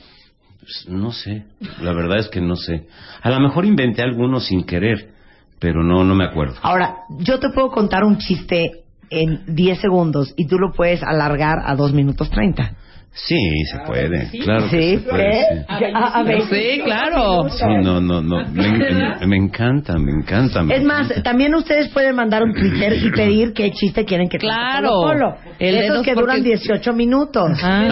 [0.68, 1.44] Pues, no sé,
[1.80, 2.88] la verdad es que no sé.
[3.22, 5.12] A lo mejor inventé alguno sin querer,
[5.58, 6.56] pero no, no me acuerdo.
[6.60, 11.60] Ahora, yo te puedo contar un chiste en 10 segundos y tú lo puedes alargar
[11.64, 12.72] a 2 minutos 30.
[13.12, 13.36] Sí,
[13.72, 14.68] se puede, claro.
[14.70, 14.98] que ¿Sí?
[14.98, 15.44] se puede, ¿Eh?
[15.50, 15.56] sí.
[15.80, 16.42] Ya, a- a ver.
[16.42, 17.48] Sí, claro.
[17.50, 18.44] Sí, no, no, no.
[18.52, 20.62] Me, me- me encanta, me encanta.
[20.62, 21.22] me Es más, encanta.
[21.24, 24.88] también ustedes pueden mandar un Twitter y pedir qué chiste quieren que Claro.
[24.88, 25.36] Polo Polo.
[25.58, 27.58] El de Esos los que duran porque- 18 minutos.
[27.62, 27.88] Ah.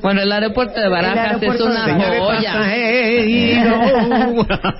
[0.00, 2.52] Bueno, el aeropuerto de Barajas es aeropuerto una de- joya.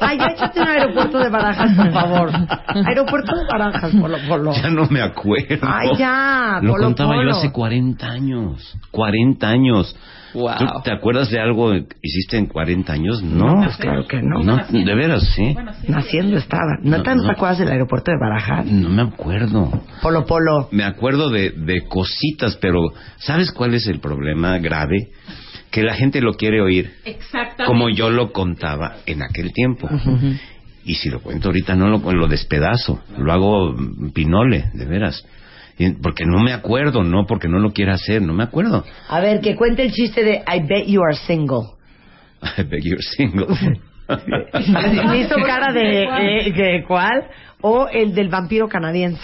[0.01, 2.31] Ay, ya échate un aeropuerto de Barajas, por favor.
[2.87, 4.53] Aeropuerto de Barajas, Polo Polo.
[4.53, 5.67] Ya no me acuerdo.
[5.69, 8.77] Ay, ya, Lo contaba yo hace 40 años.
[8.91, 9.97] 40 años.
[10.35, 10.49] Wow.
[10.59, 13.23] ¿Tú te acuerdas de algo que hiciste en 40 años?
[13.23, 13.47] No.
[13.57, 14.40] No, pues claro que no.
[14.70, 15.55] de veras, sí.
[15.89, 16.78] Naciendo estaba.
[16.82, 17.31] ¿No, No, te no.
[17.31, 18.65] acuerdas del aeropuerto de Barajas?
[18.66, 19.70] No me acuerdo.
[20.01, 20.69] Polo Polo.
[20.73, 22.81] Me acuerdo de, de cositas, pero
[23.19, 25.11] ¿sabes cuál es el problema grave?
[25.70, 27.65] Que la gente lo quiere oír Exactamente.
[27.65, 29.89] como yo lo contaba en aquel tiempo.
[30.85, 33.74] Y si lo cuento ahorita no lo, lo despedazo, lo hago
[34.15, 35.24] pinole, de veras.
[36.03, 38.85] Porque no me acuerdo, no porque no lo quiera hacer, no me acuerdo.
[39.09, 41.69] A ver, que cuente el chiste de I bet you are single.
[42.59, 43.47] I beg you're single.
[45.09, 47.25] Me hizo cara de, eh, de ¿cuál?
[47.61, 49.23] O el del vampiro canadiense.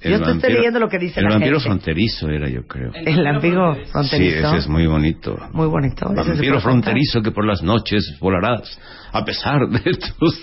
[0.00, 1.68] El Yo te estoy leyendo lo que dice El la vampiro gente.
[1.68, 2.90] fronterizo era, yo creo.
[2.94, 4.48] El vampiro Sí, fronterizo.
[4.48, 5.36] ese es muy bonito.
[5.52, 6.10] Muy bonito.
[6.14, 8.78] Vampiro fronterizo que por las noches volarás.
[9.12, 9.80] A pesar de
[10.18, 10.40] tus...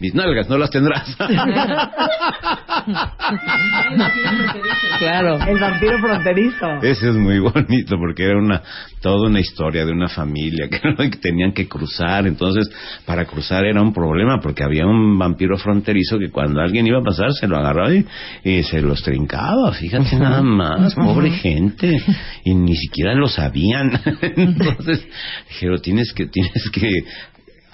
[0.00, 1.16] mis nalgas no las tendrás.
[4.98, 5.36] Claro.
[5.46, 6.66] El vampiro fronterizo.
[6.82, 8.62] Ese es muy bonito porque era una
[9.00, 12.26] toda una historia de una familia que, que tenían que cruzar.
[12.26, 12.70] Entonces,
[13.04, 17.02] para cruzar era un problema porque había un vampiro fronterizo que cuando alguien iba a
[17.02, 18.06] pasar se lo agarraba y,
[18.44, 19.72] y se los trincaba.
[19.72, 21.96] Fíjate nada más, pobre gente.
[22.44, 23.92] Y ni siquiera lo sabían.
[24.20, 25.06] Entonces,
[25.48, 26.88] dijeron, tienes que, tienes que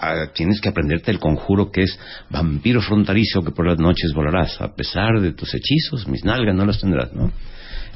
[0.02, 1.98] ah, tienes que aprenderte el conjuro que es
[2.28, 4.60] vampiro fronterizo que por las noches volarás.
[4.60, 7.32] A pesar de tus hechizos, mis nalgas no las tendrás, ¿no?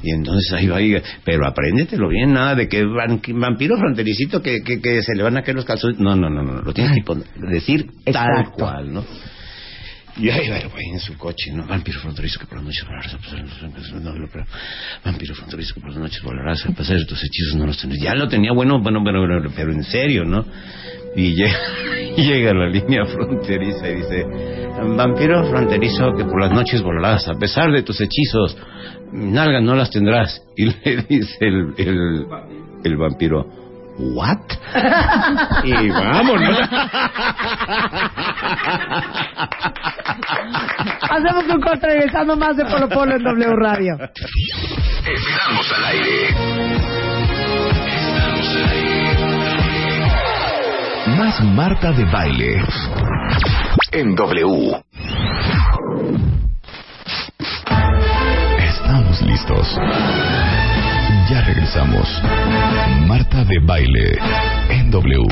[0.03, 4.61] Y entonces ahí va, y- pero apréndetelo bien, nada de que van- vampiro frontericito que,
[4.61, 5.99] que, que se le van a caer los calzones.
[5.99, 9.03] No, no, no, no, lo tienes que decir tal cual, ¿no?
[10.19, 11.65] Y ahí va el güey en su coche, ¿no?
[11.67, 14.45] Vampiro fronterizo que por las noches volarás a pesar de tus- no, no, pero
[15.05, 18.01] Vampiro fronterizo que por las noches volarás a pesar de tus hechizos no los tendrás.
[18.01, 20.43] Ya lo tenía bueno, bueno, bueno, bueno, pero en serio, ¿no?
[21.15, 21.57] Y llega,
[22.17, 24.25] llega a la línea fronteriza y dice,
[24.95, 28.57] vampiro fronterizo que por las noches volarás, a pesar de tus hechizos,
[29.11, 30.41] nalgas no las tendrás.
[30.55, 32.25] Y le dice el, el,
[32.83, 33.45] el vampiro,
[33.97, 34.37] ¿what?
[35.63, 36.59] y vámonos.
[41.09, 43.95] Hacemos un corte regresando más de Polo Polo en W Radio.
[43.95, 46.96] Estamos al aire.
[51.17, 52.63] Más Marta de baile.
[53.91, 54.81] En W.
[58.59, 59.77] Estamos listos.
[61.29, 62.07] Ya regresamos.
[63.07, 64.17] Marta de baile.
[64.69, 65.23] En W.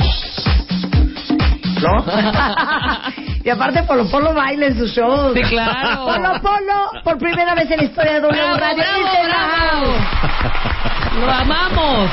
[1.82, 2.04] ¿No?
[3.44, 5.32] y aparte Polo Polo baila en sus shows.
[5.34, 6.06] Sí, claro.
[6.06, 8.82] Polo Polo, por primera vez en la historia de W Bravo, Radio.
[8.82, 9.86] bravo, bravo.
[11.20, 12.10] Lo amamos.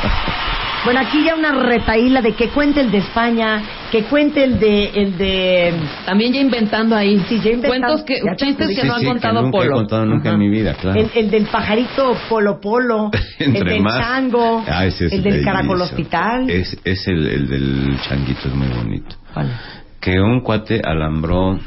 [0.85, 4.85] Bueno, aquí ya una retaíla de que cuente el de España, que cuente el de...
[4.93, 5.73] El de
[6.05, 7.23] También ya inventando ahí.
[7.29, 7.87] Sí, ya inventando.
[7.87, 9.69] Cuentos que, Ya chistes que no han contado nunca Polo.
[9.69, 10.99] he contado nunca en mi vida, claro.
[10.99, 15.43] el, el del pajarito Polo Polo, el del más- tango, Ah, ese es el del
[15.45, 16.49] caracol hospital.
[16.49, 19.15] Es, es el, el del changuito, es muy bonito.
[19.33, 19.47] ¿Cuál?
[20.01, 21.57] Que un cuate alambró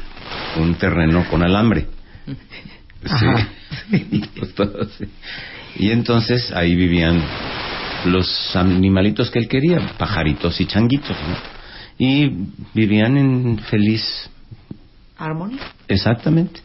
[0.59, 1.87] un terreno con alambre.
[3.03, 3.25] Sí.
[4.81, 5.05] Así.
[5.77, 7.21] Y entonces ahí vivían
[8.05, 11.35] los animalitos que él quería, pajaritos y changuitos, ¿no?
[11.99, 12.31] Y
[12.73, 14.29] vivían en feliz
[15.17, 15.59] Armonía.
[15.87, 16.61] Exactamente.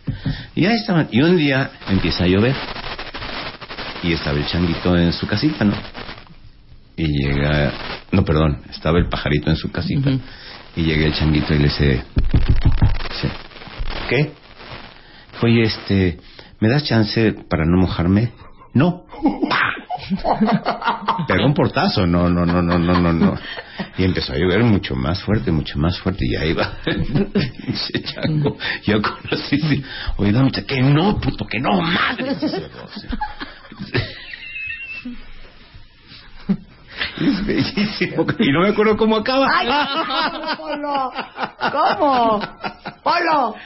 [0.54, 1.08] Y ahí estaban.
[1.10, 2.54] Y un día empieza a llover.
[4.02, 5.74] Y estaba el changuito en su casita, ¿no?
[6.96, 7.72] Y llega.
[8.10, 8.62] No, perdón.
[8.70, 10.10] Estaba el pajarito en su casita.
[10.76, 12.04] Y llega el changuito y le dice.
[13.10, 13.30] dice,
[14.08, 14.32] ¿Qué?
[15.40, 16.18] Oye, este.
[16.60, 18.32] ¿Me das chance para no mojarme?
[18.74, 19.06] No.
[21.28, 23.34] Pegó un portazo, no, no, no, no, no, no, no.
[23.98, 26.72] Y empezó a llover mucho más fuerte, mucho más fuerte, y ahí va.
[26.84, 28.56] Ese chango.
[28.84, 29.84] Yo conocí, sí.
[30.16, 32.36] Oye, dame, que no, puto, que no, madre.
[37.20, 38.26] Es bellísimo.
[38.38, 39.46] Y no me acuerdo cómo acaba.
[39.50, 39.68] ¡Ay,
[40.56, 41.12] Polo!
[41.70, 42.40] ¿Cómo?
[43.02, 43.56] ¡Polo!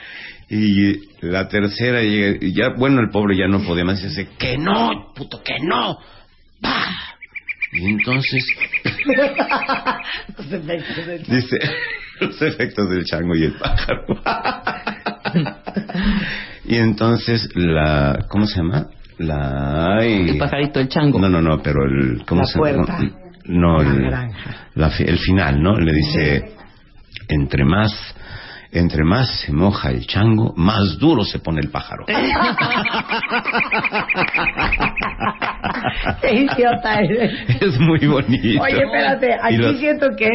[0.49, 5.13] Y la tercera ya, bueno, el pobre ya no podía más, y dice, que no,
[5.15, 5.99] puto, que no.
[6.61, 6.87] ¡Pah!
[7.73, 8.45] Y entonces,
[10.37, 11.59] Los efectos del- dice,
[12.21, 14.05] los efectos del chango y el pájaro.
[16.65, 18.87] y entonces, la, ¿cómo se llama?
[19.19, 21.19] La, ay, El pajarito, el chango.
[21.19, 22.99] No, no, no, pero el, ¿cómo La se puerta.
[22.99, 23.11] llama?
[23.47, 23.91] No, La
[24.25, 24.31] el,
[24.75, 25.79] la el final, ¿no?
[25.79, 26.55] Le dice,
[27.29, 27.93] entre más,
[28.79, 32.05] entre más se moja el chango, más duro se pone el pájaro.
[36.21, 37.33] ¡Qué idiota eres!
[37.63, 38.63] es muy bonito.
[38.63, 40.29] Oye, espérate, aquí los- siento que...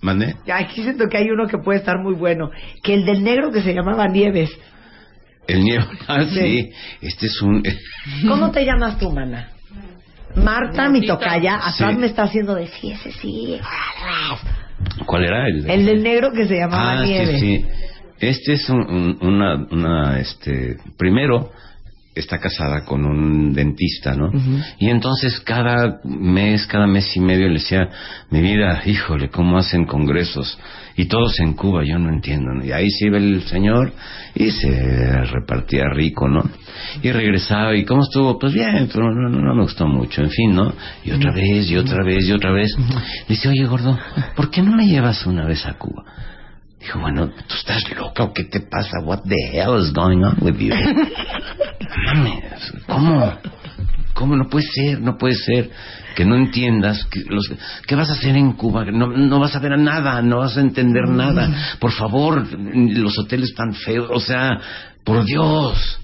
[0.00, 0.34] ¿Mande?
[0.52, 2.50] Aquí siento que hay uno que puede estar muy bueno.
[2.82, 4.50] Que el del negro que se llamaba Nieves.
[5.46, 5.84] El nieve.
[6.08, 6.34] Ah, sí.
[6.40, 6.70] Sí.
[7.02, 7.62] Este es un...
[8.28, 9.48] ¿Cómo te llamas tú, mana?
[10.34, 11.98] Marta, mi tocaya, atrás Sí.
[11.98, 13.60] me está haciendo de sí, ese sí.
[15.06, 15.68] ¿Cuál era el?
[15.70, 17.40] El del negro que se llamaba ah, Nieves.
[17.40, 17.66] sí, sí.
[18.20, 21.50] Este es un- un- una, una, este, primero,
[22.14, 24.30] está casada con un dentista, ¿no?
[24.78, 27.88] Y entonces cada mes, cada mes y medio le decía,
[28.30, 30.58] mi vida, híjole, ¿cómo hacen congresos?
[30.94, 32.64] Y todos en Cuba, yo no entiendo, ¿no?
[32.64, 33.92] Y ahí se iba el señor
[34.34, 36.42] y se repartía rico, ¿no?
[37.02, 38.38] Y regresaba, ¿y cómo estuvo?
[38.38, 40.74] Pues bien, pero no, no, no me gustó mucho, en fin, ¿no?
[41.04, 42.74] Y otra vez, y otra vez, y otra vez.
[43.26, 43.98] Dice, oye, gordo,
[44.36, 46.04] ¿por qué no me llevas una vez a Cuba?
[46.82, 48.98] Dijo, bueno, ¿tú estás loca o qué te pasa?
[49.04, 50.74] What the hell is going on with you?
[52.06, 53.38] Mames, ¿cómo?
[54.14, 55.00] ¿Cómo no puede ser?
[55.00, 55.70] No puede ser
[56.16, 57.52] que no entiendas que los,
[57.86, 58.84] qué vas a hacer en Cuba.
[58.86, 61.76] No, no vas a ver nada, no vas a entender nada.
[61.78, 64.08] Por favor, los hoteles están feos.
[64.10, 64.58] O sea,
[65.04, 66.00] por Dios.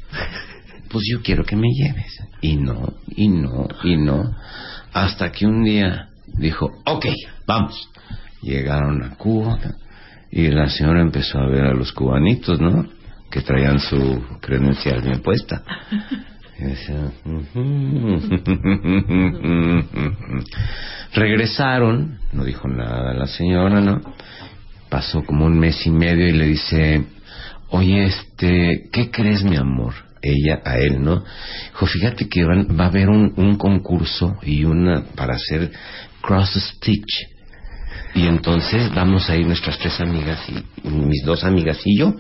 [0.90, 2.22] Pues yo quiero que me lleves.
[2.40, 4.32] Y no, y no, y no.
[4.92, 7.06] Hasta que un día dijo, ok,
[7.46, 7.88] vamos.
[8.42, 9.58] Llegaron a Cuba
[10.30, 12.86] y la señora empezó a ver a los cubanitos, ¿no?
[13.30, 15.62] Que traían su credencial bien puesta.
[16.58, 17.12] Y decía,
[21.14, 24.00] Regresaron, no dijo nada la señora, ¿no?
[24.90, 27.04] Pasó como un mes y medio y le dice,
[27.70, 29.94] oye, este, ¿qué crees, mi amor?
[30.22, 31.22] Ella a él, ¿no?
[31.70, 35.70] Dijo, fíjate que van- va a haber un, un concurso y una para hacer
[36.22, 37.28] cross stitch.
[38.14, 42.14] Y entonces vamos a ir nuestras tres amigas y mis dos amigas y yo.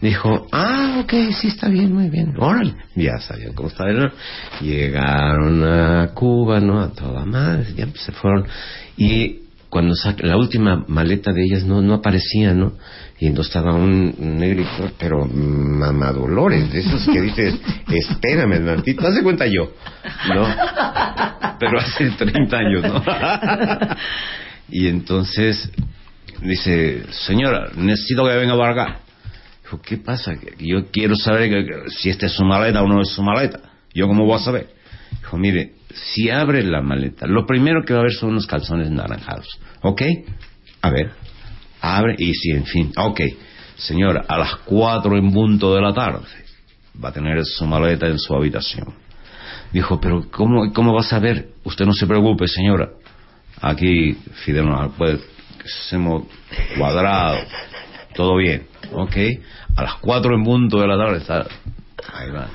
[0.00, 2.34] Dijo, ah, ok, sí está bien, muy bien.
[2.38, 4.12] Órale, ya sabían cómo estaba.
[4.60, 6.80] Llegaron a Cuba, ¿no?
[6.80, 8.46] A toda madre, ya se fueron.
[8.96, 12.74] Y cuando saca, la última maleta de ellas no, no aparecía, ¿no?
[13.18, 17.54] Y entonces estaba un negrito, pero mamadolores, de esos que dices,
[17.88, 19.72] espérame, Martito, haz de cuenta yo,
[20.32, 20.46] ¿no?
[21.58, 23.02] Pero hace 30 años, ¿no?
[24.70, 25.70] y entonces
[26.42, 29.00] dice, señora, necesito que venga para acá.
[29.62, 30.34] Dijo, ¿qué pasa?
[30.58, 33.60] Yo quiero saber si esta es su maleta o no es su maleta.
[33.94, 34.68] ¿Yo cómo voy a saber?
[35.20, 38.90] Dijo, mire, si abre la maleta, lo primero que va a ver son unos calzones
[38.90, 39.48] naranjados.
[39.82, 40.02] ¿Ok?
[40.82, 41.10] A ver,
[41.80, 42.92] abre y sí, en fin.
[42.96, 43.20] Ok,
[43.76, 46.26] señora, a las cuatro en punto de la tarde
[47.02, 48.94] va a tener su maleta en su habitación.
[49.72, 51.50] Dijo, pero ¿cómo, cómo va a saber?
[51.64, 52.88] Usted no se preocupe, señora.
[53.60, 55.18] Aquí Fidel nos puede,
[55.64, 56.24] hacemos
[56.76, 57.38] cuadrado,
[58.14, 58.62] todo bien,
[58.92, 59.16] ¿ok?
[59.76, 61.46] A las cuatro en punto de la tarde está,
[62.14, 62.48] ahí va.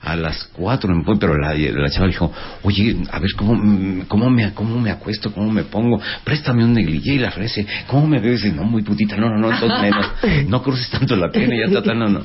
[0.00, 2.30] A las cuatro en punto, pero la, la chava dijo,
[2.62, 5.32] oye, a ver, ¿cómo, cómo, me, ¿cómo me acuesto?
[5.32, 6.00] ¿Cómo me pongo?
[6.22, 8.44] Préstame un negligé y la ofrece, ¿cómo me ves?
[8.54, 10.06] No, muy putita, no, no, no, entonces menos,
[10.48, 12.20] no cruces tanto la pierna y ya está, no, no.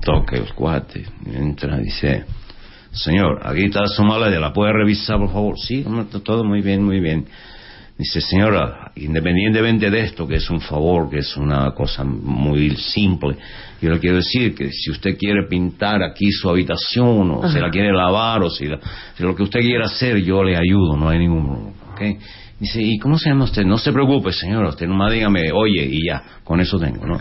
[0.00, 2.24] Toque el cuate, entra, dice,
[3.02, 5.58] señor, aquí está su maleta, ¿la puede revisar, por favor?
[5.58, 5.84] Sí,
[6.24, 7.26] todo muy bien, muy bien.
[7.96, 13.36] Dice, señora, independientemente de esto, que es un favor, que es una cosa muy simple,
[13.82, 17.70] yo le quiero decir que si usted quiere pintar aquí su habitación, o se la
[17.70, 18.78] quiere lavar, o si, la-
[19.16, 22.22] si lo que usted quiera hacer, yo le ayudo, no hay ningún problema, ¿ok?
[22.60, 23.64] Dice, ¿y cómo se llama usted?
[23.64, 27.18] No se preocupe, señora, usted nomás dígame, oye, y ya, con eso tengo, ¿no?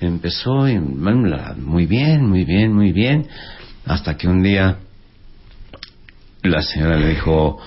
[0.00, 3.26] Empezó, y, muy bien, muy bien, muy bien,
[3.86, 4.76] hasta que un día
[6.44, 7.58] la señora le dijo,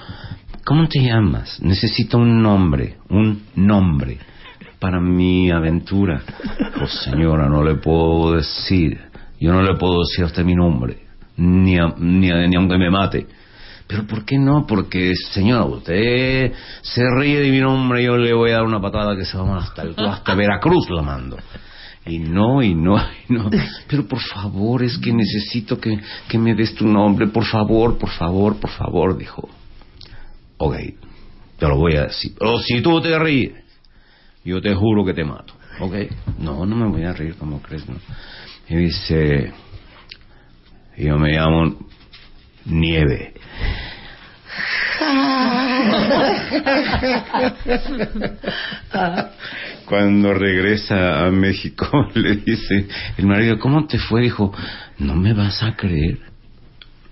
[0.66, 1.60] ¿cómo te llamas?
[1.62, 4.20] Necesito un nombre, un nombre
[4.80, 6.22] para mi aventura.
[6.78, 9.00] Pues señora, no le puedo decir,
[9.40, 11.00] yo no le puedo decir a usted mi nombre,
[11.38, 13.28] ni, a- ni, aunque me mate.
[13.88, 14.66] Pero ¿por qué no?
[14.68, 16.52] Porque, señora, usted
[16.82, 19.58] se ríe de mi nombre, yo le voy a dar una patada que se va
[19.60, 21.38] hasta, el, hasta Veracruz la mando.
[22.08, 22.98] Y no, y no,
[23.28, 23.50] y no.
[23.88, 27.28] Pero por favor, es que necesito que, que me des tu nombre.
[27.28, 29.48] Por favor, por favor, por favor, dijo.
[30.58, 30.76] Ok,
[31.60, 32.34] te lo voy a decir.
[32.38, 33.54] Pero si tú te ríes,
[34.44, 35.54] yo te juro que te mato.
[35.80, 35.94] Ok,
[36.40, 37.88] no, no me voy a reír, como crees?
[37.88, 37.96] No?
[38.70, 39.52] Y dice,
[40.98, 41.78] yo me llamo
[42.66, 43.34] Nieve.
[49.86, 54.22] Cuando regresa a México le dice el marido, ¿cómo te fue?
[54.24, 54.54] Dijo,
[55.00, 56.20] no me vas a creer.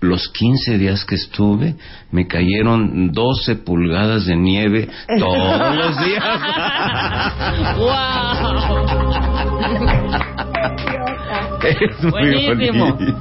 [0.00, 1.74] Los 15 días que estuve
[2.10, 6.22] me cayeron 12 pulgadas de nieve todos los días.
[11.66, 12.94] Es muy Buenísimo.
[12.94, 13.18] bonito.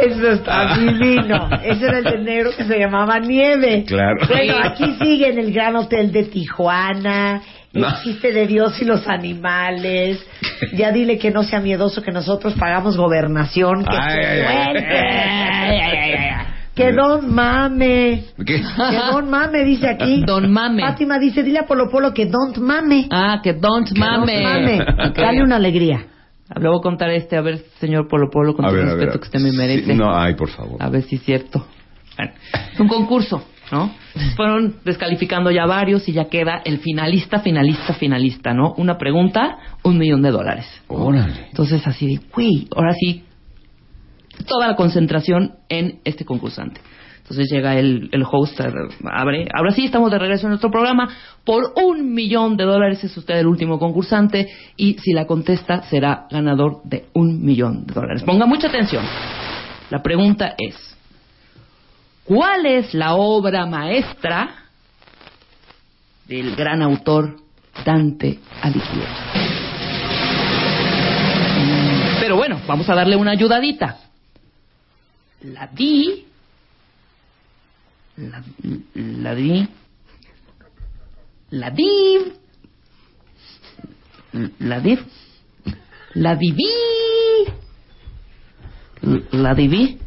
[0.00, 1.48] Eso está divino.
[1.62, 3.84] Ese era el de negro que se llamaba Nieve.
[3.86, 4.26] Claro.
[4.28, 7.42] Bueno, aquí sigue en el Gran Hotel de Tijuana.
[7.72, 7.88] No.
[7.88, 10.18] Existe de Dios y los animales.
[10.74, 13.84] Ya dile que no sea miedoso, que nosotros pagamos gobernación.
[13.84, 14.64] Que Ay, se ay, ay.
[14.64, 14.98] suelte.
[14.98, 16.46] Ay, ay, ay, ay.
[16.74, 18.24] Que don mame.
[18.46, 18.62] ¿Qué?
[18.62, 20.22] Que don mame dice aquí.
[20.26, 20.82] Don mame.
[20.82, 23.08] Fátima dice, dile a Polo Polo que don't mame.
[23.10, 24.42] Ah, que don't Que don't mame.
[24.42, 24.84] mame.
[25.14, 26.06] Dale una alegría.
[26.60, 29.18] Le voy a contar este, a ver, señor Polo Polo, con A todo ver, respeto
[29.18, 29.92] que usted me merece.
[29.92, 30.82] Sí, no, ay, por favor.
[30.82, 31.66] A ver si es cierto.
[32.16, 32.32] Bueno,
[32.72, 33.90] es un concurso, ¿no?
[34.36, 38.74] Fueron descalificando ya varios y ya queda el finalista, finalista, finalista, ¿no?
[38.76, 40.66] Una pregunta, un millón de dólares.
[40.88, 41.46] Órale.
[41.48, 43.24] Entonces así de, güey, ahora sí,
[44.46, 46.80] toda la concentración en este concursante.
[47.22, 48.72] Entonces llega el, el host, eh,
[49.04, 51.08] abre, ahora sí estamos de regreso en nuestro programa.
[51.44, 56.26] Por un millón de dólares es usted el último concursante y si la contesta será
[56.30, 58.24] ganador de un millón de dólares.
[58.24, 59.04] Ponga mucha atención.
[59.88, 60.74] La pregunta es,
[62.24, 64.56] ¿cuál es la obra maestra
[66.26, 67.36] del gran autor
[67.84, 69.52] Dante Alighieri?
[72.20, 73.98] Pero bueno, vamos a darle una ayudadita.
[75.42, 76.31] La di.
[78.22, 78.40] La,
[78.94, 79.68] la di.
[81.50, 82.32] La di.
[84.58, 84.98] La di.
[86.14, 86.70] La diví.
[89.32, 89.98] La diví.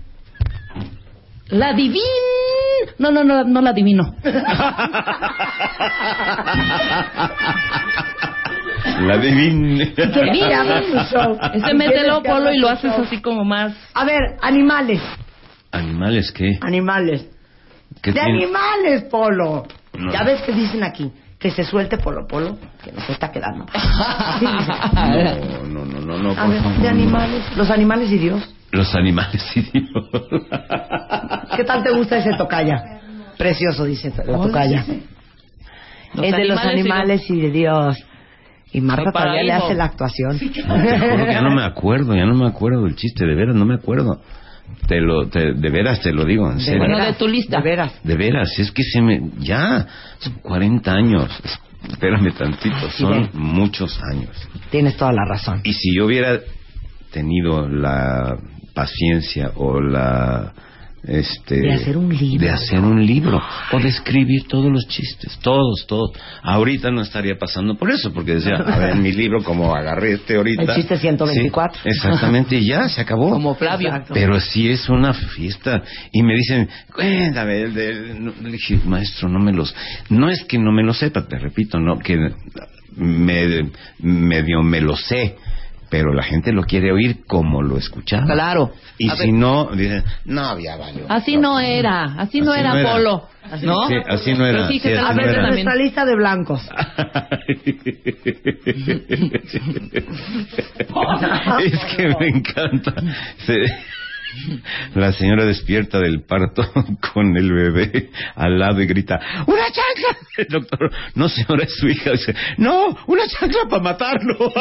[1.50, 2.00] La diví.
[2.98, 4.16] No, no, no, no la adivino.
[9.02, 9.86] La divina.
[10.32, 10.82] Mira.
[11.54, 13.76] Ese mételo, Polo, y lo haces así como más.
[13.94, 15.02] A ver, animales.
[15.72, 16.58] ¿Animales qué?
[16.62, 17.35] Animales.
[18.02, 18.44] ¿Qué De tiene?
[18.44, 19.66] animales, Polo.
[19.98, 20.12] No.
[20.12, 21.12] Ya ves que dicen aquí.
[21.40, 23.66] Que se suelte Polo Polo, que nos está quedando.
[24.42, 26.78] No, no, no, no, no, A por ver, favor.
[26.80, 27.44] de animales.
[27.58, 28.56] Los animales y Dios.
[28.72, 30.06] Los animales y Dios.
[31.56, 33.00] ¿Qué tal te gusta ese tocaya?
[33.38, 34.86] Precioso, dice la tocaya.
[36.22, 37.98] Es de los animales y de Dios.
[38.72, 40.38] Y Marta todavía le hace la actuación.
[40.40, 44.22] Ya no me acuerdo, ya no me acuerdo del chiste, de veras, no me acuerdo.
[44.88, 46.80] Te lo, te- de veras te lo digo, en serio.
[46.80, 47.58] Bueno, de tu lista.
[47.58, 47.94] De veras.
[48.04, 49.22] De veras, es que se me...
[49.40, 49.88] Ya,
[50.20, 51.32] son 40 años.
[51.90, 54.30] Espérame tantito, son muchos años.
[54.72, 55.62] Tienes toda la razón.
[55.64, 56.40] Y si yo hubiera
[57.12, 58.38] tenido la
[58.74, 60.54] paciencia o la...
[61.08, 62.48] Este, De hacer un libro.
[62.48, 63.42] De hacer un libro.
[63.72, 65.38] O de escribir todos los chistes.
[65.42, 66.12] Todos, todos.
[66.42, 70.36] Ahorita no estaría pasando por eso, porque decía, a ver, mi libro, como agarré este
[70.36, 70.64] ahorita.
[70.64, 71.84] El chiste 124.
[71.84, 73.30] Sí, exactamente, y ya, se acabó.
[73.30, 73.90] Como Flavio.
[73.90, 74.14] Exacto.
[74.14, 75.84] Pero sí es una fiesta.
[76.12, 79.76] Y me dicen, cuéntame, el le dije, maestro, no me los...
[80.10, 82.18] No es que no me lo sepa, te repito, no, que
[82.96, 83.70] me,
[84.00, 85.36] medio me lo sé,
[85.90, 88.26] pero la gente lo quiere oír como lo escuchaba.
[88.26, 88.72] Claro.
[88.98, 91.06] Y A si ver, no, dicen, no, ya valió.
[91.10, 92.92] Así no era, así no Así era, no era.
[92.92, 93.30] Polo.
[93.62, 93.88] ¿No?
[93.88, 94.68] Sí, así no era.
[94.68, 96.62] Sí, que Sí, así A no ver, nuestra lista de blancos.
[101.64, 102.94] es que me encanta.
[103.46, 103.66] Se-
[104.96, 106.64] La señora despierta del parto
[107.14, 110.18] con el bebé al lado y grita, ¡Una chancla!
[110.38, 112.12] El doctor, no señora, es su hija.
[112.12, 114.52] Dice, no, una chancla para matarlo.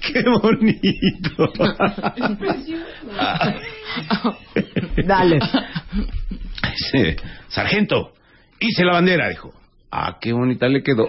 [0.00, 1.52] ¡Qué bonito!
[5.04, 5.38] Dale.
[6.70, 7.16] Dice,
[7.48, 8.12] sargento,
[8.60, 9.54] hice la bandera, dijo.
[9.90, 11.08] Ah, qué bonita le quedó.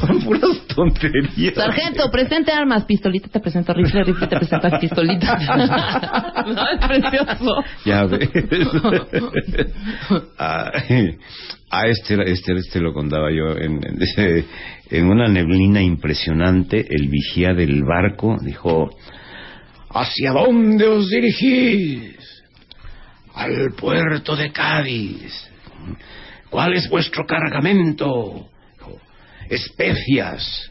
[0.00, 1.54] Son puras tonterías.
[1.54, 2.84] Sargento, presente armas.
[2.84, 5.38] Pistolita te presento rifle, rifle te presento pistolita.
[6.46, 7.64] no, es precioso.
[7.84, 8.28] Ya ves.
[10.38, 11.16] Ay,
[11.70, 14.44] a este, este, este lo contaba yo en, en, ese-
[14.90, 16.86] en una neblina impresionante.
[16.88, 18.90] El vigía del barco dijo:
[19.90, 22.16] ¿Hacia dónde os dirigís?
[23.34, 25.48] Al puerto de Cádiz.
[26.52, 28.46] ¿Cuál es vuestro cargamento?
[29.48, 30.70] Especias.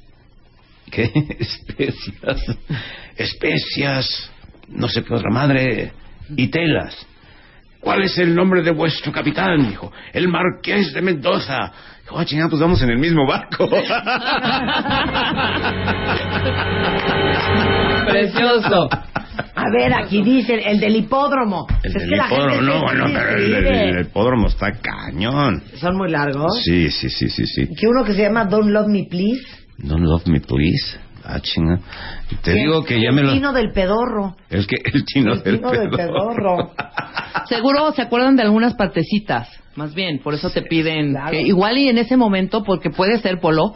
[0.91, 1.11] ¿Qué?
[1.39, 2.55] Especias.
[3.17, 4.31] Especias.
[4.67, 5.91] No sé qué otra madre.
[6.37, 6.95] Y telas.
[7.79, 9.69] ¿Cuál es el nombre de vuestro capitán?
[9.69, 11.71] Dijo, el Marqués de Mendoza.
[12.03, 13.67] Dijo, ah, pues vamos en el mismo barco.
[18.05, 18.87] Precioso.
[19.55, 21.67] A ver, aquí dicen el del hipódromo.
[21.83, 25.63] El del hipódromo, no, bueno, pero el, hipódromo está cañón.
[25.75, 26.61] Son muy largos.
[26.63, 27.67] Sí, sí, sí, sí, sí.
[27.75, 29.61] Que uno que se llama Don't Love Me Please.
[29.77, 30.99] Don't love me, please.
[31.23, 31.79] Ah, chinga.
[32.43, 34.35] Te digo que ya me El chino del pedorro.
[34.49, 36.71] Es que el chino El del chino del pedorro.
[37.47, 41.87] Seguro se acuerdan de algunas partecitas, más bien, por eso te piden que igual y
[41.87, 43.75] en ese momento, porque puede ser Polo,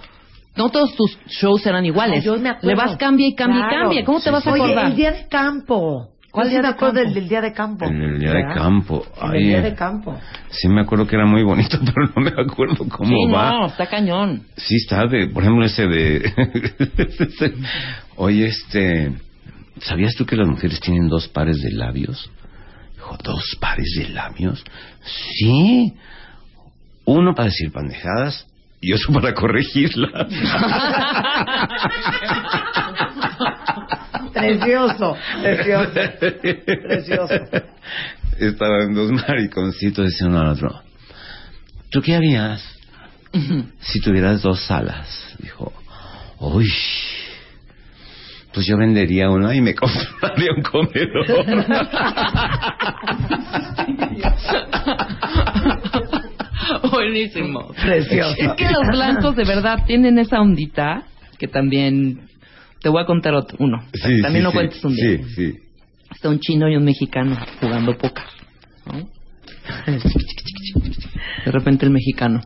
[0.56, 2.26] no todos tus shows eran iguales.
[2.26, 2.68] No, yo me acuerdo.
[2.68, 4.06] Le vas cambia y cambia y cambia.
[4.06, 4.86] ¿Cómo te vas a Oye, acordar?
[4.88, 6.10] el día de campo.
[6.32, 7.86] ¿Cuál día me de acuerdo del, del día de campo.
[7.86, 9.06] En el día de campo.
[9.22, 10.20] En el día de campo.
[10.50, 13.52] Sí me acuerdo que era muy bonito, pero no me acuerdo cómo sí, va.
[13.52, 14.44] no, está cañón.
[14.58, 16.34] Sí está de, por ejemplo, ese de...
[18.18, 19.14] Oye, este...
[19.80, 22.30] ¿Sabías tú que las mujeres tienen dos pares de labios?
[22.96, 24.64] Dijo, ¿dos pares de labios?
[25.38, 25.94] Sí.
[27.06, 28.46] Uno para decir pendejadas
[28.86, 30.28] y para corregirlas.
[34.34, 35.92] Precioso, precioso,
[36.88, 37.34] precioso.
[38.38, 40.82] Estaban dos mariconcitos diciendo al otro,
[41.90, 42.62] ¿tú qué harías
[43.80, 45.36] si tuvieras dos salas?
[45.40, 45.72] Dijo,
[46.40, 46.70] uy,
[48.54, 51.46] pues yo vendería una y me compraría un comedor.
[56.92, 57.74] Buenísimo.
[57.74, 58.36] Precioso.
[58.38, 61.04] Es que los blancos de verdad tienen esa ondita
[61.38, 62.28] que también
[62.82, 63.84] te voy a contar otro, uno.
[63.94, 65.18] Sí, también sí, lo sí, cuentes un día.
[65.18, 65.54] Sí, sí.
[66.12, 68.24] Está un chino y un mexicano jugando póker.
[68.86, 69.10] ¿no?
[71.46, 72.42] De repente el mexicano.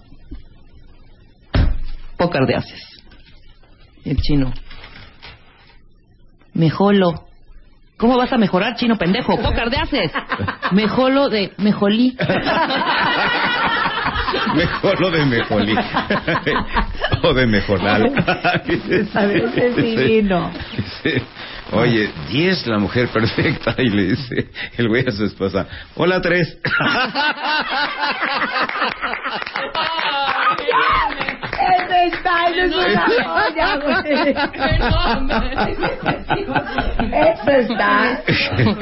[2.17, 3.03] Póker de haces.
[4.05, 4.51] El chino.
[6.53, 7.25] Mejolo.
[7.97, 9.37] ¿Cómo vas a mejorar, chino pendejo?
[9.41, 10.11] Póker de haces.
[10.71, 12.17] Mejolo de mejolí.
[14.55, 15.75] Mejor lo de mejolí.
[17.23, 18.11] o de mejoral.
[19.11, 19.57] ¿Sabes?
[19.57, 20.51] Es divino.
[21.71, 26.57] Oye, 10 la mujer perfecta y le dice el güey a su esposa, hola tres.
[31.59, 33.95] Ese está, ese es una joya, güey.
[37.11, 38.21] Ese está.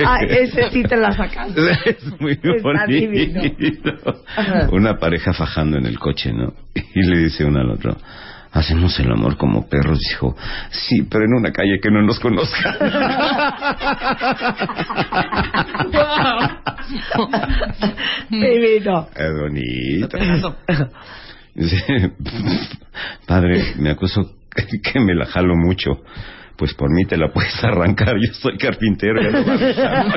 [0.05, 1.61] Ah, ese sí te la sacaste.
[1.85, 3.41] Es muy Está divino.
[3.41, 3.91] bonito.
[4.35, 4.67] Ajá.
[4.71, 6.53] Una pareja fajando en el coche, ¿no?
[6.75, 7.95] Y le dice uno al otro,
[8.57, 9.99] hacemos el amor como perros.
[9.99, 10.35] Dijo,
[10.71, 12.77] sí, pero en una calle que no nos conozca.
[18.29, 19.07] Divino.
[19.15, 20.17] Es bonito.
[21.53, 22.11] Dice,
[23.25, 24.35] padre, me acuso
[24.83, 26.03] que me la jalo mucho.
[26.57, 29.21] Pues por mí te la puedes arrancar, yo soy carpintero.
[29.21, 30.13] ya no.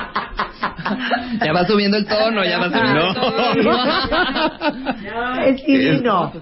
[1.42, 3.84] Ya va subiendo el tono, ya va subiendo tono.
[5.46, 6.32] Es divino.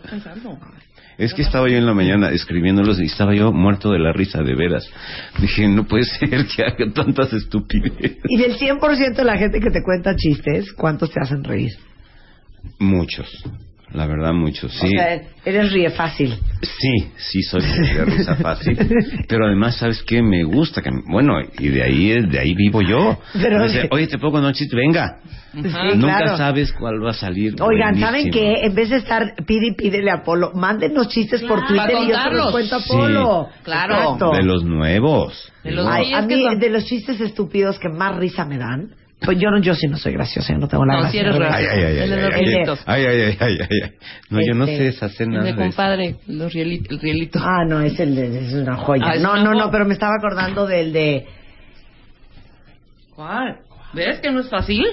[1.18, 4.42] Es que estaba yo en la mañana escribiéndolos y estaba yo muerto de la risa,
[4.42, 4.88] de veras.
[5.38, 8.18] Dije, no puede ser que haga tantas estupideces.
[8.28, 11.72] Y del 100% de la gente que te cuenta chistes, ¿cuántos te hacen reír?
[12.78, 13.44] Muchos,
[13.94, 14.86] la verdad muchos, sí.
[14.86, 16.34] O sea, eres ríe fácil.
[16.62, 18.76] Sí, sí soy de risa fácil.
[19.28, 20.22] Pero además, ¿sabes qué?
[20.22, 20.90] Me gusta que...
[21.10, 23.18] Bueno, y de ahí de ahí vivo yo.
[23.34, 25.18] Pero- Dice, Oye, te pongo un chiste, venga.
[25.52, 25.60] Sí,
[25.96, 26.36] Nunca claro.
[26.38, 27.54] sabes cuál va a salir.
[27.60, 28.62] Oigan, ¿saben qué?
[28.64, 31.66] En vez de estar pide y pídele a Polo, mándenos chistes por.
[31.66, 32.88] Twitter y yo se los cuento a Sí.
[32.88, 33.48] Polo.
[33.62, 33.94] Claro.
[33.94, 34.30] Exacto.
[34.32, 35.52] De los nuevos.
[35.62, 38.56] De los- Ay, Sí, a mí, son- de los chistes estúpidos que más risa me
[38.56, 38.94] dan,
[39.24, 41.20] pues yo no, yo sí no soy graciosa, yo no tengo la No, gracia.
[41.22, 42.80] sí eres Ay, ay, ay, ay, El de los ay, ay, rielitos.
[42.86, 43.90] ay, ay, ay, ay, ay, ay.
[44.30, 45.56] No, yo no sé deshacer El nada eso.
[45.58, 47.38] compadre, los el rielito.
[47.42, 49.04] Ah, no, es, el de- es una joya.
[49.06, 49.64] Ah, es no, una no, joya.
[49.64, 51.26] no, pero me estaba acordando del de...
[53.14, 53.58] ¿Cuál?
[53.92, 54.84] ¿Ves que no es fácil?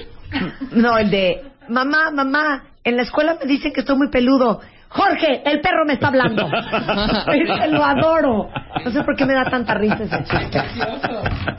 [0.72, 1.42] No, el de...
[1.68, 4.60] Mamá, mamá, en la escuela me dicen que estoy muy peludo.
[4.90, 6.48] Jorge, el perro me está hablando.
[7.70, 8.50] Lo adoro.
[8.84, 10.60] No sé por qué me da tanta risa ese chiste.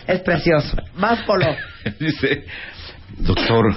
[0.05, 0.75] Es precioso.
[0.95, 1.45] Más, Polo.
[1.99, 2.45] Dice,
[3.19, 3.73] doctor,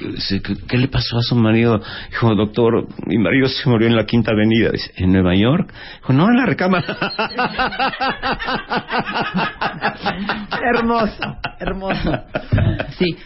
[0.00, 1.80] dice, ¿qué, qué le pasó a su marido?
[2.10, 4.70] Dijo, doctor, mi marido se murió en la Quinta Avenida.
[4.70, 5.74] Dice, ¿en Nueva York?
[5.96, 6.86] Dijo, no, en la recámara.
[10.62, 12.22] hermoso, hermoso.
[12.98, 13.16] Sí.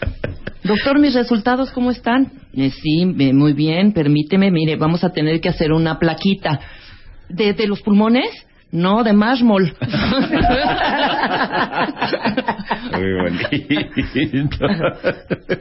[0.63, 2.31] Doctor, mis resultados, ¿cómo están?
[2.53, 6.59] Eh, sí, eh, muy bien, permíteme, mire, vamos a tener que hacer una plaquita.
[7.29, 8.45] ¿De, de los pulmones?
[8.71, 9.63] No, de mármol.
[12.93, 14.57] Muy bonito.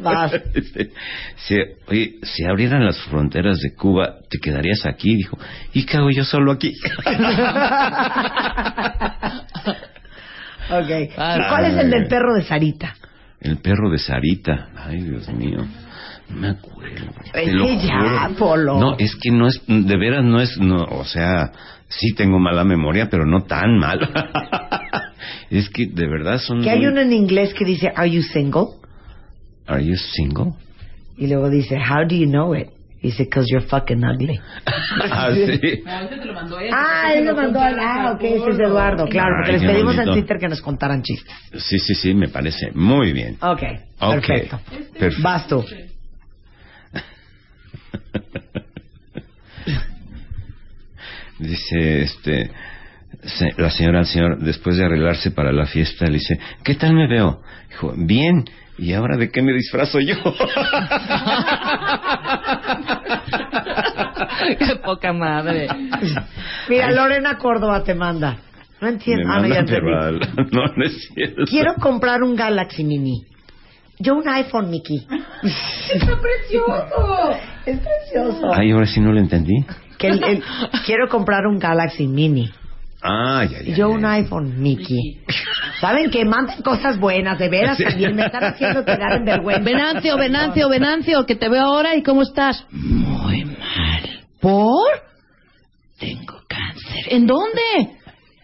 [0.00, 0.32] Vas.
[0.54, 0.90] Dice,
[1.36, 1.56] si,
[1.88, 5.16] oye, si abrieran las fronteras de Cuba, ¿te quedarías aquí?
[5.16, 5.36] Dijo,
[5.72, 6.72] ¿y qué hago yo solo aquí?
[10.72, 10.88] Ok.
[10.88, 12.94] ¿Y cuál es el del perro de Sarita?
[13.40, 14.68] El perro de Sarita.
[14.76, 15.66] Ay, Dios mío.
[16.28, 17.06] No me acuerdo.
[17.32, 18.30] Es Te lo que ya.
[18.38, 18.78] Polo.
[18.78, 21.50] No, es que no es, de veras no es, no, o sea,
[21.88, 24.08] sí tengo mala memoria, pero no tan mala.
[25.50, 26.62] es que de verdad son.
[26.62, 28.66] Que hay muy- uno en inglés que dice, ¿Are you single?
[29.66, 30.52] Are you single?
[31.16, 32.68] Y luego dice, How do you know it?
[33.02, 34.38] Dice, Because you're fucking ugly.
[35.10, 35.82] ah, sí.
[35.86, 36.02] Ah,
[37.14, 37.68] él lo mandó a...
[37.80, 40.04] Ah, ok, ese es Eduardo, claro, porque Ay, les pedimos en.
[40.12, 41.34] Twitter que nos contaran chistes.
[41.56, 43.36] Sí, sí, sí, me parece muy bien.
[43.40, 43.62] Ok,
[44.00, 44.14] Ok.
[44.26, 44.60] perfecto.
[44.98, 45.22] Perfecto.
[45.22, 45.64] Vas tú.
[51.38, 52.50] Dice, este,
[53.24, 56.92] se- la señora al señor, después de arreglarse para la fiesta, le dice, ¿qué tal
[56.94, 57.40] me veo?
[57.70, 58.44] Dijo, bien,
[58.80, 60.14] ¿y ahora de qué me disfrazo yo?
[64.58, 65.68] Qué poca madre.
[66.68, 68.36] Mira, Lorena Córdoba te manda.
[68.80, 69.26] No entiendo.
[69.28, 70.18] Me Ah, no, ya manda, pero al-
[70.50, 71.42] no, no es cierto.
[71.48, 73.24] Quiero comprar un Galaxy Mini.
[73.98, 75.06] Yo un iPhone, Mickey.
[75.92, 77.30] Está precioso.
[77.66, 78.50] Es precioso.
[78.54, 79.64] Ay, ahora sí no lo entendí.
[79.98, 80.42] Que el- el-
[80.86, 82.50] quiero comprar un Galaxy Mini.
[83.02, 83.74] Ah, ya, ya.
[83.74, 85.20] Yo un iPhone, Mickey.
[85.80, 87.38] ¿Saben que mandan cosas buenas?
[87.38, 87.84] De veras Sí.
[87.84, 89.62] también me están haciendo quedar en vergüenza.
[89.64, 92.66] Venancio, Venancio, Venancio, que te veo ahora y cómo estás.
[92.70, 94.26] Muy mal.
[94.40, 94.88] ¿Por?
[95.98, 97.04] Tengo cáncer.
[97.10, 97.60] ¿En dónde?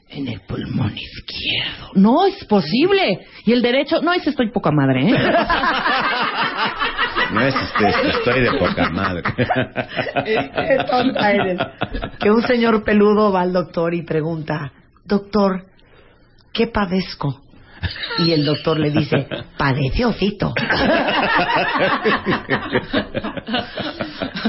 [0.09, 1.91] En el pulmón izquierdo.
[1.95, 3.27] No es posible.
[3.45, 4.01] ¿Y el derecho?
[4.03, 5.15] No, ese estoy poca madre, ¿eh?
[7.37, 9.23] No es este, estoy de poca madre.
[10.25, 11.61] Qué tonta eres.
[12.19, 14.73] Que un señor peludo va al doctor y pregunta,
[15.05, 15.67] doctor,
[16.51, 17.43] ¿qué padezco?
[18.19, 19.27] Y el doctor le dice,
[19.57, 20.55] padece osito.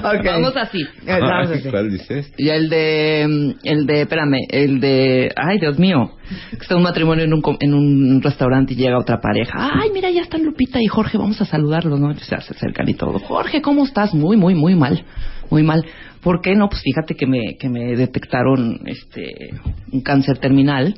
[0.02, 0.82] Vamos así.
[1.06, 1.70] Eh, vamos así.
[1.70, 2.34] ¿Cuál dices?
[2.38, 6.12] Y el de, mm, el de, espérame, el de, ay, Dios mío,
[6.52, 9.72] que está un matrimonio en un, en un restaurante y llega otra pareja.
[9.82, 12.14] Ay, mira, ya están Lupita y Jorge, vamos a saludarlos, ¿no?
[12.16, 13.20] Se acercan y todo.
[13.20, 14.14] Jorge, ¿cómo estás?
[14.14, 15.04] Muy, muy, muy mal,
[15.50, 15.86] muy mal.
[16.22, 16.70] ¿Por qué no?
[16.70, 19.52] Pues fíjate que me, que me detectaron, este,
[19.92, 20.96] un cáncer terminal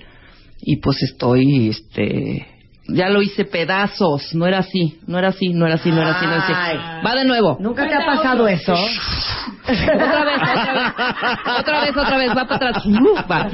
[0.62, 2.48] y pues estoy, este,
[2.88, 4.34] ya lo hice pedazos.
[4.34, 6.54] No era así, no era así, no era así, no era así, no era así.
[6.56, 6.78] Ay.
[7.06, 7.58] Va de nuevo.
[7.60, 8.74] ¿Nunca te ha pasado eso?
[8.74, 11.60] Otra vez, otra vez.
[11.60, 12.30] Otra vez, otra vez.
[12.32, 12.86] Va para atrás.
[12.86, 13.50] Uh, va.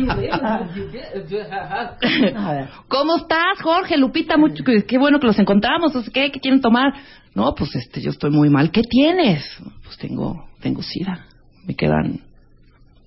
[2.87, 3.97] ¿Cómo estás, Jorge?
[3.97, 5.91] Lupita, mucho, qué, qué bueno que los encontramos.
[6.13, 6.93] ¿Qué, ¿Qué quieren tomar?
[7.33, 8.71] No, pues este, yo estoy muy mal.
[8.71, 9.43] ¿Qué tienes?
[9.83, 11.25] Pues tengo, tengo sida.
[11.65, 12.21] Me quedan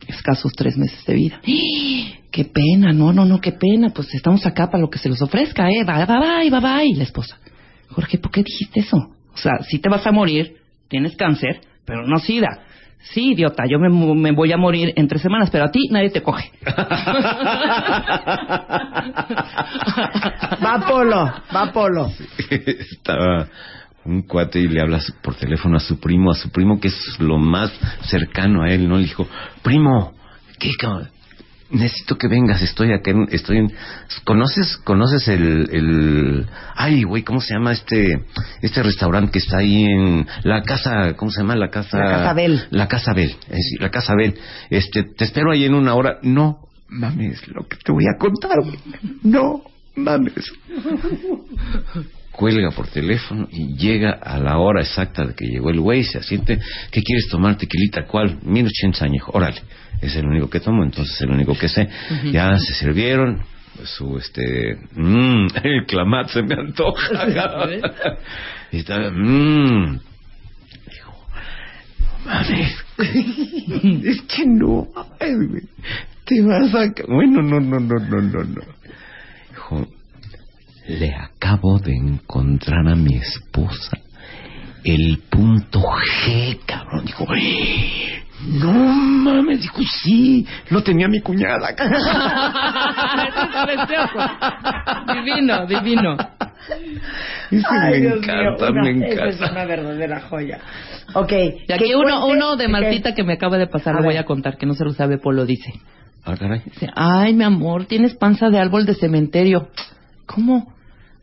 [0.08, 1.40] escasos tres meses de vida.
[2.30, 3.90] Qué pena, no, no, no, qué pena.
[3.94, 5.84] Pues estamos acá para lo que se los ofrezca, ¿eh?
[5.84, 6.94] Bye, bye, bye, bye, bye.
[6.96, 7.38] La esposa.
[7.90, 8.96] Jorge, ¿por qué dijiste eso?
[8.98, 10.56] O sea, si te vas a morir,
[10.88, 12.64] tienes cáncer, pero no sida.
[13.00, 15.88] Sí, idiota, yo me, mu- me voy a morir en tres semanas, pero a ti
[15.90, 16.50] nadie te coge.
[20.64, 22.10] Va Polo, va Polo.
[22.50, 23.48] Estaba
[24.04, 27.20] un cuate y le habla por teléfono a su primo, a su primo que es
[27.20, 27.70] lo más
[28.06, 28.96] cercano a él, ¿no?
[28.96, 29.28] Le dijo,
[29.62, 30.14] primo,
[30.58, 31.08] ¿qué cabrón?
[31.70, 33.70] Necesito que vengas, estoy acá, en- estoy en...
[34.24, 36.46] ¿Conoces, conoces el, el...
[36.74, 38.24] Ay, güey, ¿cómo se llama este,
[38.62, 41.56] este restaurante que está ahí en la casa, ¿cómo se llama?
[41.56, 41.98] La casa...
[41.98, 42.62] La Casa Bel.
[42.70, 44.34] La casa Bel, es decir, la casa Bel.
[44.70, 46.18] Este, te espero ahí en una hora.
[46.22, 48.78] No, mames, lo que te voy a contar, güey.
[49.24, 49.60] No,
[49.94, 50.50] mames
[52.38, 56.18] cuelga por teléfono y llega a la hora exacta de que llegó el güey, se
[56.18, 56.60] asiente,
[56.92, 57.58] ¿qué quieres tomar?
[57.58, 58.38] Tequilita, ¿cuál?
[58.44, 59.60] 1800 años, órale,
[60.00, 61.88] es el único que tomo, entonces es el único que sé.
[62.30, 63.42] Ya se sirvieron,
[63.82, 67.26] su este, mmm, el clamat se me antoja.
[68.70, 69.98] y estaba, mmm,
[72.24, 72.84] mames,
[74.04, 74.86] es que no,
[76.24, 76.92] te vas a...
[77.08, 78.62] Bueno, no, no, no, no, no, no.
[79.50, 79.97] Dijo,
[80.88, 83.96] le acabo de encontrar a mi esposa
[84.84, 87.04] el punto G, cabrón.
[87.04, 87.26] Dijo,
[88.62, 91.74] no mames, dijo, sí, lo tenía mi cuñada.
[95.14, 96.16] divino, divino.
[97.50, 99.28] Ese Ay, me Dios encanta, mío, me una- encanta.
[99.28, 100.58] es una verdadera joya.
[101.14, 101.32] Ok.
[101.68, 102.68] Y aquí uno, cuente- uno de.
[102.68, 104.92] Martita que me acaba de pasar, A lo voy a contar, que no se lo
[104.92, 105.72] sabe Polo, dice.
[106.24, 106.60] Ah, caray.
[106.64, 109.68] Dice, ay, mi amor, tienes panza de árbol de cementerio.
[110.26, 110.74] ¿Cómo?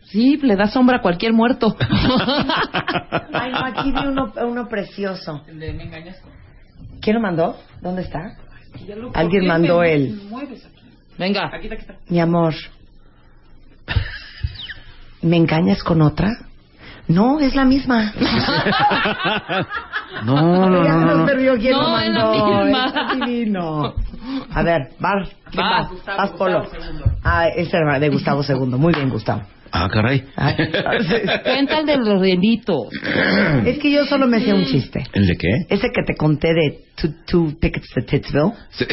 [0.07, 1.75] Sí, le da sombra a cualquier muerto.
[3.33, 5.43] Ay, no, aquí vi uno, uno precioso.
[5.53, 6.17] me engañas.
[7.01, 7.57] ¿Quién lo mandó?
[7.81, 8.37] ¿Dónde está?
[9.13, 10.21] Alguien mandó él.
[11.17, 11.47] Venga.
[11.53, 11.95] Aquí está, aquí está.
[12.09, 12.53] Mi amor,
[15.21, 16.29] ¿me engañas con otra?
[17.07, 18.13] No, es la misma.
[20.23, 21.25] No, no, no, no, no.
[21.25, 22.63] perdió quién lo No, es la mandó.
[22.63, 22.85] misma.
[22.85, 23.93] Está divino.
[24.53, 25.89] A ver, vas, ¿quién Va, vas?
[25.89, 26.65] Gustavo, Vas, Polo.
[26.69, 27.05] Segundo.
[27.21, 28.77] Ah, ese era de Gustavo II.
[28.77, 29.41] Muy bien, Gustavo.
[29.71, 30.23] Ah, caray.
[31.43, 32.87] Cuenta el del rellenito.
[33.65, 35.03] Es que yo solo me sé un chiste.
[35.13, 35.47] ¿El de qué?
[35.69, 38.53] Ese que te conté de Two, two Tickets to Titsville.
[38.71, 38.85] Sí.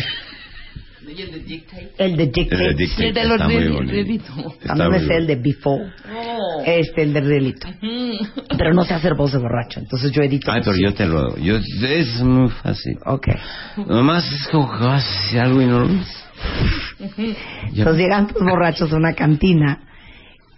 [1.15, 1.65] El de Dick
[1.99, 2.75] El de Tate.
[2.77, 3.93] Dick Tate El de los está muy re- bonito.
[3.93, 4.39] rellitos.
[4.39, 5.85] Está También muy me sé el de Before.
[6.17, 6.63] Oh.
[6.65, 7.69] Este, el de Relito.
[8.57, 9.81] Pero no sé hacer voz de borracho.
[9.81, 10.51] Entonces yo edito.
[10.51, 11.37] Ay, pero yo te lo...
[11.39, 12.97] Yo, es muy fácil.
[13.05, 13.29] Ok.
[13.89, 15.89] Nomás es como que vas a hacer algo y no lo.
[17.09, 19.81] Entonces llegan dos borrachos a una cantina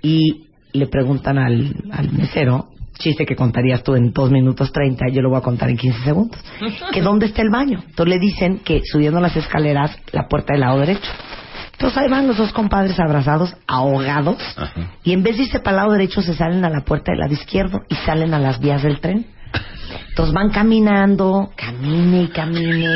[0.04, 2.68] y le preguntan al, al mesero,
[2.98, 6.04] chiste que contarías tú en 2 minutos 30, yo lo voy a contar en 15
[6.04, 6.38] segundos,
[6.92, 7.82] que dónde está el baño.
[7.86, 11.10] Entonces le dicen que subiendo las escaleras, la puerta del lado derecho.
[11.72, 14.92] Entonces ahí van los dos compadres abrazados, ahogados, Ajá.
[15.02, 17.20] y en vez de irse para el lado derecho, se salen a la puerta del
[17.20, 19.26] lado izquierdo y salen a las vías del tren.
[20.10, 22.86] Entonces van caminando, camine y camine,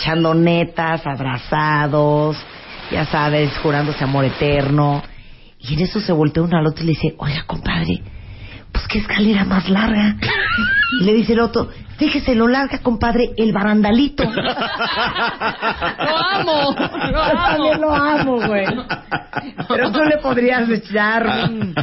[0.00, 2.36] echando netas, abrazados.
[2.90, 5.02] ya sabes, jurándose amor eterno.
[5.62, 8.02] Y en eso se voltea uno al otro y le dice, oiga, compadre,
[8.72, 10.16] pues qué escalera más larga.
[11.00, 11.68] Y le dice el otro,
[11.98, 14.24] déjese lo larga, compadre, el barandalito.
[14.24, 16.74] Lo amo,
[17.12, 18.64] lo también lo amo, güey.
[19.68, 21.74] Pero tú le podrías echar un-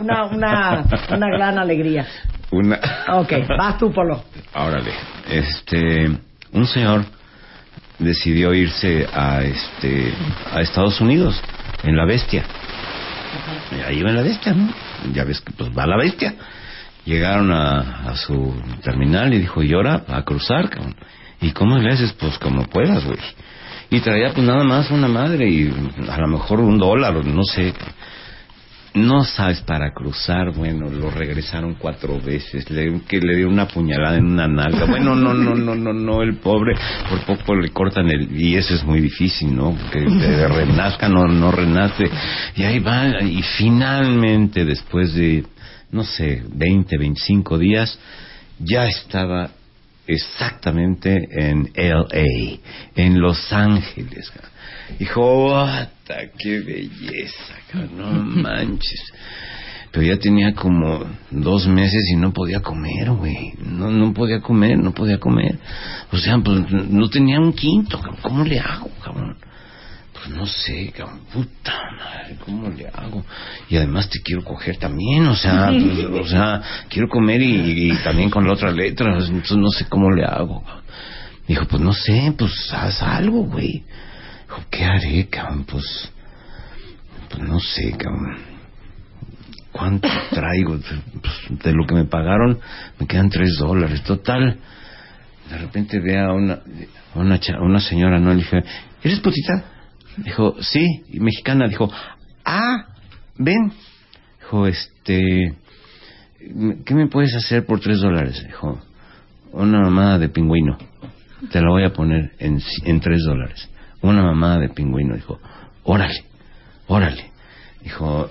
[0.00, 2.06] una, una, una gran alegría.
[2.50, 2.78] Una...
[3.14, 4.22] Ok, vas tú, Polo.
[4.54, 4.92] Órale.
[5.28, 6.10] Este,
[6.52, 7.04] un señor
[7.98, 10.14] decidió irse a este
[10.52, 11.40] a Estados Unidos
[11.82, 12.44] en la Bestia.
[13.86, 14.72] Ahí va la Bestia, ¿no?
[15.12, 16.34] Ya ves que pues va la Bestia.
[17.04, 20.94] Llegaron a, su terminal y dijo, "¿Y ahora a cruzar?" cabrón?".
[21.40, 22.12] ¿Y cómo le haces?
[22.14, 23.18] Pues como puedas, güey.
[23.90, 25.72] Y traía pues nada más una madre y
[26.08, 27.72] a lo mejor un dólar, no sé.
[29.06, 34.16] No sabes para cruzar, bueno, lo regresaron cuatro veces, le, que le dio una puñalada
[34.16, 34.84] en una nalga.
[34.86, 36.74] Bueno, no, no, no, no, no, el pobre,
[37.08, 39.76] por poco le cortan el, y eso es muy difícil, ¿no?
[39.92, 42.10] Que de- renazca, no, no renace.
[42.56, 45.44] Y ahí va, y finalmente, después de,
[45.92, 47.98] no sé, 20, 25 días,
[48.58, 49.50] ya estaba
[50.06, 52.58] exactamente en LA,
[52.96, 54.32] en Los Ángeles.
[54.98, 57.54] Dijo, ¡Ata, qué belleza!
[57.96, 59.12] No manches.
[59.90, 63.54] Pero ya tenía como dos meses y no podía comer, güey.
[63.58, 65.58] No, no podía comer, no podía comer.
[66.12, 68.20] O sea, pues no tenía un quinto, cabrón.
[68.22, 69.36] ¿Cómo le hago, cabrón?
[70.12, 71.20] Pues no sé, cabrón.
[71.32, 73.24] Puta madre, ¿cómo le hago?
[73.70, 76.60] Y además te quiero coger también, o sea, pues, o sea,
[76.90, 79.12] quiero comer y, y también con la otra letra.
[79.12, 80.62] Entonces no sé cómo le hago.
[80.64, 80.84] cabrón.
[81.46, 83.84] Dijo, pues no sé, pues haz algo, güey.
[84.48, 85.64] Dijo, ¿qué haré, cabrón?
[85.64, 86.10] Pues,
[87.28, 88.38] pues no sé, cabrón.
[89.72, 90.78] ¿Cuánto traigo?
[90.78, 92.58] Pues, de lo que me pagaron,
[92.98, 94.02] me quedan tres dólares.
[94.04, 94.58] Total,
[95.50, 96.60] de repente ve a una,
[97.14, 98.30] a una, cha- una señora, ¿no?
[98.30, 98.62] Le dije,
[99.02, 99.64] ¿eres putita?
[100.16, 101.68] Dijo, sí, y mexicana.
[101.68, 101.90] Dijo,
[102.44, 102.86] ah,
[103.36, 103.72] ven.
[104.40, 105.54] Dijo, este,
[106.84, 108.42] ¿qué me puedes hacer por tres dólares?
[108.46, 108.80] Dijo,
[109.52, 110.76] una mamada de pingüino.
[111.52, 113.68] Te la voy a poner en, en tres dólares.
[114.02, 115.14] Una mamada de pingüino.
[115.14, 115.40] Dijo,
[115.84, 116.24] órale,
[116.86, 117.30] órale.
[117.82, 118.30] Dijo,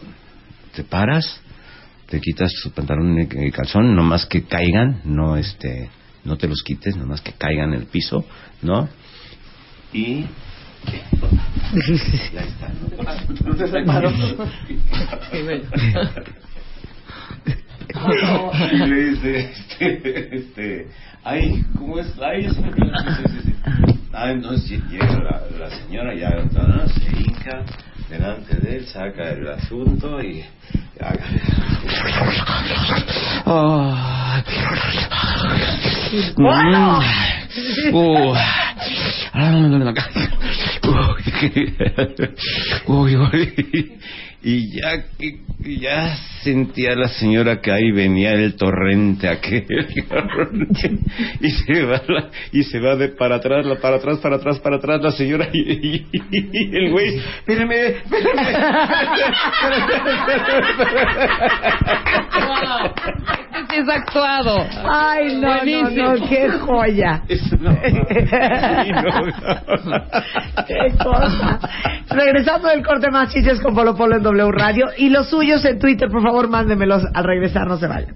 [0.75, 1.41] te paras,
[2.07, 5.89] te quitas tu pantalón y calzón, nomás que caigan, no este,
[6.23, 8.25] no te los quites, nomás que caigan en el piso,
[8.61, 8.87] ¿no?
[9.93, 10.25] Y
[12.33, 12.69] ya está.
[13.41, 13.55] ¿no?
[15.31, 15.63] Te.
[18.71, 20.87] Y le dice, este, este,
[21.23, 22.13] ay, ¿cómo es?
[22.19, 22.51] Ay, ya
[24.19, 26.87] Ah, entonces llega la, la señora, ya ¿no?
[26.87, 27.63] se hinca
[28.09, 30.43] delante de él, saca el asunto y...
[33.45, 34.41] Ah.
[36.35, 36.99] Bueno.
[37.93, 38.35] Uh.
[42.87, 43.99] Uy, uy.
[44.41, 45.05] Y ya
[45.59, 46.17] ya
[46.47, 49.65] sentía la señora que ahí venía el torrente aquel
[51.41, 54.59] y se va la- y se va de para atrás la para atrás para atrás
[54.59, 57.95] para atrás la señora y, y- y el güey espérame
[62.47, 62.91] Wow.
[63.57, 64.55] Este sí es actuado.
[64.89, 65.89] Ay, no, Buenísimo.
[65.89, 67.21] no, no, qué joya.
[70.67, 71.59] qué cosa.
[72.09, 75.79] Regresando del corte más chistes con Polo Polo en W Radio y los suyos en
[75.79, 78.13] Twitter, por favor, mándemelos al regresar, no se vayan.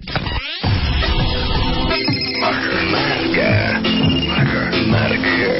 [2.40, 2.82] Marca.
[2.90, 3.80] Marca.
[4.86, 5.50] Marca.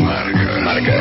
[0.00, 0.60] Marca.
[0.62, 0.62] Marca.
[0.62, 0.96] Marca.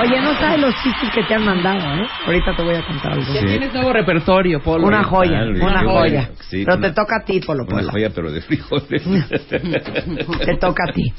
[0.00, 2.06] Oye, no sabes los chistes que te han mandado, ¿eh?
[2.26, 3.34] Ahorita te voy a contar algo.
[3.34, 4.86] Ya tienes nuevo repertorio, Polo.
[4.86, 6.30] Una joya, Dale, una joya.
[6.48, 7.90] Sí, Pero una- te toca a ti, Polo una Polo.
[7.92, 9.02] joya pero de frijoles
[9.48, 11.12] Te toca a ti.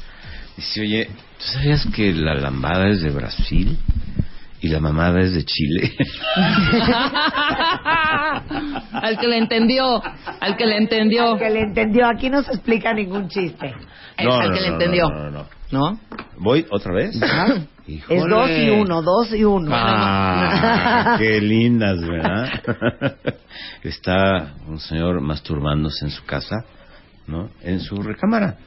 [0.60, 3.78] Dice, oye, ¿tú sabías que la lambada es de Brasil
[4.60, 5.96] y la mamada es de Chile?
[8.92, 10.02] al que le entendió,
[10.38, 11.32] al que le entendió.
[11.32, 13.74] Al que le entendió, aquí no se explica ningún chiste.
[14.18, 15.08] Es al que le entendió.
[15.08, 15.46] No, no, no.
[15.70, 15.98] ¿no?
[16.36, 17.18] ¿Voy otra vez?
[17.86, 19.70] Es dos y uno, dos y uno.
[19.72, 22.50] Ah, qué lindas, ¿verdad?
[23.82, 26.56] Está un señor masturbándose en su casa,
[27.26, 27.48] ¿no?
[27.62, 28.58] En su recámara.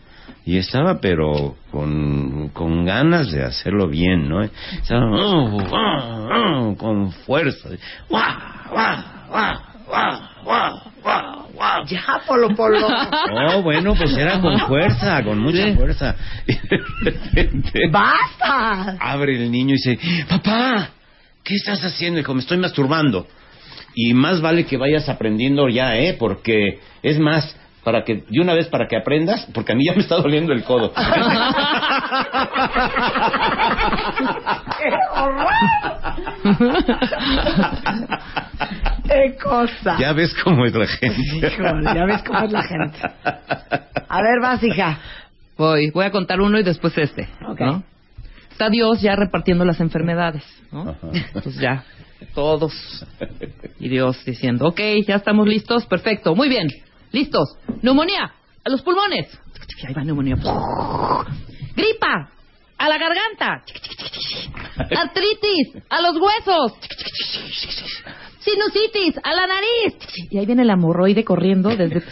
[0.46, 4.44] Y estaba, pero con, con ganas de hacerlo bien, ¿no?
[4.44, 7.70] Estaba oh, oh, oh, con fuerza.
[11.86, 12.88] Ya, Polo Polo.
[13.32, 16.16] Oh, bueno, pues era con fuerza, con mucha fuerza.
[16.48, 18.98] Y de repente ¡Basta!
[19.00, 20.90] abre el niño y dice, papá,
[21.44, 22.18] ¿qué estás haciendo?
[22.18, 23.28] Dijo, me estoy masturbando.
[23.96, 26.16] Y más vale que vayas aprendiendo ya, ¿eh?
[26.18, 29.94] Porque es más, para que, de una vez para que aprendas, porque a mí ya
[29.94, 30.94] me está doliendo el codo.
[39.08, 39.98] ¡Qué cosa!
[40.00, 41.48] ya ves cómo es la gente.
[41.48, 43.00] Híjole, ya ves cómo es la gente.
[44.08, 45.00] A ver, vas, hija.
[45.58, 47.28] Voy, voy a contar uno y después este.
[47.48, 47.60] Ok.
[47.60, 47.84] ¿no?
[48.52, 50.96] Está Dios ya repartiendo las enfermedades, ¿no?
[51.34, 51.84] Pues ya,
[52.36, 52.74] todos.
[53.80, 56.70] Y Dios diciendo, ok, ya estamos listos, perfecto, muy bien,
[57.14, 57.58] listos.
[57.82, 58.34] Neumonía,
[58.66, 59.28] a los pulmones.
[59.88, 60.36] Ahí va neumonía.
[61.76, 62.30] Gripa,
[62.78, 63.64] a la garganta.
[64.98, 66.74] Artritis, a los huesos.
[68.40, 69.96] Sinusitis, a la nariz.
[70.30, 72.04] Y ahí viene el hemorroide corriendo desde...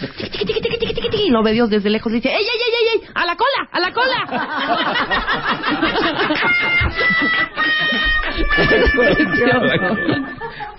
[1.14, 3.10] Y lo ve Dios desde lejos y dice, ¡ey, ey, ey, ey, ey!
[3.14, 4.26] ¡A la cola, a la cola!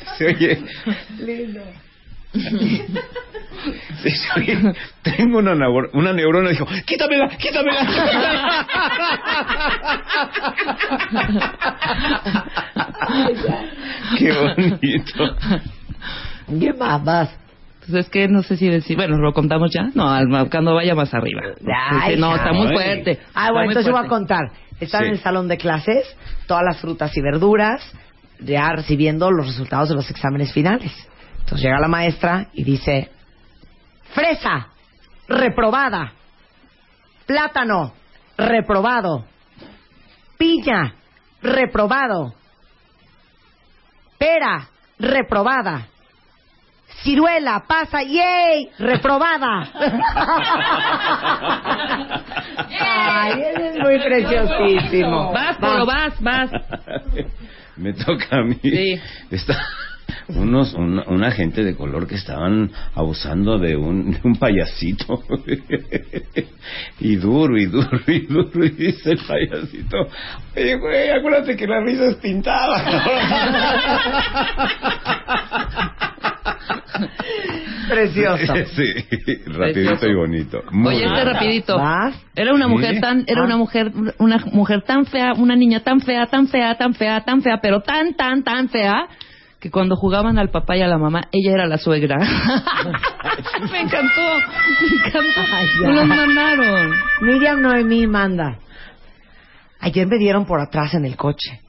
[0.16, 0.64] Se oye,
[1.18, 1.60] Lindo.
[5.02, 7.82] tengo una, neur- una neurona, dijo, quítamela, quítamela.
[14.18, 15.36] Qué bonito.
[16.60, 17.38] ¿Qué más vas?
[17.80, 19.90] Pues es que no sé si decir, bueno, ¿lo contamos ya?
[19.94, 21.42] No, al- cuando vaya más arriba.
[22.00, 23.18] Ay, no, está muy fuerte.
[23.34, 24.52] Ah, bueno, entonces voy a contar.
[24.80, 25.06] Están Sí.
[25.08, 26.04] en el salón de clases,
[26.46, 27.82] todas las frutas y verduras,
[28.40, 30.92] ya recibiendo los resultados de los exámenes finales.
[31.42, 33.10] Entonces llega la maestra y dice,
[34.14, 34.68] fresa,
[35.28, 36.12] reprobada,
[37.26, 37.92] plátano,
[38.36, 39.24] reprobado,
[40.38, 40.94] piña,
[41.42, 42.34] reprobado,
[44.18, 45.88] pera, reprobada,
[47.02, 49.68] ciruela, pasa, yay, reprobada.
[52.80, 55.32] Ay, ese es muy preciosísimo.
[55.32, 56.50] Vas, Polo, vas, vas.
[57.76, 59.00] Me toca a mí.
[59.30, 59.54] Está
[60.28, 65.22] unos una, una gente de color que estaban abusando de un, de un payasito
[67.00, 69.96] y duro y duro y duro y dice el payasito
[70.56, 72.82] oye güey acuérdate que la risa es pintada
[77.88, 78.54] Precioso.
[78.76, 78.94] sí
[79.46, 81.76] rapidito y bonito Muy Oye, este rapidito.
[81.76, 82.14] ¿Vas?
[82.34, 82.70] Era una Sí.
[82.70, 83.44] mujer tan, era Ah.
[83.44, 87.42] una mujer, una mujer tan fea, una niña tan fea, tan fea, tan fea, tan
[87.42, 89.06] fea, pero tan, tan, tan fea,
[89.62, 92.18] que cuando jugaban al papá y a la mamá, ella era la suegra.
[92.18, 92.24] me
[93.80, 94.10] encantó,
[94.80, 95.40] me encantó.
[95.82, 96.90] Me los mandaron.
[97.20, 98.58] Miriam Noemí manda.
[99.78, 101.60] Ayer me dieron por atrás en el coche.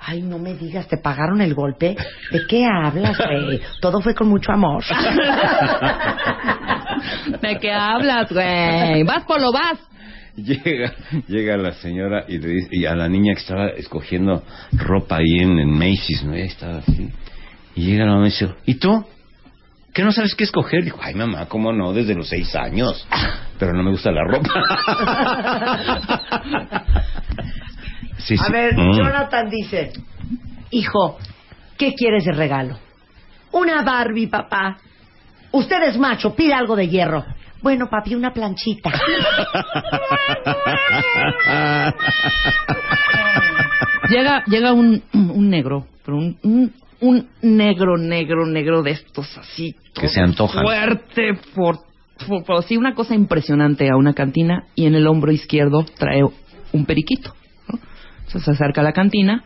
[0.00, 1.96] Ay, no me digas, ¿te pagaron el golpe?
[2.32, 3.60] ¿De qué hablas, güey?
[3.80, 4.82] Todo fue con mucho amor.
[7.40, 9.04] ¿De qué hablas, güey?
[9.04, 9.78] Vas, Polo, vas.
[10.36, 10.92] Llega,
[11.28, 14.42] llega la señora y, le dice, y a la niña que estaba escogiendo
[14.72, 16.34] ropa ahí en, en Macy's, ¿no?
[16.34, 17.08] Ella estaba así.
[17.76, 19.04] Y llega la mamá y dice, ¿y tú?
[19.92, 20.82] ¿Qué no sabes qué escoger?
[20.84, 21.92] Dijo, ay mamá, ¿cómo no?
[21.92, 23.06] Desde los seis años.
[23.58, 24.50] Pero no me gusta la ropa.
[28.18, 28.96] Sí, A ver, Mm.
[28.96, 29.92] Jonathan dice,
[30.70, 31.16] hijo,
[31.78, 32.76] ¿qué quieres de regalo?
[33.52, 34.78] Una Barbie, papá.
[35.52, 37.24] Usted es macho, pide algo de hierro.
[37.62, 38.90] Bueno, papi, una planchita.
[44.08, 49.74] Llega, llega un, un negro, pero un, un, un negro, negro, negro de estos así.
[49.94, 50.62] Que se antojan.
[50.64, 51.80] Fuerte, por,
[52.26, 56.22] por, por- sí, una cosa impresionante a una cantina y en el hombro izquierdo trae
[56.72, 57.34] un periquito.
[57.68, 57.78] ¿no?
[58.26, 59.44] Entonces se acerca a la cantina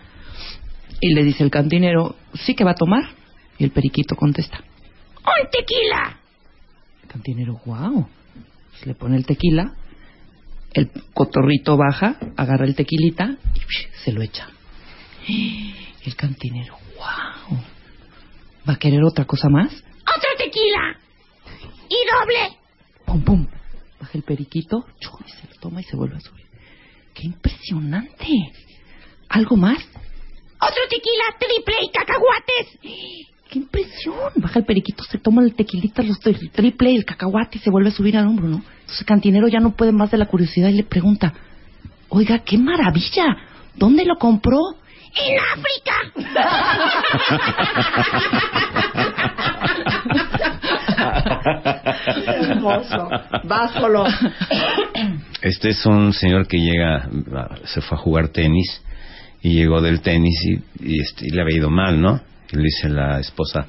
[1.00, 3.02] y le dice el cantinero, ¿sí que va a tomar?
[3.58, 4.62] Y el periquito contesta,
[5.18, 6.18] ¡Un tequila!
[7.02, 8.06] El cantinero, wow.
[8.84, 9.74] Le pone el tequila,
[10.72, 13.60] el cotorrito baja, agarra el tequilita y
[14.04, 14.48] se lo echa.
[15.28, 17.39] El cantinero, wow.
[18.68, 19.72] ¿Va a querer otra cosa más?
[19.72, 20.98] ¡Otro tequila!
[21.88, 22.58] ¡Y doble!
[23.06, 23.46] Pum, pum.
[24.00, 26.46] Baja el periquito, chu, y se lo toma y se vuelve a subir.
[27.14, 28.26] ¡Qué impresionante!
[29.28, 29.78] ¿Algo más?
[29.78, 33.28] ¡Otro tequila triple y cacahuates!
[33.48, 34.32] ¡Qué impresión!
[34.36, 37.92] Baja el periquito, se toma el tequilita, los triple, el cacahuate y se vuelve a
[37.92, 38.56] subir al hombro, ¿no?
[38.56, 41.34] Entonces el cantinero ya no puede más de la curiosidad y le pregunta,
[42.10, 43.36] Oiga, qué maravilla.
[43.76, 44.58] ¿Dónde lo compró?
[45.14, 45.38] ¡En
[52.26, 53.08] Hermoso.
[53.44, 54.04] Vas solo.
[55.42, 57.08] Este es un señor que llega,
[57.64, 58.82] se fue a jugar tenis
[59.42, 62.20] y llegó del tenis y, y, este, y le había ido mal, ¿no?
[62.52, 63.66] Y le dice la esposa,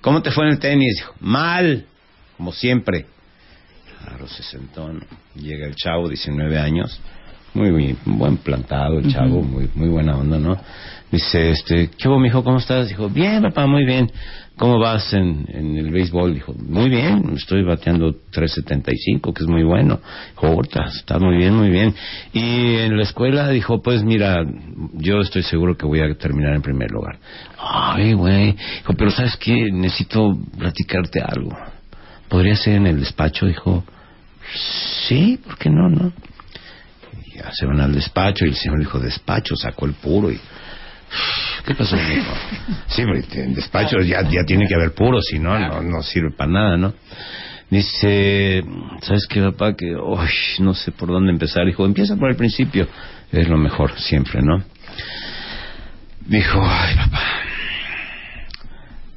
[0.00, 0.96] ¿cómo te fue en el tenis?
[0.96, 1.86] Dijo, mal,
[2.36, 3.06] como siempre.
[4.02, 5.00] Claro, se sentó, ¿no?
[5.34, 7.00] Llega el chavo, 19 años,
[7.54, 10.56] muy, muy buen plantado el chavo, muy, muy buena onda, ¿no?
[11.10, 12.44] Dice, este, ¿qué hubo, mijo?
[12.44, 12.88] ¿Cómo estás?
[12.88, 14.10] Dijo, bien, papá, muy bien.
[14.56, 16.34] ¿Cómo vas en, en el béisbol?
[16.34, 20.00] Dijo, muy bien, estoy bateando 3.75, que es muy bueno.
[20.32, 21.94] Dijo, "Ota, está muy bien, muy bien.
[22.32, 24.44] Y en la escuela dijo, pues mira,
[24.92, 27.18] yo estoy seguro que voy a terminar en primer lugar.
[27.58, 28.52] Ay, güey.
[28.52, 29.72] Dijo, pero ¿sabes qué?
[29.72, 31.56] Necesito platicarte algo.
[32.28, 33.46] ¿Podría ser en el despacho?
[33.46, 33.82] Dijo,
[35.08, 36.12] sí, ¿por qué no, no?
[37.52, 40.40] Se van al despacho y el señor dijo, despacho, sacó el puro y...
[41.66, 42.32] ¿Qué pasó, mijo?
[42.86, 46.50] Sí, en despacho ya, ya tiene que haber puro, si no, no, no sirve para
[46.50, 46.94] nada, ¿no?
[47.70, 48.64] Dice,
[49.00, 49.76] ¿sabes qué, papá?
[49.76, 51.64] Que, uy, no sé por dónde empezar.
[51.66, 52.88] Dijo, empieza por el principio.
[53.30, 54.64] Es lo mejor, siempre, ¿no?
[56.26, 57.22] Dijo, ay, papá,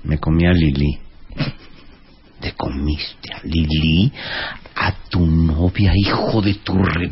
[0.04, 1.00] me comí a Lili.
[2.40, 4.12] ¿Te comiste a Lili?
[4.76, 7.10] A tu novia, hijo de tu re...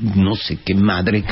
[0.00, 1.22] No sé qué madre.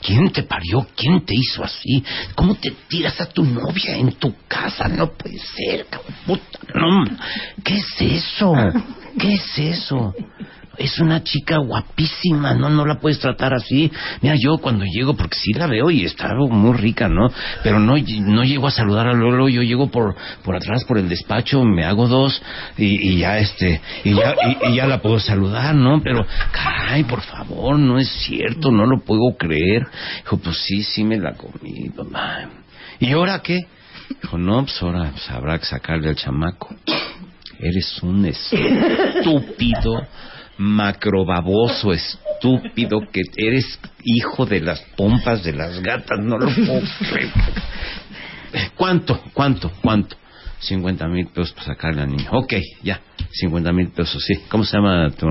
[0.00, 0.86] ¿Quién te parió?
[0.94, 2.04] ¿Quién te hizo así?
[2.34, 4.88] ¿Cómo te tiras a tu novia en tu casa?
[4.88, 6.40] No puede ser, cabrón.
[6.74, 7.04] No.
[7.64, 8.54] ¿Qué es eso?
[9.18, 10.14] ¿Qué es eso?
[10.78, 13.92] Es una chica guapísima, no, no la puedes tratar así.
[14.22, 17.28] Mira, yo cuando llego, porque sí la veo y está muy rica, ¿no?
[17.62, 21.08] Pero no, no llego a saludar a Lolo, yo llego por, por atrás, por el
[21.10, 22.42] despacho, me hago dos
[22.78, 26.00] y, y ya este, y ya, y, y ya la puedo saludar, ¿no?
[26.02, 29.86] Pero, caray, por favor, no es cierto, no lo puedo creer.
[30.22, 32.48] Dijo, pues sí, sí me la comí, mamá.
[32.98, 33.60] ¿Y ahora qué?
[34.22, 36.74] Dijo, no, pues ahora habrá que sacarle al chamaco.
[37.58, 40.06] Eres un estúpido
[40.58, 46.82] macrobaboso, estúpido, que eres hijo de las pompas de las gatas, no lo puedo.
[48.76, 49.22] ¿Cuánto?
[49.32, 49.70] ¿Cuánto?
[49.80, 50.16] ¿Cuánto?
[50.60, 52.28] 50 mil pesos para sacarle al niño.
[52.32, 53.00] Ok, ya,
[53.32, 54.34] 50 mil pesos, sí.
[54.48, 55.26] ¿Cómo se llama tu,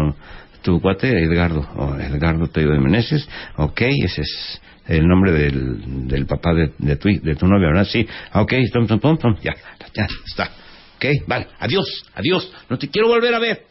[0.61, 1.23] tu cuate?
[1.23, 1.68] Edgardo.
[1.76, 3.27] Oh, Edgardo Teido de Meneses.
[3.57, 7.85] Ok, ese es el nombre del, del papá de, de, tu, de tu novia, ¿verdad?
[7.85, 8.06] Sí.
[8.34, 8.53] Ok,
[8.99, 9.35] pum, pum.
[9.41, 9.53] ya,
[9.93, 10.52] ya, está.
[10.98, 12.52] Ok, vale, adiós, adiós.
[12.69, 13.65] No te quiero volver a ver.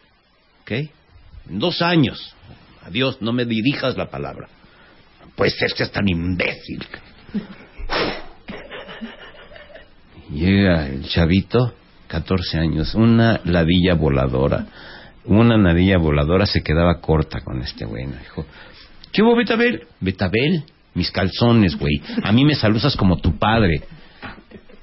[0.63, 0.73] Ok,
[1.59, 2.35] dos años.
[2.85, 4.49] Adiós, no me dirijas la palabra.
[5.37, 6.85] Puede ser que tan imbécil.
[10.33, 11.75] Llega el chavito,
[12.09, 14.67] 14 años, una ladilla voladora.
[15.25, 18.07] Una ladilla voladora se quedaba corta con este güey.
[18.07, 18.47] Dijo,
[19.13, 19.83] ¿qué hubo, Betabel?
[20.01, 20.65] Betabel,
[20.95, 22.01] mis calzones, güey.
[22.23, 23.83] A mí me saludas como tu padre.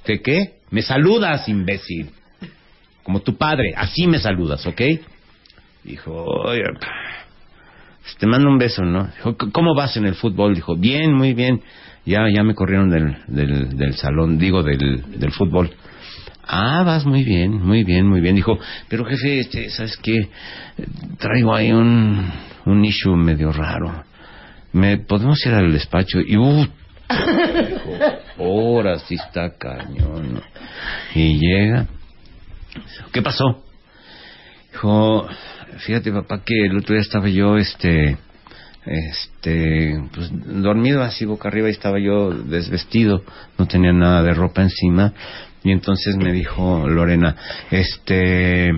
[0.03, 0.59] ¿Qué qué?
[0.69, 2.11] Me saludas, imbécil.
[3.03, 3.73] Como tu padre.
[3.75, 4.81] Así me saludas, ¿ok?
[5.87, 6.63] Dijo, oye,
[8.19, 9.07] te mando un beso, ¿no?
[9.15, 10.53] Dijo, ¿cómo vas en el fútbol?
[10.53, 11.61] Dijo, bien, muy bien.
[12.05, 15.71] Ya, ya me corrieron del, del, del salón, digo, del, del fútbol.
[16.45, 18.35] Ah, vas muy bien, muy bien, muy bien.
[18.35, 18.57] Dijo,
[18.87, 20.29] pero jefe, este, ¿sabes qué?
[21.19, 22.31] Traigo ahí un,
[22.65, 24.03] un issue medio raro.
[24.73, 26.19] ¿Me podemos ir al despacho?
[26.19, 26.67] Y, uh,
[27.69, 27.99] dijo,
[28.39, 30.41] ahora sí está cañón.
[31.15, 31.87] Y llega.
[33.11, 33.63] ¿Qué pasó?
[34.71, 35.27] Dijo,
[35.79, 38.17] fíjate papá que el otro día estaba yo, este,
[38.85, 40.29] este, pues
[40.61, 43.23] dormido así boca arriba y estaba yo desvestido,
[43.57, 45.13] no tenía nada de ropa encima
[45.63, 47.35] y entonces me dijo Lorena,
[47.71, 48.71] este,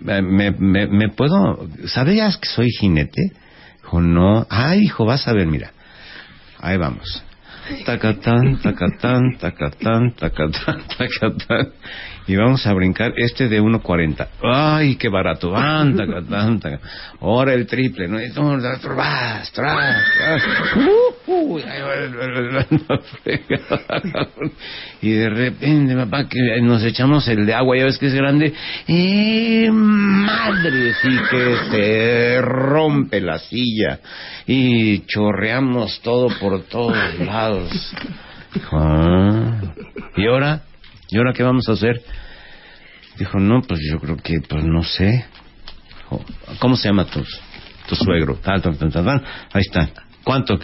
[0.00, 3.32] me, me, me puedo, ¿sabías que soy jinete?
[3.82, 5.72] Dijo, no, ay hijo, vas a ver, mira,
[6.60, 7.24] ahí vamos.
[7.84, 11.72] Tacatán, tacatán, tacatán, tacatán, tacatán.
[12.28, 14.28] Y vamos a brincar este de 1.40.
[14.42, 15.50] ¡Ay, qué barato!
[15.50, 16.88] ¡Van, tacatán, tacatán!
[17.22, 18.18] Ahora el triple, ¿no?
[18.18, 20.42] ¡Tras, tras, tras!
[21.26, 21.58] Uh,
[25.00, 28.52] y de repente, papá, que nos echamos el de agua, ya ves que es grande.
[28.86, 30.92] ¡Eh, madre!
[31.00, 34.00] Sí que se rompe la silla.
[34.46, 37.70] Y chorreamos todo por todos lados.
[38.72, 39.60] Ah,
[40.16, 40.62] ¿Y ahora?
[41.08, 42.02] ¿Y ahora qué vamos a hacer?
[43.18, 45.24] Dijo, no, pues yo creo que, pues no sé.
[45.96, 46.24] Dijo,
[46.60, 47.24] ¿Cómo se llama tu,
[47.88, 48.36] tu suegro?
[48.36, 49.24] Tal, tal, tal, tal, tal.
[49.52, 49.90] Ahí está.
[50.22, 50.58] ¿Cuánto?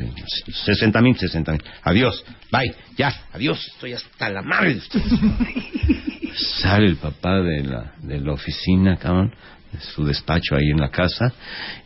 [0.46, 1.62] 60 mil, 60 mil.
[1.82, 2.22] Adiós.
[2.52, 2.74] Bye.
[2.96, 3.12] Ya.
[3.32, 3.66] Adiós.
[3.74, 4.78] Estoy hasta la madre.
[6.60, 9.34] Sale el papá de la, de la oficina, cabrón.
[9.80, 11.32] Su despacho ahí en la casa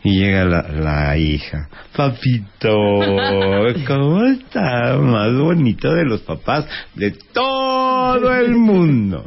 [0.02, 1.68] y llega la, la hija.
[1.96, 2.70] Papito,
[3.86, 4.96] ¿cómo está?
[4.98, 9.24] Más bonito de los papás de todo el mundo.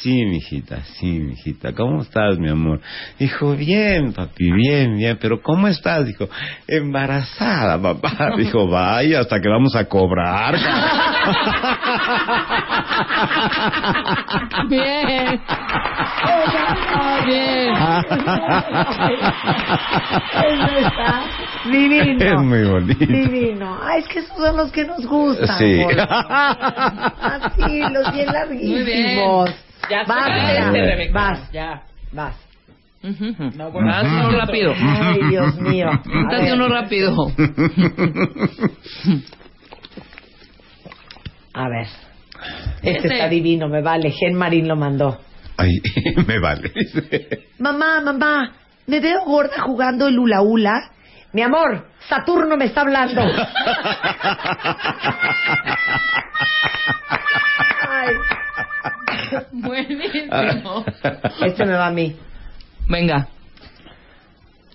[0.00, 1.72] Sí, mijita, sí, mijita.
[1.74, 2.80] ¿Cómo estás, mi amor?
[3.18, 5.18] Dijo, bien, papi, bien, bien.
[5.20, 6.06] Pero ¿cómo estás?
[6.06, 6.28] Dijo,
[6.66, 8.30] embarazada, papá.
[8.36, 10.56] Dijo, vaya, hasta que vamos a cobrar.
[14.68, 15.40] Bien.
[17.26, 17.74] Bien.
[20.42, 21.22] Eso está
[21.70, 22.24] divino.
[22.24, 23.06] Es muy bonito.
[23.06, 23.78] Divino.
[23.82, 25.58] Ay, es que esos son los que nos gustan.
[25.58, 25.80] Sí.
[27.20, 29.54] Así, los bien Muy bien.
[29.92, 30.70] Ya vas, ya.
[30.70, 31.12] Rebeca.
[31.12, 31.82] vas, Ya.
[32.12, 32.34] vas.
[33.56, 34.72] No, bueno, haz uno rápido.
[34.78, 35.88] Ay, Dios mío.
[35.90, 36.00] A
[36.32, 36.52] Date ver.
[36.54, 37.14] uno rápido.
[41.54, 41.86] A ver.
[42.82, 43.14] Este Ese.
[43.14, 44.10] está divino, me vale.
[44.12, 45.18] Gen Marín lo mandó.
[45.56, 45.70] Ay,
[46.26, 46.72] me vale.
[47.58, 48.52] Mamá, mamá,
[48.86, 50.90] me veo gorda jugando el hula hula.
[51.32, 53.22] Mi amor, Saturno me está hablando.
[57.94, 58.14] Ay,
[59.52, 60.84] Buenísimo.
[61.44, 62.16] este me va a mí.
[62.88, 63.28] Venga.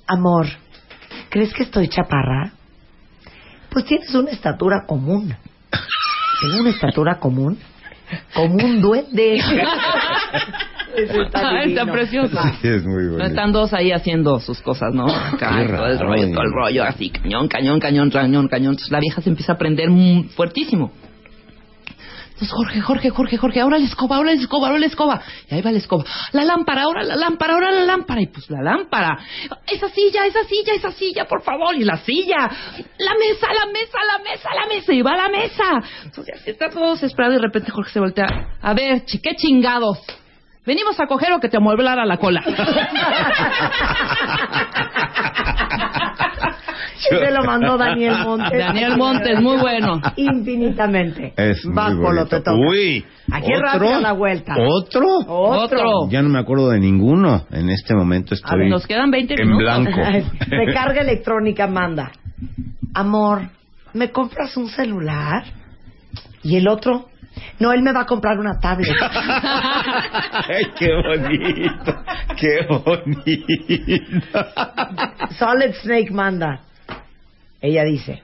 [0.08, 0.46] Amor,
[1.30, 2.52] ¿crees que estoy chaparra?
[3.70, 5.36] Pues tienes una estatura común.
[6.42, 7.58] Tengo una estatura común.
[8.34, 9.36] Como un duende.
[10.96, 11.92] Eso está Ah, está divino.
[11.92, 12.36] precioso.
[12.36, 12.54] Va.
[12.62, 15.06] Sí, es muy No están dos ahí haciendo sus cosas, ¿no?
[15.08, 18.72] Acá, todo el rollo, todo el rollo, así, cañón, cañón, cañón, cañón, cañón.
[18.74, 19.90] Entonces la vieja se empieza a prender
[20.36, 20.92] fuertísimo.
[22.38, 25.22] Entonces, Jorge, Jorge, Jorge, Jorge, ahora la escoba, ahora la escoba, ahora la escoba.
[25.50, 26.06] Y ahí va la escoba.
[26.34, 28.22] La lámpara, ahora la lámpara, ahora la lámpara.
[28.22, 29.18] Y pues la lámpara.
[29.66, 31.76] Esa silla, esa silla, esa silla, por favor.
[31.76, 32.38] Y la silla.
[33.00, 34.94] La mesa, la mesa, la mesa, la mesa.
[34.94, 35.64] Y va la mesa.
[36.04, 38.28] Entonces así está todo desesperado y de repente Jorge se voltea.
[38.62, 39.98] A ver, qué chingados.
[40.68, 42.44] Venimos a coger o que te amueblara la cola.
[47.10, 48.60] Se lo mandó Daniel Montes.
[48.60, 50.02] Daniel Montes, muy bueno.
[50.18, 51.34] Infinitamente.
[51.38, 52.36] Es Vas, muy Polo, bonito.
[52.38, 52.58] te toca.
[52.58, 54.56] Uy, Aquí rápido la vuelta.
[54.60, 55.06] ¿Otro?
[55.28, 56.10] Otro.
[56.10, 57.46] Ya no me acuerdo de ninguno.
[57.52, 59.64] En este momento A estoy ver, nos quedan 20 en minutos.
[59.64, 60.02] blanco.
[60.50, 62.12] Recarga electrónica manda.
[62.94, 63.52] Amor,
[63.94, 65.44] ¿me compras un celular?
[66.44, 67.08] ¿Y el otro?
[67.60, 68.96] No, él me va a comprar una tablet.
[69.02, 72.04] Ay, qué bonito.
[72.36, 74.46] Qué bonito.
[75.38, 76.62] Solid Snake manda.
[77.62, 78.22] Ella dice,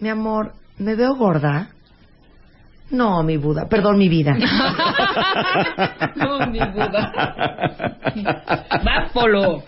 [0.00, 1.68] mi amor, ¿me veo gorda?
[2.90, 4.36] No, mi Buda, perdón, mi vida.
[6.16, 7.12] No, mi Buda.
[8.84, 9.62] Vas, Polo.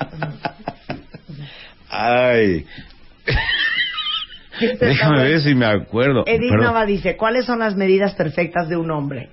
[1.90, 2.66] Ay.
[4.60, 6.24] Déjame ver si me acuerdo.
[6.26, 6.66] Edith Perdón.
[6.66, 9.30] Nava dice, ¿cuáles son las medidas perfectas de un hombre?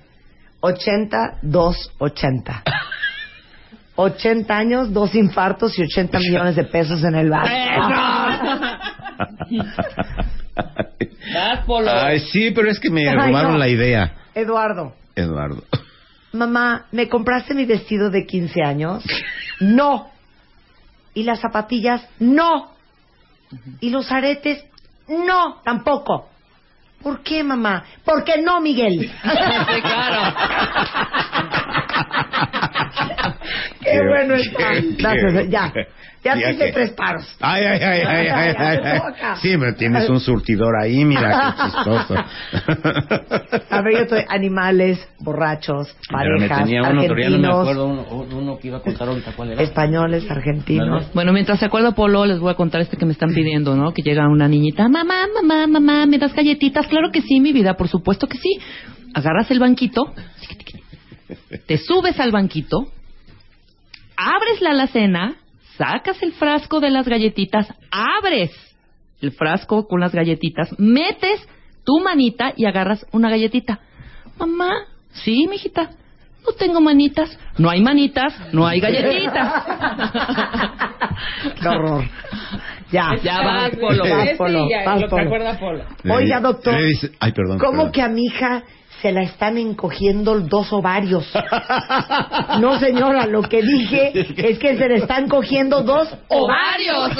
[0.60, 2.62] 80, 2, 80.
[3.96, 7.30] 80 años, dos infartos y 80 millones de pesos en el
[11.66, 11.90] Polo.
[11.92, 13.58] Ay, sí, pero es que me Ay, robaron no.
[13.58, 15.62] la idea, Eduardo, Eduardo.
[16.32, 19.04] mamá, ¿me compraste mi vestido de 15 años?
[19.60, 20.10] No.
[21.14, 22.08] ¿Y las zapatillas?
[22.18, 22.72] No.
[23.78, 24.64] ¿Y los aretes?
[25.08, 26.28] No, tampoco.
[27.02, 27.84] ¿Por qué, mamá?
[28.04, 29.12] ¿Por qué no, Miguel?
[29.82, 30.34] Claro.
[33.84, 34.70] Qué bueno está.
[34.72, 35.72] qué- Gracias, ya.
[36.24, 37.36] Ya hice tres paros.
[37.38, 38.98] Ay, ay, ay, ay, ay, ay, ay.
[38.98, 39.36] Toca.
[39.42, 42.14] Sí, pero tienes un surtidor ahí, mira, qué chistoso.
[43.68, 47.46] A ver, yo estoy animales, borrachos, Pero me parejas, tenía uno, pero ya no me
[47.46, 49.62] argentinos, acuerdo uno, uno que iba a contar ahorita cuál era.
[49.62, 51.12] españoles, argentinos.
[51.12, 53.92] Bueno, mientras se acuerda Polo, les voy a contar este que me están pidiendo, ¿no?
[53.92, 56.86] Que llega una niñita, mamá, mamá, mamá, ¿me das galletitas?
[56.86, 58.58] Claro que sí, mi vida, por supuesto que sí.
[59.12, 60.14] Agarras el banquito,
[61.66, 62.86] te subes al banquito,
[64.16, 65.36] abres la alacena,
[65.76, 68.50] sacas el frasco de las galletitas, abres
[69.20, 71.46] el frasco con las galletitas, metes
[71.84, 73.80] tu manita y agarras una galletita.
[74.38, 74.72] Mamá,
[75.12, 75.90] sí, mijita.
[76.46, 77.38] No tengo manitas.
[77.56, 79.64] No hay manitas, no hay galletitas.
[81.60, 82.04] Qué horror.
[82.90, 83.10] Ya.
[83.22, 84.04] Ya vas, Polo.
[84.04, 85.58] Vas, Este Polo, vas,
[86.10, 86.74] Oiga, doctor.
[87.20, 87.58] ay, perdón.
[87.58, 87.92] ¿Cómo perdón.
[87.92, 88.62] que a mi hija
[89.04, 91.30] se la están encogiendo dos ovarios?
[92.60, 97.10] No, señora, lo que dije es que se le están cogiendo dos ovarios.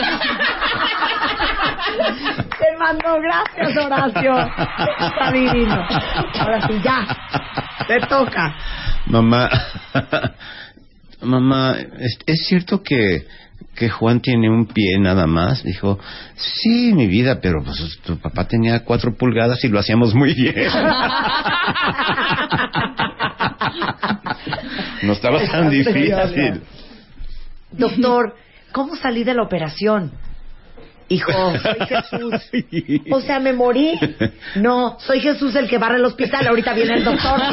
[2.59, 4.39] Te mando gracias, Horacio.
[4.99, 5.87] Está divino.
[6.39, 7.07] Ahora sí, ya.
[7.87, 8.55] Te toca.
[9.07, 9.51] Mamá,
[11.21, 13.27] mamá, ¿es, es cierto que,
[13.75, 15.65] que Juan tiene un pie nada más?
[15.65, 15.99] Dijo,
[16.37, 20.55] sí, mi vida, pero pues, tu papá tenía cuatro pulgadas y lo hacíamos muy bien.
[25.03, 26.63] No estaba tan difícil.
[27.73, 28.37] doctor,
[28.73, 30.13] ¿cómo salí de la operación?
[31.09, 32.35] Hijo, soy Jesús.
[33.13, 33.93] O sea, ¿me morí?
[34.57, 36.47] No, soy Jesús el que barre el hospital.
[36.47, 37.41] Ahorita viene el doctor.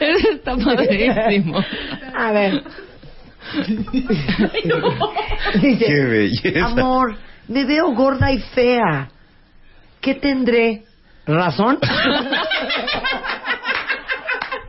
[0.00, 1.62] Eso está padrísimo.
[2.16, 2.64] A ver.
[5.60, 6.66] Dice, Qué belleza.
[6.66, 7.16] Amor,
[7.48, 9.08] me veo gorda y fea.
[10.00, 10.84] ¿Qué tendré?
[11.26, 11.78] ¿Razón?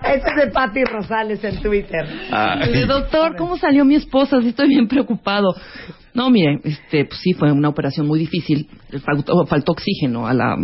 [0.06, 2.08] Ese es de Patti Rosales en Twitter.
[2.68, 4.40] Dice, doctor, ¿cómo salió mi esposa?
[4.42, 5.56] Sí, estoy bien preocupado.
[6.14, 8.70] No, mire, este, pues sí, fue una operación muy difícil.
[9.04, 10.58] Faltó, faltó oxígeno a la, a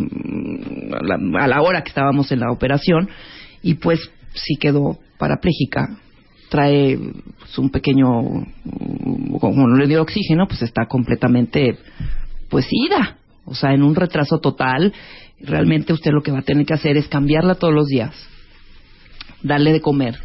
[1.04, 3.10] la, a la hora que estábamos en la operación
[3.62, 4.00] y pues
[4.34, 5.98] sí quedó parapléjica.
[6.52, 7.00] Trae
[7.40, 8.06] pues, un pequeño,
[9.40, 11.80] como no le dio oxígeno, pues está completamente,
[12.50, 13.18] pues ida.
[13.46, 14.94] O sea, en un retraso total.
[15.40, 18.14] Realmente usted lo que va a tener que hacer es cambiarla todos los días
[19.44, 20.16] darle de comer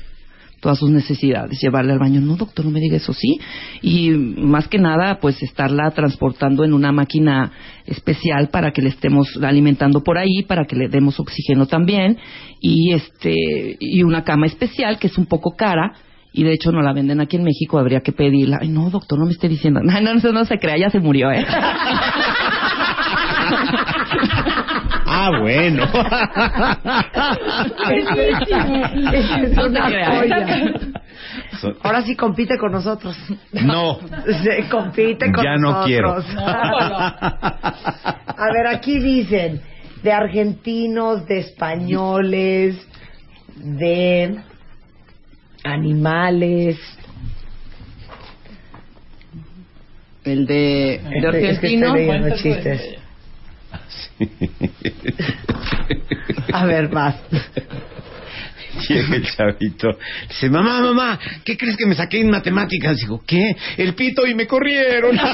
[0.60, 2.20] todas sus necesidades, llevarle al baño.
[2.20, 3.38] No, doctor, no me diga eso, sí.
[3.82, 7.52] Y más que nada, pues estarla transportando en una máquina
[7.84, 12.18] especial para que le estemos alimentando por ahí, para que le demos oxígeno también
[12.60, 13.34] y este
[13.78, 15.94] y una cama especial que es un poco cara.
[16.36, 18.58] Y de hecho no la venden aquí en México, habría que pedirla.
[18.60, 19.80] Ay, no, doctor, no me esté diciendo.
[19.86, 21.44] No, no, no, no se crea, ya se murió, ¿eh?
[25.08, 25.84] Ah, bueno.
[29.12, 29.86] Es una
[31.82, 33.16] Ahora sí compite con nosotros.
[33.52, 33.98] No.
[34.42, 35.86] Se compite con Ya no nosotros.
[35.86, 36.16] quiero.
[38.26, 39.62] A ver, aquí dicen
[40.02, 42.76] de argentinos, de españoles,
[43.56, 44.38] de
[45.66, 46.78] animales.
[50.24, 51.86] El de, Este- de es que argentino.
[51.86, 52.96] estoy leyendo chistes.
[56.52, 57.16] A ver, más.
[58.88, 59.88] Llega el chavito.
[60.28, 62.96] Dice, mamá, mamá, ¿qué crees que me saqué en matemáticas?
[62.98, 63.56] Digo, ¿qué?
[63.76, 65.16] El pito y me corrieron.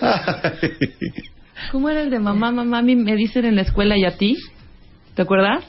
[1.72, 2.78] ¿Cómo era el de mamá, mamá?
[2.78, 4.36] A mí me dicen en la escuela y a ti.
[5.14, 5.64] ¿Te acuerdas?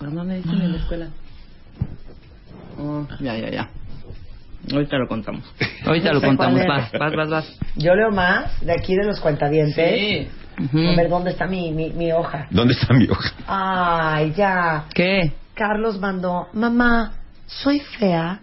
[0.00, 1.08] Mamá me dicen en la escuela.
[2.78, 3.70] Oh, ya, ya, ya.
[4.72, 5.44] Ahorita lo contamos.
[5.86, 6.60] Ahorita lo contamos.
[6.66, 7.58] Vas, vas, vas, vas.
[7.76, 9.98] Yo leo más de aquí de los cuentavientes.
[9.98, 10.28] Sí.
[10.58, 12.48] A ver, ¿dónde está mi, mi, mi hoja?
[12.50, 13.32] ¿Dónde está mi hoja?
[13.46, 14.86] Ay, ya.
[14.92, 15.32] ¿Qué?
[15.54, 17.12] Carlos mandó, mamá,
[17.46, 18.40] ¿soy fea?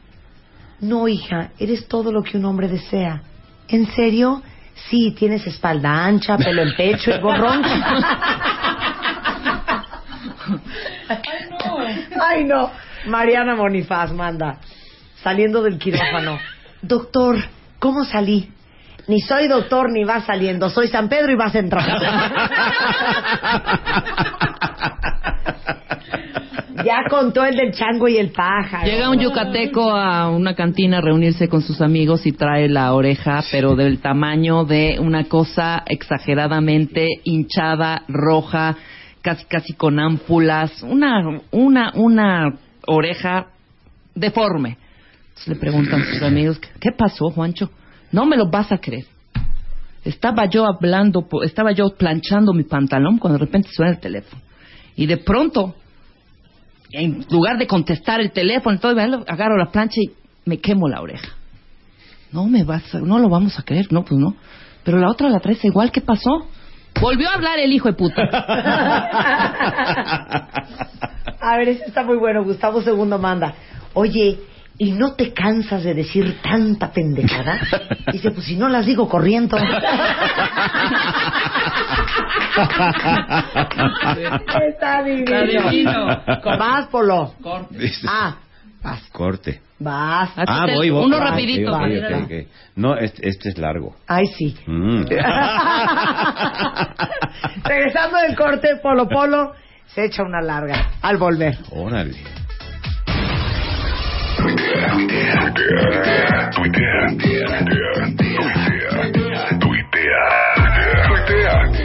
[0.80, 3.22] No, hija, eres todo lo que un hombre desea.
[3.68, 4.42] ¿En serio?
[4.76, 7.64] Sí, tienes espalda ancha, pelo en pecho y gorrón.
[12.22, 12.72] Ay, no.
[13.06, 14.58] Mariana Bonifaz manda,
[15.24, 16.40] saliendo del quirófano.
[16.82, 17.38] Doctor,
[17.80, 18.52] ¿cómo salí?
[19.08, 20.70] Ni soy doctor ni vas saliendo.
[20.70, 21.96] Soy San Pedro y vas entrando.
[26.84, 28.86] ya contó el del chango y el pájaro.
[28.86, 33.44] Llega un yucateco a una cantina a reunirse con sus amigos y trae la oreja,
[33.52, 38.76] pero del tamaño de una cosa exageradamente hinchada, roja,
[39.22, 42.54] casi casi con ámpulas, una una una
[42.88, 43.48] oreja
[44.14, 44.78] deforme.
[45.30, 47.70] Entonces le preguntan sus amigos, ¿qué pasó, Juancho?
[48.12, 49.06] No me lo vas a creer.
[50.04, 54.42] Estaba yo hablando, estaba yo planchando mi pantalón cuando de repente suena el teléfono.
[54.96, 55.76] Y de pronto,
[56.92, 60.12] en lugar de contestar el teléfono, entonces agarro la plancha y
[60.46, 61.28] me quemo la oreja.
[62.32, 64.36] No me vas a- no lo vamos a creer, no, pues no.
[64.84, 66.48] Pero la otra la traes igual, ¿qué pasó?
[67.02, 68.22] Volvió a hablar el hijo de puta.
[71.42, 72.44] A ver, ese está muy bueno.
[72.44, 73.54] Gustavo Segundo manda.
[73.94, 74.40] Oye,
[74.78, 77.60] ¿y no te cansas de decir tanta pendejada?
[78.12, 79.58] Dice, pues si no las digo corriendo.
[84.68, 85.36] está divino.
[85.36, 86.06] Está divino.
[86.58, 87.34] Vas, Polo.
[88.08, 88.36] Ah,
[88.84, 89.02] vas.
[89.12, 89.62] Corte.
[89.80, 90.30] Vas.
[90.38, 91.06] Ah, voy, voy.
[91.06, 91.78] Uno Ah, rapidito.
[92.76, 93.96] No, este, este es largo.
[94.08, 94.56] Ay, sí.
[94.66, 95.04] Mm.
[97.64, 99.54] Regresando del corte, Polo Polo
[99.88, 101.58] se echa una larga al volver.
[101.72, 102.16] Órale.
[104.46, 107.82] Tuitea, tuitea, tuitea, tuitea,
[108.54, 108.94] tuitea,
[109.60, 110.24] tuitea,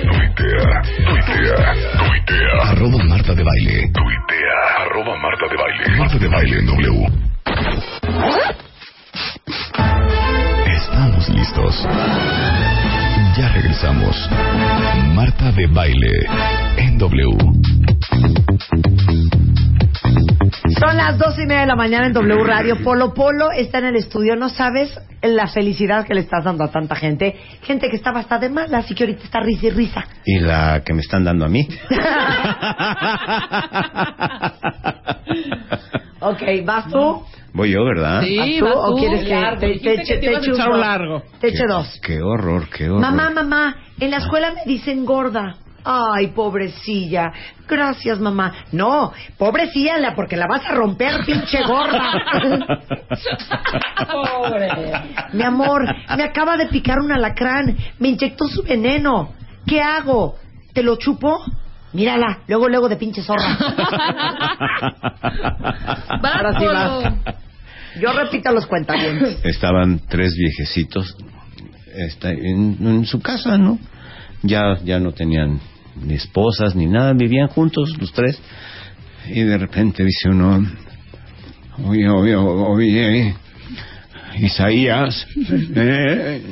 [0.04, 0.60] tuitea,
[1.06, 2.52] tuitea, tuitea.
[2.70, 3.90] Arroba Marta de Baile.
[3.96, 4.58] Tuitea.
[4.84, 5.96] Arroba Marta de Baile.
[5.98, 7.06] Marta de Baile en W.
[10.76, 11.74] Estamos listos.
[13.40, 14.28] Ya regresamos.
[15.14, 16.12] Marta de Baile
[16.76, 17.38] en W.
[20.78, 22.84] Son las dos y media de la mañana en W Radio.
[22.84, 24.36] Polo Polo está en el estudio.
[24.36, 24.90] No sabes
[25.22, 27.34] la felicidad que le estás dando a tanta gente.
[27.62, 30.04] Gente que estaba hasta de malas y que ahorita está risa y risa.
[30.26, 31.66] Y la que me están dando a mí.
[36.20, 37.24] ok, ¿vas tú?
[37.52, 38.22] Voy yo, ¿verdad?
[38.38, 39.60] ¿Vas tú o quieres que Largo.
[39.60, 41.22] te, te, que te te ibas a eche un largo.
[41.40, 42.00] Te eche dos.
[42.02, 43.00] Qué horror, qué horror.
[43.00, 45.56] Mamá, mamá, en la escuela me dicen gorda.
[45.82, 47.32] Ay, pobrecilla.
[47.66, 48.52] Gracias, mamá.
[48.72, 52.12] No, pobrecilla, la- porque la vas a romper, pinche gorda.
[54.10, 54.68] Pobre.
[55.32, 55.82] Mi amor,
[56.16, 57.76] me acaba de picar un alacrán.
[57.98, 59.32] Me inyectó su veneno.
[59.66, 60.36] ¿Qué hago?
[60.72, 61.38] ¿Te lo chupo?
[61.92, 63.56] Mírala, luego, luego de pinche zorra.
[66.22, 67.14] Ahora sí vas.
[68.00, 69.44] Yo repito los cuentavientes.
[69.44, 71.16] Estaban tres viejecitos
[71.94, 73.78] está, en, en su casa, ¿no?
[74.42, 75.60] Ya, ya no tenían
[76.02, 78.40] ni esposas ni nada, vivían juntos los tres.
[79.28, 80.66] Y de repente dice uno,
[81.84, 83.34] oye, oye, oye,
[84.38, 85.26] Isaías,
[85.76, 86.42] eh,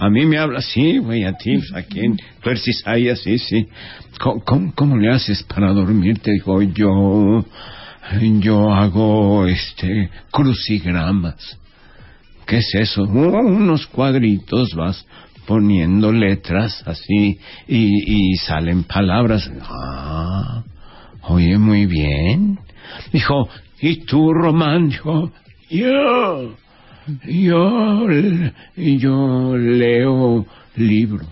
[0.00, 2.16] a mí me habla así, güey, a ti, ¿a quién?
[2.42, 3.68] Tú eres Isaías, sí, sí.
[4.18, 6.32] ¿Cómo, cómo, cómo le haces para dormirte?
[6.32, 7.44] Dijo, yo,
[8.40, 11.58] yo hago, este, crucigramas.
[12.46, 13.02] ¿Qué es eso?
[13.02, 15.06] Oh, unos cuadritos vas
[15.46, 19.50] poniendo letras así y, y salen palabras.
[19.62, 20.64] Ah,
[21.24, 22.58] oye, muy bien.
[23.12, 23.50] Dijo,
[23.82, 24.88] ¿y tú, Román?
[24.88, 25.30] Dijo,
[25.68, 26.54] yo,
[27.24, 28.06] yo,
[28.76, 30.46] yo leo
[30.76, 31.28] libros.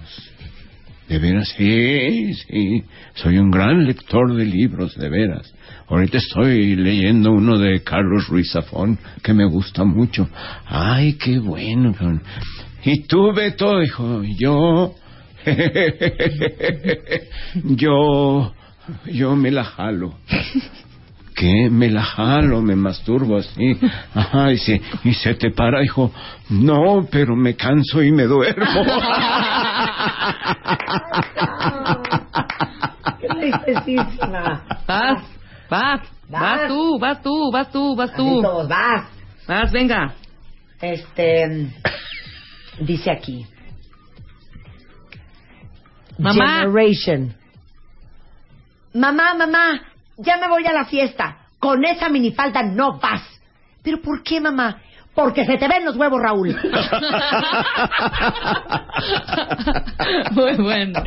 [1.09, 2.85] De veras, sí, sí.
[3.15, 5.55] Soy un gran lector de libros, de veras.
[5.89, 10.29] Ahorita estoy leyendo uno de Carlos Ruiz Zafón que me gusta mucho.
[10.67, 11.95] Ay, qué bueno.
[12.85, 14.95] Y tú, Beto, dijo, yo,
[17.65, 18.53] yo,
[19.11, 20.15] yo me la jalo.
[21.39, 21.71] ¿Qué?
[21.71, 23.79] Me la jalo, me masturbo así.
[24.13, 26.11] Ajá, y se, y se te para, dijo,
[26.51, 28.67] no, pero me canso y me duermo.
[33.21, 34.65] Qué tristecísima.
[34.89, 35.23] Vas,
[35.71, 38.43] vas, vas tú, vas tú, vas tú, vas tú.
[38.43, 39.05] Todos, vas.
[39.47, 40.15] Vas, venga.
[40.81, 41.71] Este,
[42.81, 43.47] dice aquí.
[46.19, 46.63] Mamá.
[46.63, 47.33] Generation.
[48.93, 49.81] Mamá, mamá,
[50.19, 51.47] ya me voy a la fiesta.
[51.59, 53.23] Con esa minifalda no vas.
[53.83, 54.83] ¿Pero por qué, mamá?
[55.19, 56.51] Porque se te ven los huevos, Raúl.
[60.31, 61.03] Muy bueno.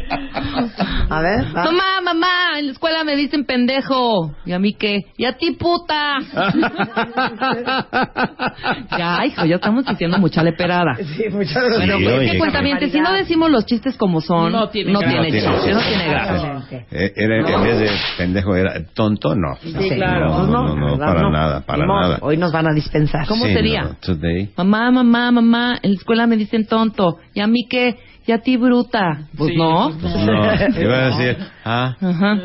[1.09, 1.63] A ver, va.
[1.63, 2.27] Mamá, mamá,
[2.59, 4.35] en la escuela me dicen pendejo.
[4.45, 4.99] ¿Y a mí qué?
[5.15, 6.17] ¿Y a ti, puta?
[8.97, 10.95] ya, hijo, ya estamos diciendo mucha leperada.
[10.95, 12.03] Sí, muchas Bueno, Sí,
[12.37, 12.89] pues, oye.
[12.89, 15.21] Si no decimos los chistes como son, No tiene no gracia.
[15.21, 15.97] tiene No tiene chiste, no gracia.
[15.97, 16.35] tiene gracia.
[16.35, 16.85] Exactamente.
[16.91, 19.55] Eh, era, en vez de pendejo era tonto, no.
[19.61, 20.27] Sí, claro.
[20.29, 21.05] No, no, no, no, ¿verdad?
[21.15, 22.17] para nada, para nada.
[22.21, 23.25] Hoy nos van a dispensar.
[23.27, 23.91] ¿Cómo Sí, sería?
[24.01, 24.49] Today.
[24.57, 27.19] Mamá, mamá, mamá, en la escuela me dicen tonto.
[27.33, 27.97] ¿Y a mí qué?
[28.25, 29.27] ¿Y a ti, bruta?
[29.35, 29.89] Pues sí, no.
[29.89, 30.25] no.
[30.25, 30.43] no.
[30.43, 32.07] A decir, ah, ah.
[32.07, 32.37] Ajá.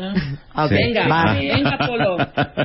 [0.53, 0.77] Ah, okay.
[0.77, 0.83] Sí.
[0.93, 2.17] Venga, venga, Polo.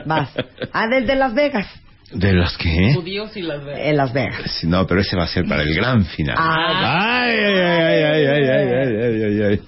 [0.06, 0.30] Vas.
[0.72, 1.66] Ah, desde Las Vegas.
[2.12, 2.92] ¿De los qué?
[2.94, 3.80] Judíos y Las Vegas.
[3.82, 4.50] En Las Vegas.
[4.60, 6.36] Sí, no, pero ese va a ser para el gran final.
[6.38, 7.22] Ah.
[7.22, 9.22] ay, ay, ay, ay, ay, ay, ay, ay.
[9.22, 9.60] ay, ay.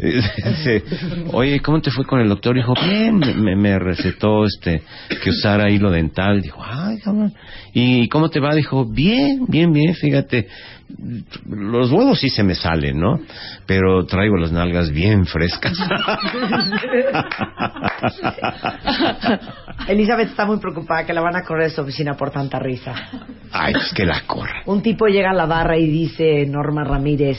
[0.00, 0.82] Dice,
[1.32, 2.56] Oye, ¿cómo te fue con el doctor?
[2.56, 4.82] Dijo, bien, me, me recetó este
[5.22, 6.40] que usara hilo dental.
[6.40, 7.34] Dijo, ay, cabrón.
[7.74, 8.54] ¿Y cómo te va?
[8.54, 10.48] Dijo, bien, bien, bien, fíjate.
[11.46, 13.20] Los huevos sí se me salen, ¿no?
[13.66, 15.78] Pero traigo las nalgas bien frescas.
[19.88, 22.94] Elizabeth está muy preocupada que la van a correr de su oficina por tanta risa.
[23.52, 24.62] Ay, pues que la corra.
[24.66, 27.38] Un tipo llega a la barra y dice, Norma Ramírez,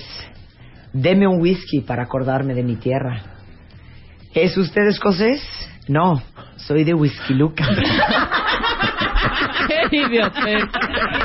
[0.94, 3.22] deme un whisky para acordarme de mi tierra.
[4.34, 5.42] ¿Es usted escocés?
[5.88, 6.22] No,
[6.58, 7.66] soy de Whisky Luca.
[9.90, 10.64] Qué idiotez.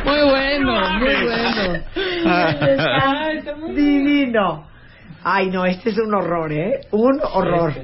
[0.05, 1.83] Muy bueno, muy bueno.
[2.25, 4.67] Ay, está divino.
[5.23, 6.81] Ay, no, este es un horror, ¿eh?
[6.93, 7.75] Un horror.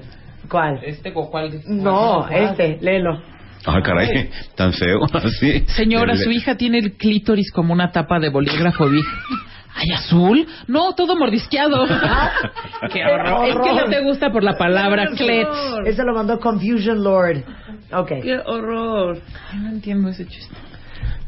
[0.49, 0.81] ¿Cuál?
[0.85, 1.51] Este o cuál.
[1.67, 2.43] No, ¿Cuál?
[2.45, 3.21] este, léelo.
[3.65, 5.65] Ah, caray, tan feo, así.
[5.69, 8.89] Señora, su hija tiene el clítoris como una tapa de bolígrafo.
[8.89, 9.01] vi-
[9.75, 10.47] ¿Ay, azul?
[10.69, 11.87] No, todo mordisqueado.
[12.93, 13.49] Qué horror.
[13.49, 15.49] Es que no te gusta por la palabra clet.
[15.87, 17.45] Eso lo mandó Confusion Lord.
[17.93, 18.09] Ok.
[18.23, 19.19] Qué horror.
[19.51, 20.55] Ay, no entiendo ese chiste.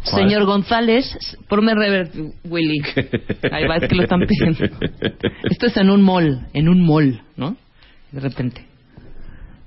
[0.03, 1.07] Señor González,
[1.49, 2.11] ponme rever,
[2.45, 2.83] Willy.
[3.51, 4.77] Ahí va, es que lo están pidiendo.
[5.51, 7.57] Esto es en un mall, en un mall, ¿no?
[8.13, 8.67] De repente.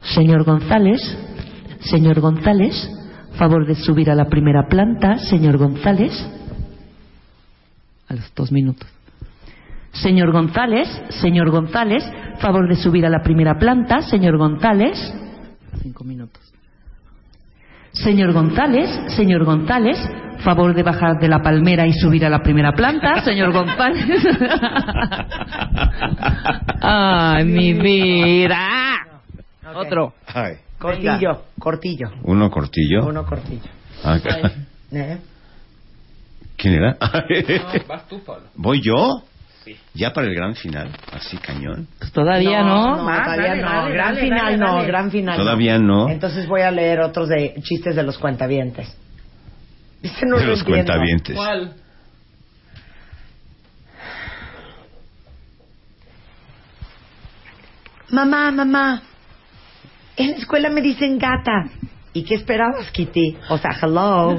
[0.02, 1.02] Señor González,
[1.80, 2.90] señor González,
[3.34, 6.14] favor de subir a la primera planta, señor González.
[8.10, 8.88] A los dos minutos.
[9.92, 12.04] Señor González, señor González,
[12.40, 14.98] favor de subir a la primera planta, señor González.
[15.82, 16.42] Cinco minutos.
[17.94, 19.98] Señor González, señor González,
[20.40, 24.06] favor de bajar de la palmera y subir a la primera planta, señor González.
[26.82, 28.68] Ay, mi vida.
[29.74, 30.14] Otro.
[30.28, 30.58] Ay.
[30.78, 32.12] Cortillo, cortillo.
[32.24, 33.08] Uno cortillo.
[33.08, 33.70] Uno cortillo.
[34.04, 34.20] Ah,
[34.92, 35.18] ¿Eh?
[36.58, 36.98] ¿Quién era?
[37.88, 38.48] vas tú, Pablo.
[38.56, 39.24] ¿Voy yo?
[39.94, 41.88] Ya para el gran final, así cañón.
[42.00, 42.96] Pues todavía no.
[42.96, 43.90] todavía no.
[43.90, 46.10] gran final no, gran final Todavía no.
[46.10, 48.88] Entonces voy a leer otros de chistes de los cuentavientes.
[50.02, 50.86] Este no De lo los entiendo.
[50.86, 51.36] cuentavientes.
[51.36, 51.74] ¿Cuál?
[58.10, 59.02] Mamá, mamá.
[60.16, 61.70] En la escuela me dicen gata.
[62.18, 63.38] ¿Y qué esperabas, Kitty?
[63.48, 64.36] O sea, hello.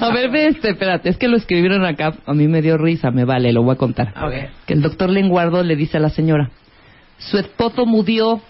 [0.00, 3.12] A ver, ve este, espérate, es que lo escribieron acá, a mí me dio risa,
[3.12, 4.08] me vale, lo voy a contar.
[4.20, 4.66] Ok.
[4.66, 6.50] Que el doctor Lenguardo le dice a la señora,
[7.18, 8.40] su esposo murió.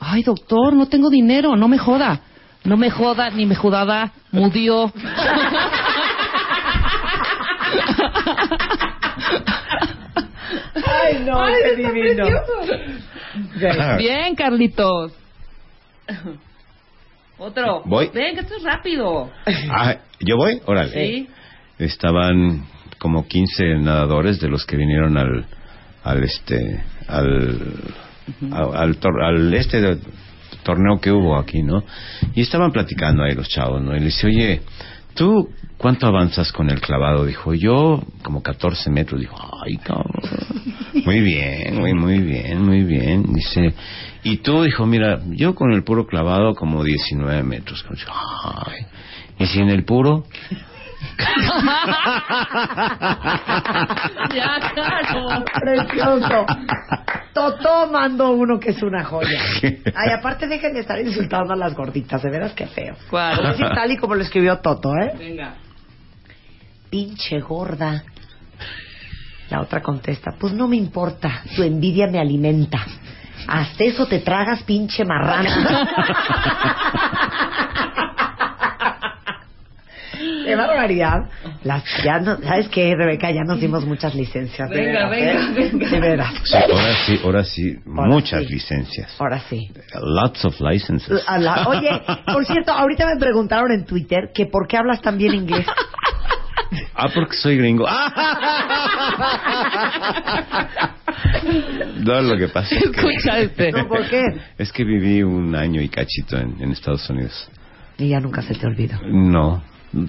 [0.00, 2.22] Ay, doctor, no tengo dinero, no me joda.
[2.64, 4.92] No me joda, ni me jodaba, murió.
[10.86, 12.26] Ay, no, qué divino.
[13.98, 15.12] Bien, Carlitos.
[17.38, 17.82] Otro.
[17.84, 18.10] Voy.
[18.14, 19.30] Ven, que esto es rápido.
[19.70, 20.60] Ah, ¿Yo voy?
[20.64, 20.92] Órale.
[20.92, 21.28] Sí.
[21.78, 22.64] Estaban
[22.98, 25.44] como 15 nadadores de los que vinieron al
[26.02, 27.74] al este al
[28.50, 29.98] al, al tor- al este de-
[30.62, 31.84] torneo que hubo aquí, ¿no?
[32.34, 33.94] Y estaban platicando ahí los chavos, ¿no?
[33.94, 34.62] Y le dice, "Oye,
[35.14, 40.12] ¿tú cuánto avanzas con el clavado?" Dijo, "Yo como 14 metros." Dijo, "Ay, cabrón."
[41.04, 43.32] Muy bien, muy muy bien, muy bien.
[43.32, 43.74] Dice,
[44.22, 48.12] "Y tú?" Dijo, "Mira, yo con el puro clavado como 19 metros." Dijo,
[48.66, 48.86] "Ay."
[49.38, 50.24] Y si en el puro
[54.34, 55.44] ya, claro.
[55.60, 56.46] Precioso.
[57.32, 59.38] Totó mandó uno que es una joya.
[59.62, 62.96] Ay, aparte dejen de estar insultando a las gorditas, de veras que feo.
[63.10, 63.42] ¿Cuál?
[63.48, 65.12] Decir tal y como lo escribió Toto, ¿eh?
[65.18, 65.54] Venga.
[66.96, 68.02] Pinche gorda.
[69.50, 72.78] La otra contesta, pues no me importa, tu envidia me alimenta.
[73.46, 75.50] Hasta eso te tragas, pinche marrana.
[80.46, 81.28] Qué barbaridad.
[81.64, 83.30] Las, ya no, ¿Sabes qué, Rebeca?
[83.30, 84.70] Ya nos dimos muchas licencias.
[84.70, 85.70] de Venga, veras, venga, ¿eh?
[85.72, 85.90] venga.
[85.90, 86.32] De veras.
[86.44, 88.54] Sí, ahora sí, ahora sí, Ahora muchas sí.
[88.54, 89.14] licencias.
[89.20, 89.70] Ahora sí.
[90.02, 91.22] Lots of licenses.
[91.38, 91.90] La- oye,
[92.32, 95.66] por cierto, ahorita me preguntaron en Twitter que por qué hablas tan bien inglés.
[96.94, 97.86] Ah, porque soy gringo.
[101.98, 103.72] No, lo que pasa es que.
[103.72, 104.22] No, ¿por qué?
[104.58, 107.48] es que viví un año y cachito en, en Estados Unidos.
[107.98, 108.98] Y ya nunca se te olvidó.
[109.04, 109.62] No,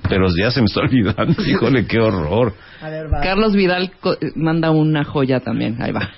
[0.07, 1.41] pero ya se me está olvidando.
[1.47, 2.53] Híjole, qué horror.
[2.81, 3.21] A ver, va.
[3.21, 5.81] Carlos Vidal co- manda una joya también.
[5.81, 6.09] Ahí va.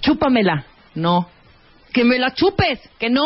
[0.00, 0.64] Chúpamela.
[0.94, 1.28] No.
[1.92, 2.80] Que me la chupes.
[2.98, 3.24] Que no.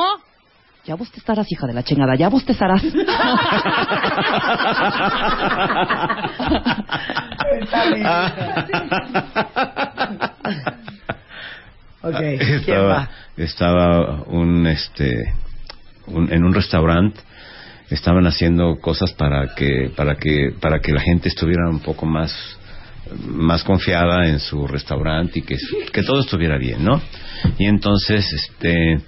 [0.90, 2.16] Ya vos te estarás, hija de la chingada.
[2.16, 2.82] Ya vos te estarás.
[12.10, 13.08] ¿quién estaba, va?
[13.36, 15.32] estaba un este
[16.08, 17.20] un- en un restaurante
[17.90, 22.34] estaban haciendo cosas para que para que para que la gente estuviera un poco más
[23.24, 25.56] más confiada en su restaurante y que
[25.92, 27.00] que todo estuviera bien, ¿no?
[27.58, 29.00] Y entonces este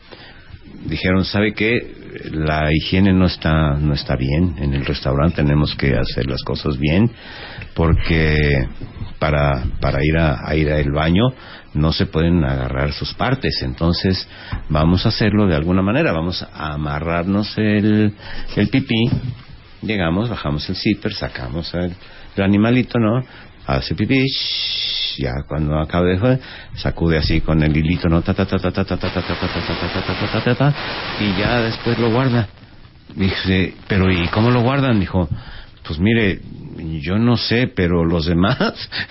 [0.84, 2.02] dijeron, ¿sabe qué?
[2.30, 6.78] La higiene no está no está bien en el restaurante, tenemos que hacer las cosas
[6.78, 7.10] bien
[7.74, 8.66] porque
[9.18, 11.32] para para ir a, ir al baño
[11.74, 14.28] no se pueden agarrar sus partes, entonces
[14.68, 18.12] vamos a hacerlo de alguna manera, vamos a amarrarnos el
[18.56, 19.08] el pipí,
[19.80, 21.94] llegamos, bajamos el zipper, sacamos el,
[22.36, 23.24] el animalito, ¿no?
[23.66, 24.26] Hace pipí,
[25.18, 26.40] ya cuando acabe de
[26.74, 28.22] sacude así con el hilito, ¿no?
[28.22, 30.74] Ta ta ta ta ta ta ta ta ta ta ta ta ta
[31.20, 32.48] y ya después lo guarda.
[33.14, 34.98] Dije, pero ¿y cómo lo guardan?
[34.98, 35.28] Dijo,
[35.86, 36.40] pues mire,
[37.00, 38.56] yo no sé, pero los demás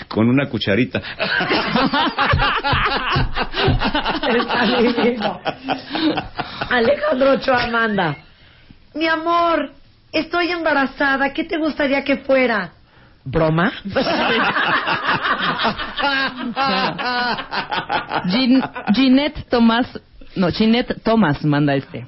[0.08, 1.02] con una cucharita.
[6.70, 8.18] Alejandro Ochoa manda.
[8.96, 9.72] Mi amor,
[10.12, 11.32] estoy embarazada.
[11.34, 12.72] ¿Qué te gustaría que fuera?
[13.24, 13.72] ¿Broma?
[18.32, 18.64] Gin-
[18.96, 19.88] Ginette Tomás,
[20.36, 22.06] no, Ginette Tomás manda este.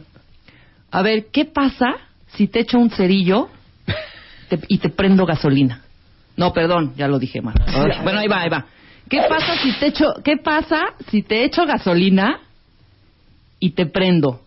[0.91, 1.95] A ver, ¿qué pasa
[2.35, 3.49] si te echo un cerillo
[4.49, 5.81] te- y te prendo gasolina?
[6.35, 7.55] No, perdón, ya lo dije mal.
[8.03, 8.65] Bueno, ahí va, ahí va.
[9.09, 10.79] ¿Qué pasa si te echo, qué pasa
[11.09, 12.39] si te echo gasolina
[13.59, 14.41] y te prendo?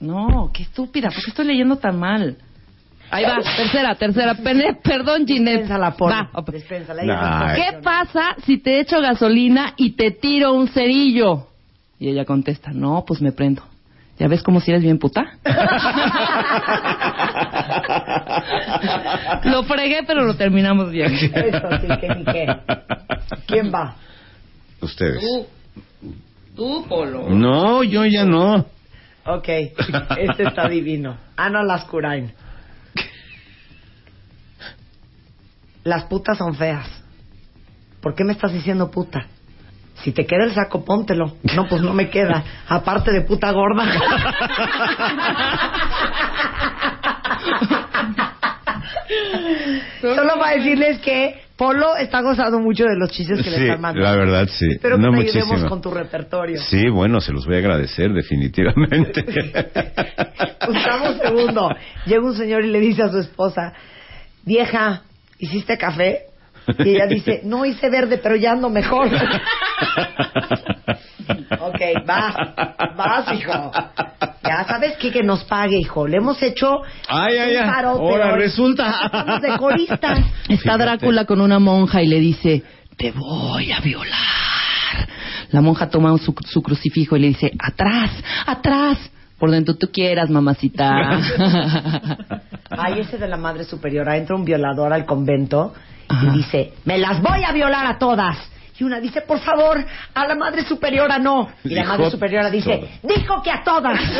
[0.00, 2.38] No, qué estúpida, ¿por qué estoy leyendo tan mal?
[3.10, 4.34] Ahí va, tercera, tercera.
[4.34, 5.60] Pene- perdón, Ginette.
[5.62, 6.12] Dispénsala, por.
[6.12, 7.02] Va, Dispénsala.
[7.02, 7.54] Nah.
[7.54, 11.46] ¿Qué pasa si te echo gasolina y te tiro un cerillo?
[11.98, 13.62] Y ella contesta, no, pues me prendo.
[14.18, 15.24] ¿Ya ves como si eres bien puta?
[19.44, 21.12] lo fregué, pero lo terminamos bien.
[21.14, 22.46] Eso sí, que ni qué.
[23.46, 23.94] ¿Quién va?
[24.80, 25.22] Ustedes.
[26.54, 27.28] Tú, Polo.
[27.30, 28.66] No, yo ya no.
[29.26, 29.48] Ok,
[30.18, 31.16] este está divino.
[31.36, 32.32] Ana Lascurain.
[35.90, 36.86] Las putas son feas.
[38.00, 39.26] ¿Por qué me estás diciendo puta?
[40.04, 41.34] Si te queda el saco, póntelo.
[41.56, 42.44] No, pues no me queda.
[42.68, 43.90] Aparte de puta gorda.
[50.00, 54.08] Solo para decirles que Polo está gozando mucho de los chistes que le están mandando.
[54.08, 54.66] la verdad, sí.
[54.70, 55.68] Espero que No te ayudemos muchísimo.
[55.68, 56.60] con tu repertorio.
[56.62, 59.24] Sí, bueno, se los voy a agradecer definitivamente.
[60.66, 61.70] Gustavo segundo.
[62.06, 63.72] Llega un señor y le dice a su esposa,
[64.44, 65.02] vieja,
[65.40, 66.26] ¿hiciste café?
[66.78, 69.08] Y ella dice, no hice verde, pero ya ando mejor.
[71.60, 72.34] ok, vas,
[72.96, 73.72] vas, hijo.
[74.44, 76.06] Ya sabes que que nos pague, hijo.
[76.06, 77.68] Le hemos hecho Ay, un ay.
[77.68, 78.94] paro, Ahora resulta.
[79.04, 80.18] estamos de coristas.
[80.48, 82.62] Está Drácula con una monja y le dice,
[82.96, 85.08] te voy a violar.
[85.50, 88.10] La monja toma su, su crucifijo y le dice, atrás,
[88.46, 88.98] atrás,
[89.40, 90.92] por dentro tú quieras, mamacita.
[92.70, 94.16] Ay, ese de la madre superiora.
[94.16, 95.74] Entra un violador al convento
[96.22, 98.36] y dice, me las voy a violar a todas.
[98.78, 99.84] Y una dice, por favor,
[100.14, 101.48] a la madre superiora no.
[101.64, 103.16] Y la madre superiora dice, todas.
[103.18, 103.98] dijo que a todas.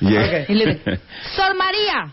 [0.00, 0.08] Y-
[0.52, 1.00] Y le dice,
[1.34, 2.12] Sor María,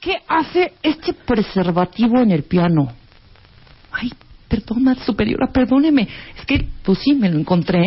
[0.00, 2.92] ¿qué hace este preservativo en el piano?
[3.90, 4.12] Ay,
[4.48, 6.06] perdona, superiora, perdóneme.
[6.38, 7.82] Es que, pues sí, me lo encontré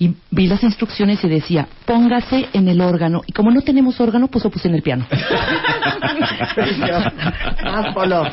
[0.00, 3.20] y vi las instrucciones y decía, póngase en el órgano.
[3.26, 5.06] Y como no tenemos órgano, pues lo puse en el piano.
[7.94, 8.24] Polo.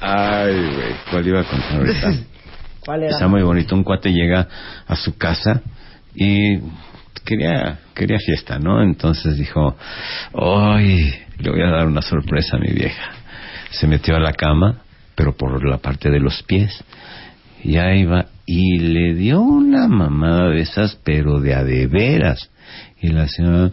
[0.00, 2.12] Ay, güey, ¿cuál iba a contar ahorita?
[2.86, 3.10] ¿Cuál era?
[3.10, 3.74] Está muy bonito.
[3.74, 4.46] Un cuate llega
[4.86, 5.60] a su casa
[6.14, 6.60] y
[7.24, 8.84] quería quería fiesta, ¿no?
[8.84, 9.76] Entonces dijo,
[10.32, 11.12] ¡ay!
[11.38, 13.10] Le voy a dar una sorpresa a mi vieja.
[13.70, 14.82] Se metió a la cama,
[15.16, 16.84] pero por la parte de los pies.
[17.62, 18.26] Y ahí va.
[18.46, 22.50] Y le dio una mamada de esas, pero de a de veras.
[23.00, 23.70] Y la señora...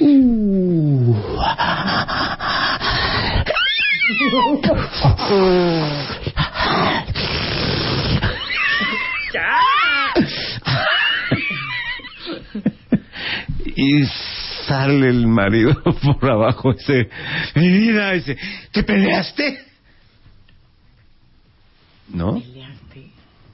[0.00, 1.14] Uh.
[13.76, 14.04] y
[14.66, 15.74] sale el marido
[16.20, 17.08] por abajo dice
[17.54, 18.36] mi vida dice
[18.72, 19.67] te peleaste
[22.12, 22.42] no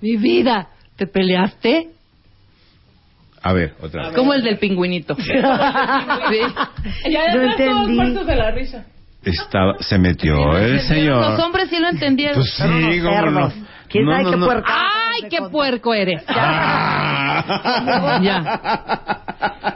[0.01, 1.89] Mi vida, ¿te peleaste?
[3.43, 5.15] a ver otra vez Como el del pingüinito.
[5.17, 5.31] Sí.
[7.11, 7.93] Ya No entendí.
[7.95, 8.87] muertos de la risa.
[9.23, 12.37] estaba se metió el Los señor hombres sí lo entendieron.
[12.37, 12.63] pues sí
[13.03, 13.53] cómo no
[13.89, 14.47] ¿Quién No, sabe no, qué no.
[14.47, 14.73] puerca?
[14.73, 16.23] ¡Ay, qué puerco eres!
[16.27, 18.21] Ah.
[18.23, 18.41] Ya.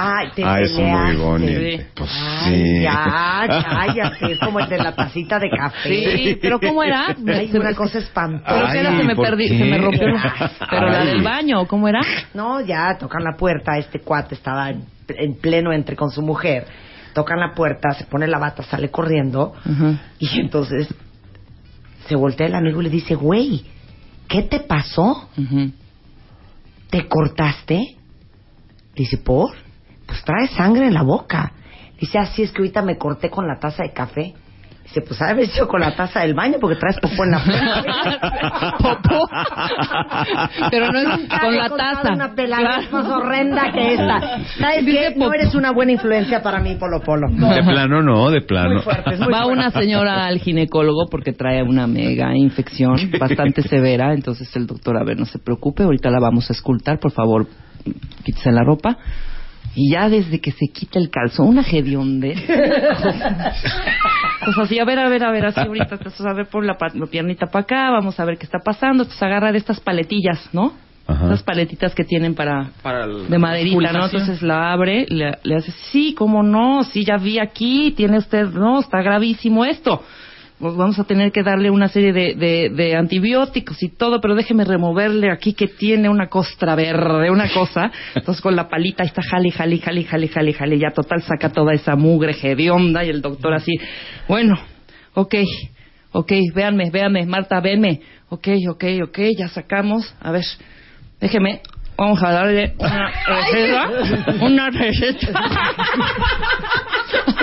[0.00, 1.16] Ay, te Ah, eso muy peleaste.
[1.24, 1.84] bonito.
[1.96, 2.82] Pues Ay, sí.
[2.82, 4.32] ya, cállate.
[4.32, 5.88] Es como el de la tacita de café.
[6.16, 7.16] Sí, pero ¿cómo era?
[7.26, 8.44] Ay, una cosa espantosa.
[8.54, 9.58] Pero que era, se me ¿por perdí, qué?
[9.58, 10.06] se me rompió.
[10.70, 11.06] Pero la Ay.
[11.08, 12.00] del baño, ¿cómo era?
[12.34, 13.76] No, ya tocan la puerta.
[13.76, 16.66] Este cuate estaba en, en pleno entre con su mujer.
[17.14, 19.54] Tocan la puerta, se pone la bata, sale corriendo.
[20.20, 20.94] Y entonces
[22.06, 23.64] se voltea el amigo y le dice, güey,
[24.28, 25.28] ¿qué te pasó?
[26.90, 27.96] ¿Te cortaste?
[28.94, 29.50] Dice, ¿por?
[30.08, 31.52] Pues trae sangre en la boca.
[32.00, 34.34] Dice, así es que ahorita me corté con la taza de café.
[34.84, 37.42] Dice, pues ha sido con la taza del baño porque traes popó en la
[38.78, 39.28] Popó.
[40.70, 42.14] Pero no es con la taza.
[42.14, 44.20] Una pelada más horrenda que esta.
[44.58, 45.12] ¿Sabes qué?
[45.14, 47.28] No eres una buena influencia para mí, Polo Polo.
[47.28, 48.80] de plano no de plano
[49.30, 54.14] Va una señora al ginecólogo porque trae una mega infección bastante severa.
[54.14, 57.46] Entonces el doctor, a ver, no se preocupe, ahorita la vamos a escultar, por favor,
[58.24, 58.96] quítese la ropa.
[59.80, 62.34] Y ya desde que se quita el calzón, una hedionde.
[64.44, 66.78] Pues así, a ver, a ver, a ver, así ahorita, entonces, a ver por la,
[66.78, 69.02] pa- la piernita para acá, vamos a ver qué está pasando.
[69.02, 70.72] Entonces agarra de estas paletillas, ¿no?
[71.06, 71.26] Ajá.
[71.26, 74.04] Esas paletitas que tienen para, Para el- de maderita, ¿no?
[74.06, 78.46] Entonces la abre, le, le hace, sí, cómo no, sí, ya vi aquí, tiene usted,
[78.48, 80.02] no, está gravísimo esto.
[80.58, 84.34] Pues vamos a tener que darle una serie de, de, de antibióticos y todo, pero
[84.34, 87.92] déjeme removerle aquí que tiene una costra verde, una cosa.
[88.16, 91.74] Entonces con la palita está jale, jale, jale, jale, jale, jale, ya total saca toda
[91.74, 93.72] esa mugre hedionda y el doctor así,
[94.26, 94.58] bueno,
[95.14, 95.36] ok,
[96.10, 100.44] ok, véanme, véanme, Marta, véanme, ok, ok, ok, ya sacamos, a ver,
[101.20, 101.60] déjeme,
[101.96, 103.90] vamos a darle una receta,
[104.44, 105.28] una receta.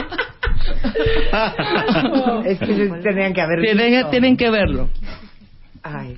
[2.45, 4.09] es que tenían que haber Tienen, visto.
[4.09, 4.89] tienen que verlo.
[5.83, 6.17] Ay.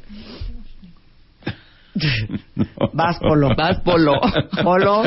[2.94, 3.56] Vas, Polo.
[3.56, 4.22] Vas, Polo.
[4.64, 5.04] Polo,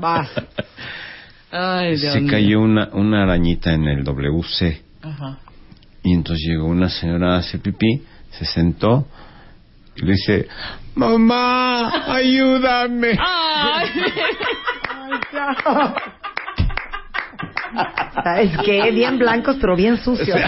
[0.00, 0.28] vas.
[1.50, 4.82] Ay, Dios Se cayó una, una arañita en el WC.
[5.02, 5.38] Ajá.
[6.02, 9.06] Y entonces llegó una señora a hacer pipí, se sentó
[9.96, 10.48] y le dice,
[10.94, 13.18] mamá, ayúdame.
[18.22, 18.90] ¿Sabes qué?
[18.90, 20.38] Bien blancos, pero bien sucios.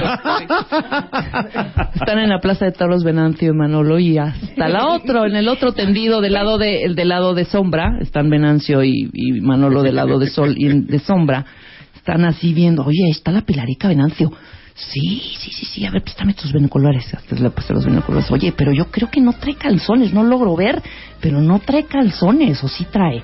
[1.94, 5.48] Están en la plaza de toros Venancio y Manolo y hasta la otro, en el
[5.48, 9.82] otro tendido del lado de el del lado de sombra, están Venancio y, y Manolo
[9.82, 11.44] del lado de sol y de sombra.
[11.94, 14.32] Están así viendo, oye, está la pilarica Venancio.
[14.74, 17.12] Sí, sí, sí, sí, a ver, préstame tus binoculares.
[17.12, 18.30] Hasta le puse los binoculares.
[18.30, 20.80] Oye, pero yo creo que no trae calzones, no logro ver,
[21.20, 23.22] pero no trae calzones, o sí trae.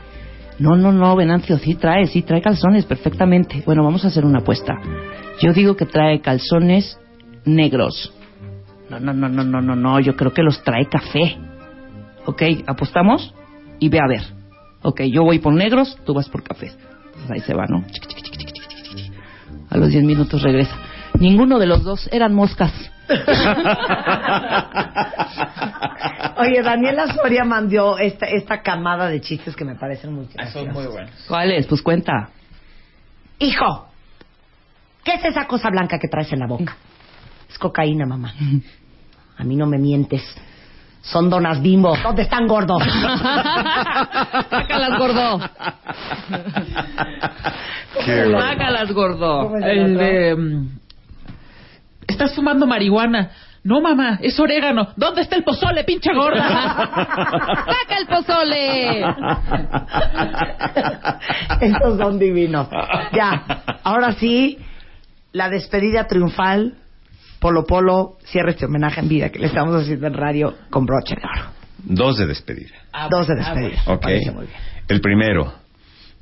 [0.59, 3.63] No, no, no, Venancio, sí trae, sí trae calzones perfectamente.
[3.67, 4.81] Bueno, vamos a hacer una apuesta.
[5.41, 6.99] Yo digo que trae calzones
[7.45, 8.13] negros.
[8.89, 11.37] No, no, no, no, no, no, no, yo creo que los trae café.
[12.25, 13.35] Ok, apostamos
[13.79, 14.23] y ve a ver.
[14.83, 16.73] Ok, yo voy por negros, tú vas por café.
[17.07, 17.85] Entonces ahí se va, ¿no?
[19.69, 20.86] A los 10 minutos regresa.
[21.19, 22.73] Ninguno de los dos eran moscas.
[26.39, 30.75] Oye, Daniela Soria mandó esta, esta camada de chistes que me parecen muy graciosos.
[30.93, 31.11] buenos.
[31.29, 31.67] ¿Cuál es?
[31.67, 32.29] Pues cuenta.
[33.39, 33.89] Hijo,
[35.05, 36.77] ¿qué es esa cosa blanca que traes en la boca?
[37.49, 38.35] Es cocaína, mamá.
[39.39, 40.23] A mí no me mientes.
[41.03, 41.97] Son donas bimbo.
[42.03, 42.79] ¿Dónde están, gordo?
[44.51, 45.41] Sácalas, gordo.
[48.41, 49.57] Sácalas, gordo.
[49.59, 50.37] El de...
[52.07, 53.31] Estás fumando marihuana.
[53.65, 54.91] No, mamá, es orégano.
[54.97, 56.49] ¿Dónde está el pozole, pinche gorda?
[57.67, 59.01] ¡Saca el pozole!
[61.61, 62.69] Estos son divinos.
[63.13, 63.45] Ya,
[63.83, 64.59] ahora sí,
[65.33, 66.75] la despedida triunfal.
[67.41, 71.17] Polo Polo cierra este homenaje en vida que le estamos haciendo en radio con broche
[71.17, 71.51] de oro.
[71.79, 72.77] Dos de despedida.
[73.11, 73.83] Dos de despedida.
[74.33, 74.61] Muy bien.
[74.87, 75.53] El primero.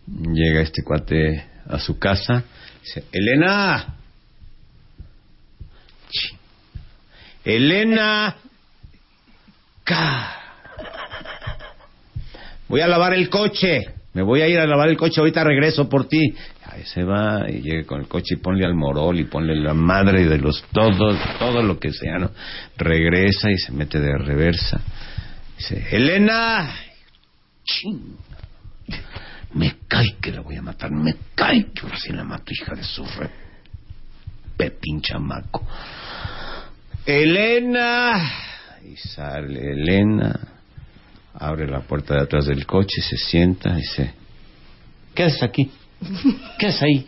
[0.07, 2.43] Llega este cuate a su casa.
[2.83, 3.94] Dice, Elena.
[7.45, 8.37] Elena.
[9.85, 10.41] Ca.
[12.69, 13.83] Voy a lavar el coche.
[14.15, 15.21] Me voy a ir a lavar el coche.
[15.21, 16.35] Ahorita regreso por ti.
[16.65, 19.75] Ahí se va y llega con el coche y ponle al morol y ponle la
[19.75, 22.31] madre de los todos, todo lo que sea, ¿no?
[22.77, 24.81] Regresa y se mete de reversa.
[25.57, 26.75] Dice, Elena.
[27.65, 28.17] Ching.
[29.53, 30.91] Me cae que la voy a matar.
[30.91, 33.31] Me cae que ahora sí la mato, hija de su re...
[34.57, 35.67] Pepín chamaco.
[37.07, 38.33] Elena.
[38.85, 40.39] Y sale Elena.
[41.35, 44.15] Abre la puerta de atrás del coche, se sienta y dice...
[45.15, 45.71] ¿Qué haces aquí?
[46.59, 47.07] ¿Qué haces ahí?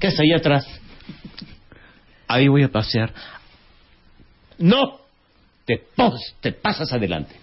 [0.00, 0.66] ¿Qué haces ahí atrás?
[2.28, 3.12] Ahí voy a pasear.
[4.58, 5.00] ¡No!
[5.64, 7.34] Te, pos- te pasas adelante.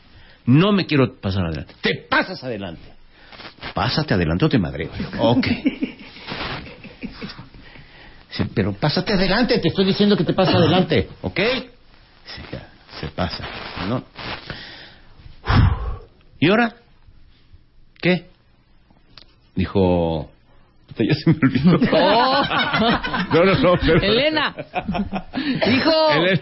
[0.46, 1.74] No me quiero pasar adelante.
[1.82, 2.82] Te pasas adelante.
[3.74, 4.92] Pásate adelante o te madreo.
[5.20, 5.48] Ok.
[8.32, 11.36] Dice, pero pásate adelante, te estoy diciendo que te pasas adelante, ¿ok?
[11.38, 12.68] Dice, ya,
[13.00, 13.46] se pasa,
[13.88, 14.04] ¿no?
[16.40, 16.76] ¿Y ahora?
[18.02, 18.28] ¿Qué?
[19.56, 20.32] Dijo...
[20.88, 21.80] puta, Ya se me olvidó.
[21.94, 22.42] Oh.
[23.34, 23.74] No, no, no.
[23.80, 24.56] pero- Elena.
[25.68, 26.12] Hijo.
[26.14, 26.42] Elena.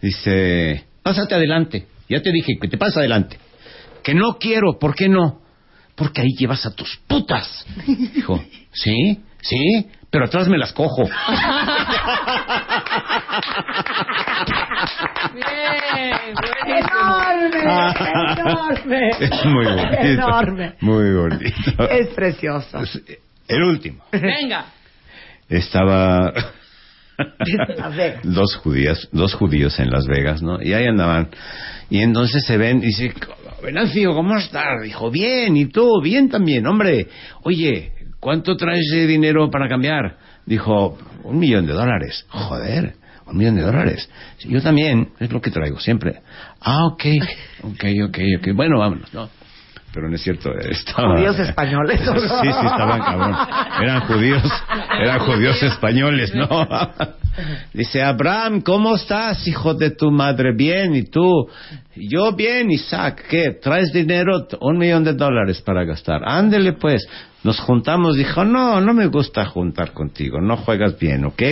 [0.00, 1.86] Dice, pásate adelante.
[2.08, 3.38] Ya te dije que te pasas adelante.
[4.04, 5.40] Que no quiero, ¿por qué no?
[5.94, 7.64] Porque ahí llevas a tus putas.
[8.14, 8.42] Dijo,
[8.72, 9.20] ¿sí?
[9.40, 9.86] ¿Sí?
[10.12, 11.04] Pero atrás me las cojo.
[15.32, 16.34] Bien,
[16.66, 17.62] ¡Enorme!
[18.36, 19.10] ¡Enorme!
[19.20, 20.02] Es muy bonito.
[20.02, 20.74] Enorme.
[20.80, 21.88] Muy bonito.
[21.90, 22.80] Es precioso.
[23.48, 24.04] El último.
[24.12, 24.66] Venga.
[25.48, 26.30] Estaba
[27.78, 28.20] Las Vegas.
[28.22, 30.60] dos judías, dos judíos en Las Vegas, ¿no?
[30.62, 31.30] Y ahí andaban.
[31.88, 33.14] Y entonces se ven y dice,
[33.62, 34.82] Venancio, ¿cómo estás?
[34.82, 36.02] Dijo, bien, ¿y tú?
[36.02, 37.08] Bien también, hombre.
[37.44, 37.92] Oye,
[38.22, 40.16] ¿cuánto traes de dinero para cambiar?
[40.46, 42.24] Dijo, un millón de dólares.
[42.28, 42.94] Joder,
[43.26, 44.08] un millón de dólares.
[44.44, 46.20] Yo también, es lo que traigo siempre.
[46.60, 47.04] Ah, ok,
[47.64, 48.48] ok, ok, ok.
[48.54, 49.28] Bueno, vámonos, ¿no?
[49.92, 51.16] Pero no es cierto, estaba...
[51.16, 52.00] Judíos españoles.
[52.42, 53.36] Sí, sí, estaban cabrón.
[53.82, 54.42] Eran judíos,
[55.00, 56.48] eran judíos españoles, ¿no?
[57.74, 60.54] Dice, Abraham, ¿cómo estás, hijo de tu madre?
[60.54, 61.48] Bien, ¿y tú?
[61.96, 63.58] Yo bien, Isaac, ¿qué?
[63.60, 64.46] ¿Traes dinero?
[64.60, 66.22] Un millón de dólares para gastar.
[66.24, 67.06] Ándele pues.
[67.44, 71.42] Nos juntamos, dijo, no, no me gusta juntar contigo, no juegas bien, ¿ok?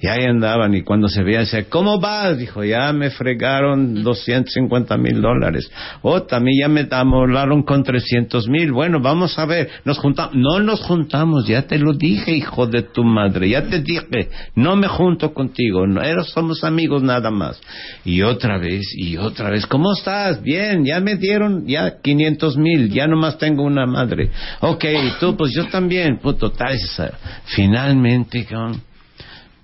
[0.00, 2.36] Y ahí andaban, y cuando se veían, decía, ¿cómo vas?
[2.36, 5.70] Dijo, ya me fregaron 250 mil dólares.
[6.02, 8.72] Oh, también ya me amolaron con 300 mil.
[8.72, 10.34] Bueno, vamos a ver, nos juntamos.
[10.34, 14.74] No nos juntamos, ya te lo dije, hijo de tu madre, ya te dije, no
[14.74, 17.60] me junto contigo, no, somos amigos nada más.
[18.04, 20.42] Y otra vez, y otra vez, ¿cómo estás?
[20.42, 24.30] Bien, ya me dieron ya 500 mil, ya nomás tengo una madre.
[24.60, 24.84] Ok,
[25.20, 26.72] tú, pues yo también, puto, tal.
[26.74, 27.12] esa-
[27.44, 28.46] Finalmente,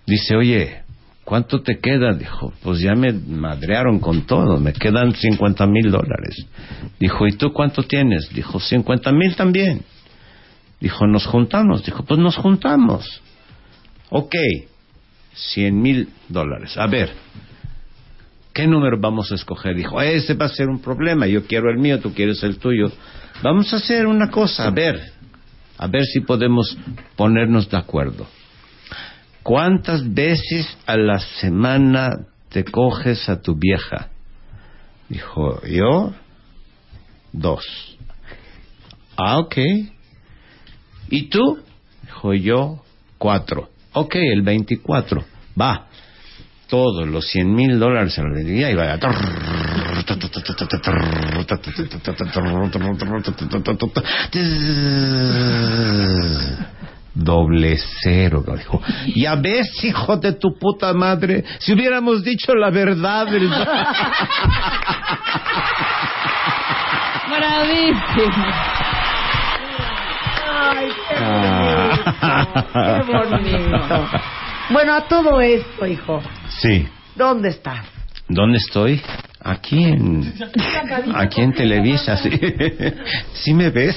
[0.07, 0.83] dice, oye,
[1.25, 2.13] ¿cuánto te queda?
[2.15, 6.47] Dijo, pues ya me madrearon con todo, me quedan 50 mil dólares.
[7.01, 8.29] Dijo, ¿y tú cuánto tienes?
[8.33, 9.83] Dijo, 50 mil también.
[10.81, 11.85] Dijo, ¿nos juntamos?
[11.85, 13.23] Dijo, pues nos juntamos.
[14.11, 14.35] Ok,
[15.35, 16.77] 100 mil dólares.
[16.77, 17.11] A ver,
[18.53, 19.75] ¿qué número vamos a escoger?
[19.75, 22.93] Dijo, ese va a ser un problema, yo quiero el mío, tú quieres el tuyo.
[23.43, 24.99] Vamos a hacer una cosa, a ver,
[25.79, 26.77] a ver si podemos
[27.17, 28.27] ponernos de acuerdo.
[29.43, 32.11] ¿Cuántas veces a la semana
[32.49, 34.09] te coges a tu vieja?
[35.09, 36.15] Dijo, yo,
[37.33, 37.65] dos.
[39.17, 39.57] Ah, ok.
[41.11, 41.61] ¿Y tú?
[42.03, 42.83] Dijo, yo,
[43.19, 43.71] cuatro.
[43.93, 45.25] Ok, el 24.
[45.59, 45.86] Va.
[46.69, 48.99] Todos los 100 mil dólares a la alegría y vaya.
[57.15, 58.83] Doble cero, lo dijo.
[59.15, 63.35] Ya ves, hijo de tu puta madre, si hubiéramos dicho la verdad.
[63.35, 63.49] el-
[67.31, 68.47] Bravísimo.
[70.49, 70.89] Ay,
[72.75, 74.09] qué bonito.
[74.71, 76.21] Bueno, a todo esto, hijo,
[76.61, 76.87] Sí.
[77.15, 77.85] ¿dónde estás?
[78.29, 79.01] ¿Dónde estoy?
[79.41, 80.35] Aquí en
[81.15, 82.31] aquí en Televisa, sí.
[83.35, 83.97] ¿Sí me ves?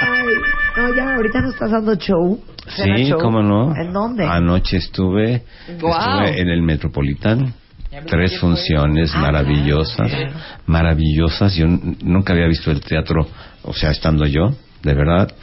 [0.00, 0.24] Ay,
[0.76, 2.40] no, ya, ahorita no estás dando show.
[2.68, 3.18] ¿Cena Sí, show?
[3.20, 3.74] cómo no.
[3.74, 4.26] ¿En dónde?
[4.26, 7.54] Anoche estuve, estuve en el Metropolitan.
[8.06, 10.10] Tres funciones Ah, maravillosas,
[10.64, 11.54] maravillosas.
[11.54, 13.26] Yo nunca había visto el teatro,
[13.64, 14.48] o sea, estando yo,
[14.82, 15.34] de verdad.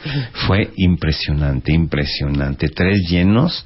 [0.46, 2.68] Fue impresionante, impresionante.
[2.68, 3.64] Tres llenos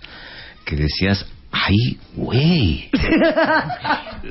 [0.65, 2.91] que decías, ay, güey.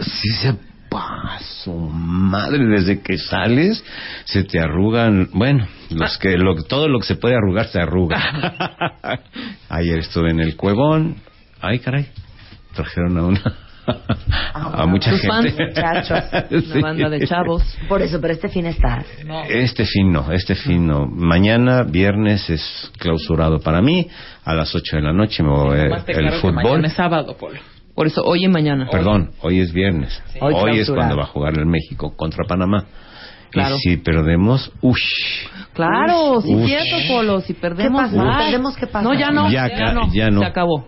[0.02, 0.56] Sí se
[0.90, 3.84] pasó, madre, desde que sales
[4.26, 8.20] se te arrugan, bueno, los que lo, todo lo que se puede arrugar se arruga.
[9.70, 11.18] Ayer estuve en el Cuevón,
[11.62, 12.08] ay caray,
[12.76, 13.42] trajeron a una
[14.54, 15.66] a mucha Tus fans, gente.
[15.68, 16.72] muchachos, Sí.
[16.78, 17.64] una banda de chavos.
[17.88, 19.06] Por eso, pero este fin estás.
[19.50, 21.06] Este fin no, este fin no.
[21.06, 24.08] Mañana, viernes, es clausurado para mí.
[24.46, 26.54] A las 8 de la noche me voy a ver el claro fútbol.
[26.56, 27.60] mañana es sábado, Polo.
[27.96, 28.88] Por eso, hoy y mañana.
[28.92, 30.22] Perdón, hoy es viernes.
[30.42, 32.86] Hoy Hoy, es cuando va a jugar el México contra Panamá.
[33.52, 33.76] Claro.
[33.76, 35.46] Y si perdemos, ush.
[35.74, 36.72] Claro, sí Ush.
[36.72, 37.40] es cierto, Polo.
[37.42, 38.24] Si perdemos, ¿Qué pasa?
[38.38, 38.46] bye.
[38.46, 39.04] ¿Perdemos qué pasa?
[39.08, 39.52] No, ya no.
[39.52, 40.40] Ya ca- ya no.
[40.40, 40.88] Se acabó.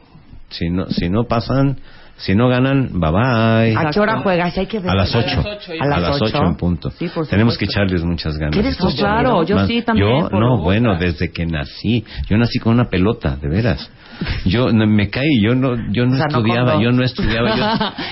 [0.49, 1.77] Si no, si no pasan,
[2.17, 3.75] si no ganan, bye bye.
[3.77, 4.57] ¿A qué hora juegas?
[4.57, 4.89] Hay que ver.
[4.89, 5.43] A las 8.
[5.81, 6.37] A las 8.
[6.37, 6.89] en punto.
[6.91, 8.53] Sí, por Tenemos que echarles muchas ganas.
[8.53, 8.77] ¿Quieres?
[8.97, 12.05] Claro, yo Más- sí también, Yo, no, bueno, desde que nací.
[12.29, 13.91] Yo nací con una pelota, de veras.
[14.45, 17.03] Yo no, me caí, yo no, yo no O sea, no estudiaba, con yo no
[17.03, 17.49] estudiaba.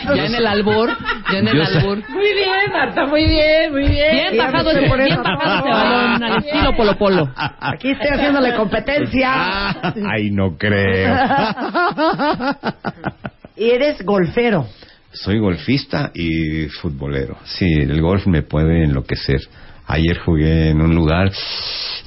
[0.06, 0.90] Yo, ya en el albur,
[1.32, 1.56] ya en el.
[1.56, 4.12] Muy bien, Marta, muy bien, muy bien.
[4.12, 5.24] Bien bajado, ese, por bien eso.
[5.24, 7.30] bajado ese balón al estilo Polo Polo.
[7.38, 9.70] Aquí estoy haciéndole competencia.
[10.12, 11.16] Ay, no creo.
[13.56, 14.68] y eres golfero.
[15.12, 17.38] Soy golfista y futbolero.
[17.44, 19.42] Sí, el golf me puede enloquecer.
[19.86, 21.32] Ayer jugué en un lugar,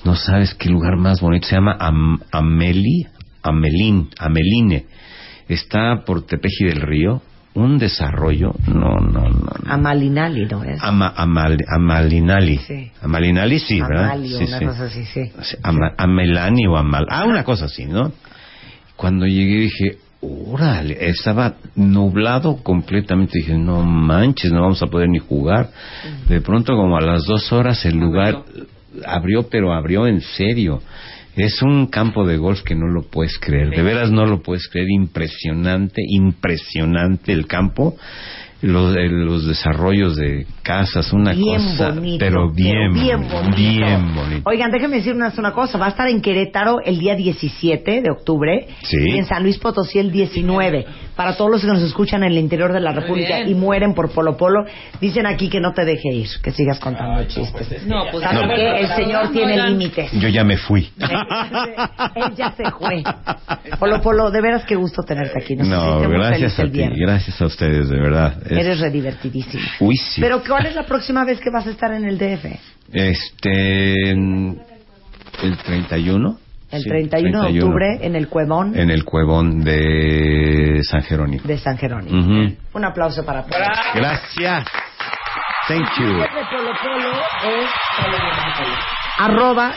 [0.05, 3.07] no sabes qué lugar más bonito, se llama Am- Ameli,
[3.42, 4.86] Amelín, Ameline.
[5.49, 7.23] Está por Tepeji del Río,
[7.55, 9.31] un desarrollo, no, no, no.
[9.31, 9.73] no.
[9.73, 10.83] Amalinali, ¿no es?
[10.83, 12.58] Ama- Amal- Amalinali.
[12.58, 12.91] Sí.
[13.02, 14.18] Amalinali, sí, ¿verdad?
[14.23, 14.65] Sí, una sí.
[14.65, 15.31] cosa así, sí.
[15.42, 17.07] Sí, Ama- Amelani o Amal.
[17.08, 18.10] Ah, una cosa así, ¿no?
[18.97, 23.38] Cuando llegué dije, órale, estaba nublado completamente.
[23.38, 25.70] Dije, no manches, no vamos a poder ni jugar.
[26.28, 28.42] De pronto, como a las dos horas, el lugar
[29.05, 30.82] abrió, pero abrió en serio.
[31.36, 33.68] Es un campo de golf que no lo puedes creer.
[33.70, 34.88] De veras no lo puedes creer.
[34.90, 37.96] Impresionante, impresionante el campo.
[38.62, 43.57] Los, eh, los desarrollos de casas, una Bien cosa, bonito, pero bien, bien bonito, bonito.
[43.57, 44.43] bien bonito.
[44.51, 45.78] Oigan, déjenme decirles una cosa.
[45.78, 48.97] Va a estar en Querétaro el día 17 de octubre Sí.
[49.07, 50.86] y en San Luis Potosí el 19.
[51.15, 54.10] Para todos los que nos escuchan en el interior de la República y mueren por
[54.10, 54.65] Polo Polo,
[55.01, 57.86] dicen aquí que no te deje ir, que sigas contando chistes.
[57.86, 58.55] No, pues ¿Saben No.
[58.55, 58.81] qué?
[58.81, 60.12] El señor tiene límites.
[60.12, 60.91] Yo ya me fui.
[60.99, 63.02] Él ya se fue.
[63.78, 65.57] Polo Polo, de veras qué gusto tenerte aquí.
[65.57, 68.35] Nos No, gracias a el ti, gracias a ustedes, de verdad.
[68.47, 69.62] Es- Eres redivertidísimo.
[69.81, 70.20] Uy, sí.
[70.20, 72.47] Pero ¿cuál es la próxima vez que vas a estar en el DF?
[72.92, 76.39] Este, el 31.
[76.70, 81.42] El Sí, 31, de octubre en el Cuevón En el cuevón de San Jerónimo.
[81.44, 82.18] de San Jerónimo.
[82.18, 82.57] Ujú.
[82.75, 83.65] Un aplauso para Polo.
[83.94, 84.65] Gracias.
[85.68, 86.07] Thank you.
[86.07, 87.12] de Polo Polo
[87.44, 87.70] es
[89.19, 89.73] Arroba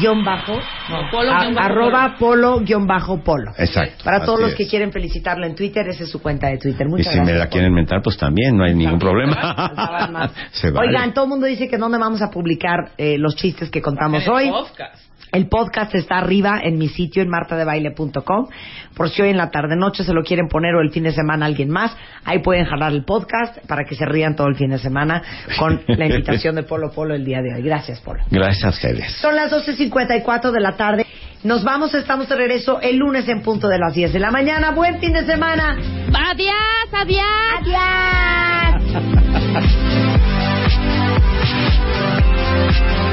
[0.00, 0.54] guion bajo
[0.88, 4.04] no, Polo a- guion bajo arroba polo guion bajo polo Exacto.
[4.04, 6.90] para todos los que quieren felicitarlo en Twitter esa es su cuenta de Twitter Y
[6.90, 10.30] muchas si me la quieren mentar, pues también, no hay ningún problema.
[10.52, 10.88] Se vale.
[10.88, 14.26] Oigan, todo el mundo dice que dónde vamos a publicar eh, los chistes que contamos
[14.28, 14.50] hoy.
[15.32, 18.48] El podcast está arriba en mi sitio en martadebaile.com.
[18.94, 21.12] Por si hoy en la tarde noche se lo quieren poner o el fin de
[21.12, 21.96] semana alguien más,
[22.26, 25.22] ahí pueden jalar el podcast para que se rían todo el fin de semana
[25.58, 27.62] con la invitación de Polo Polo el día de hoy.
[27.62, 28.20] Gracias, Polo.
[28.30, 29.10] Gracias a ustedes.
[29.22, 31.06] Son las 12.54 de la tarde.
[31.44, 34.72] Nos vamos, estamos de regreso el lunes en punto de las 10 de la mañana.
[34.72, 35.78] Buen fin de semana.
[36.12, 37.24] Adiós, adiós.
[37.62, 38.12] Adiós.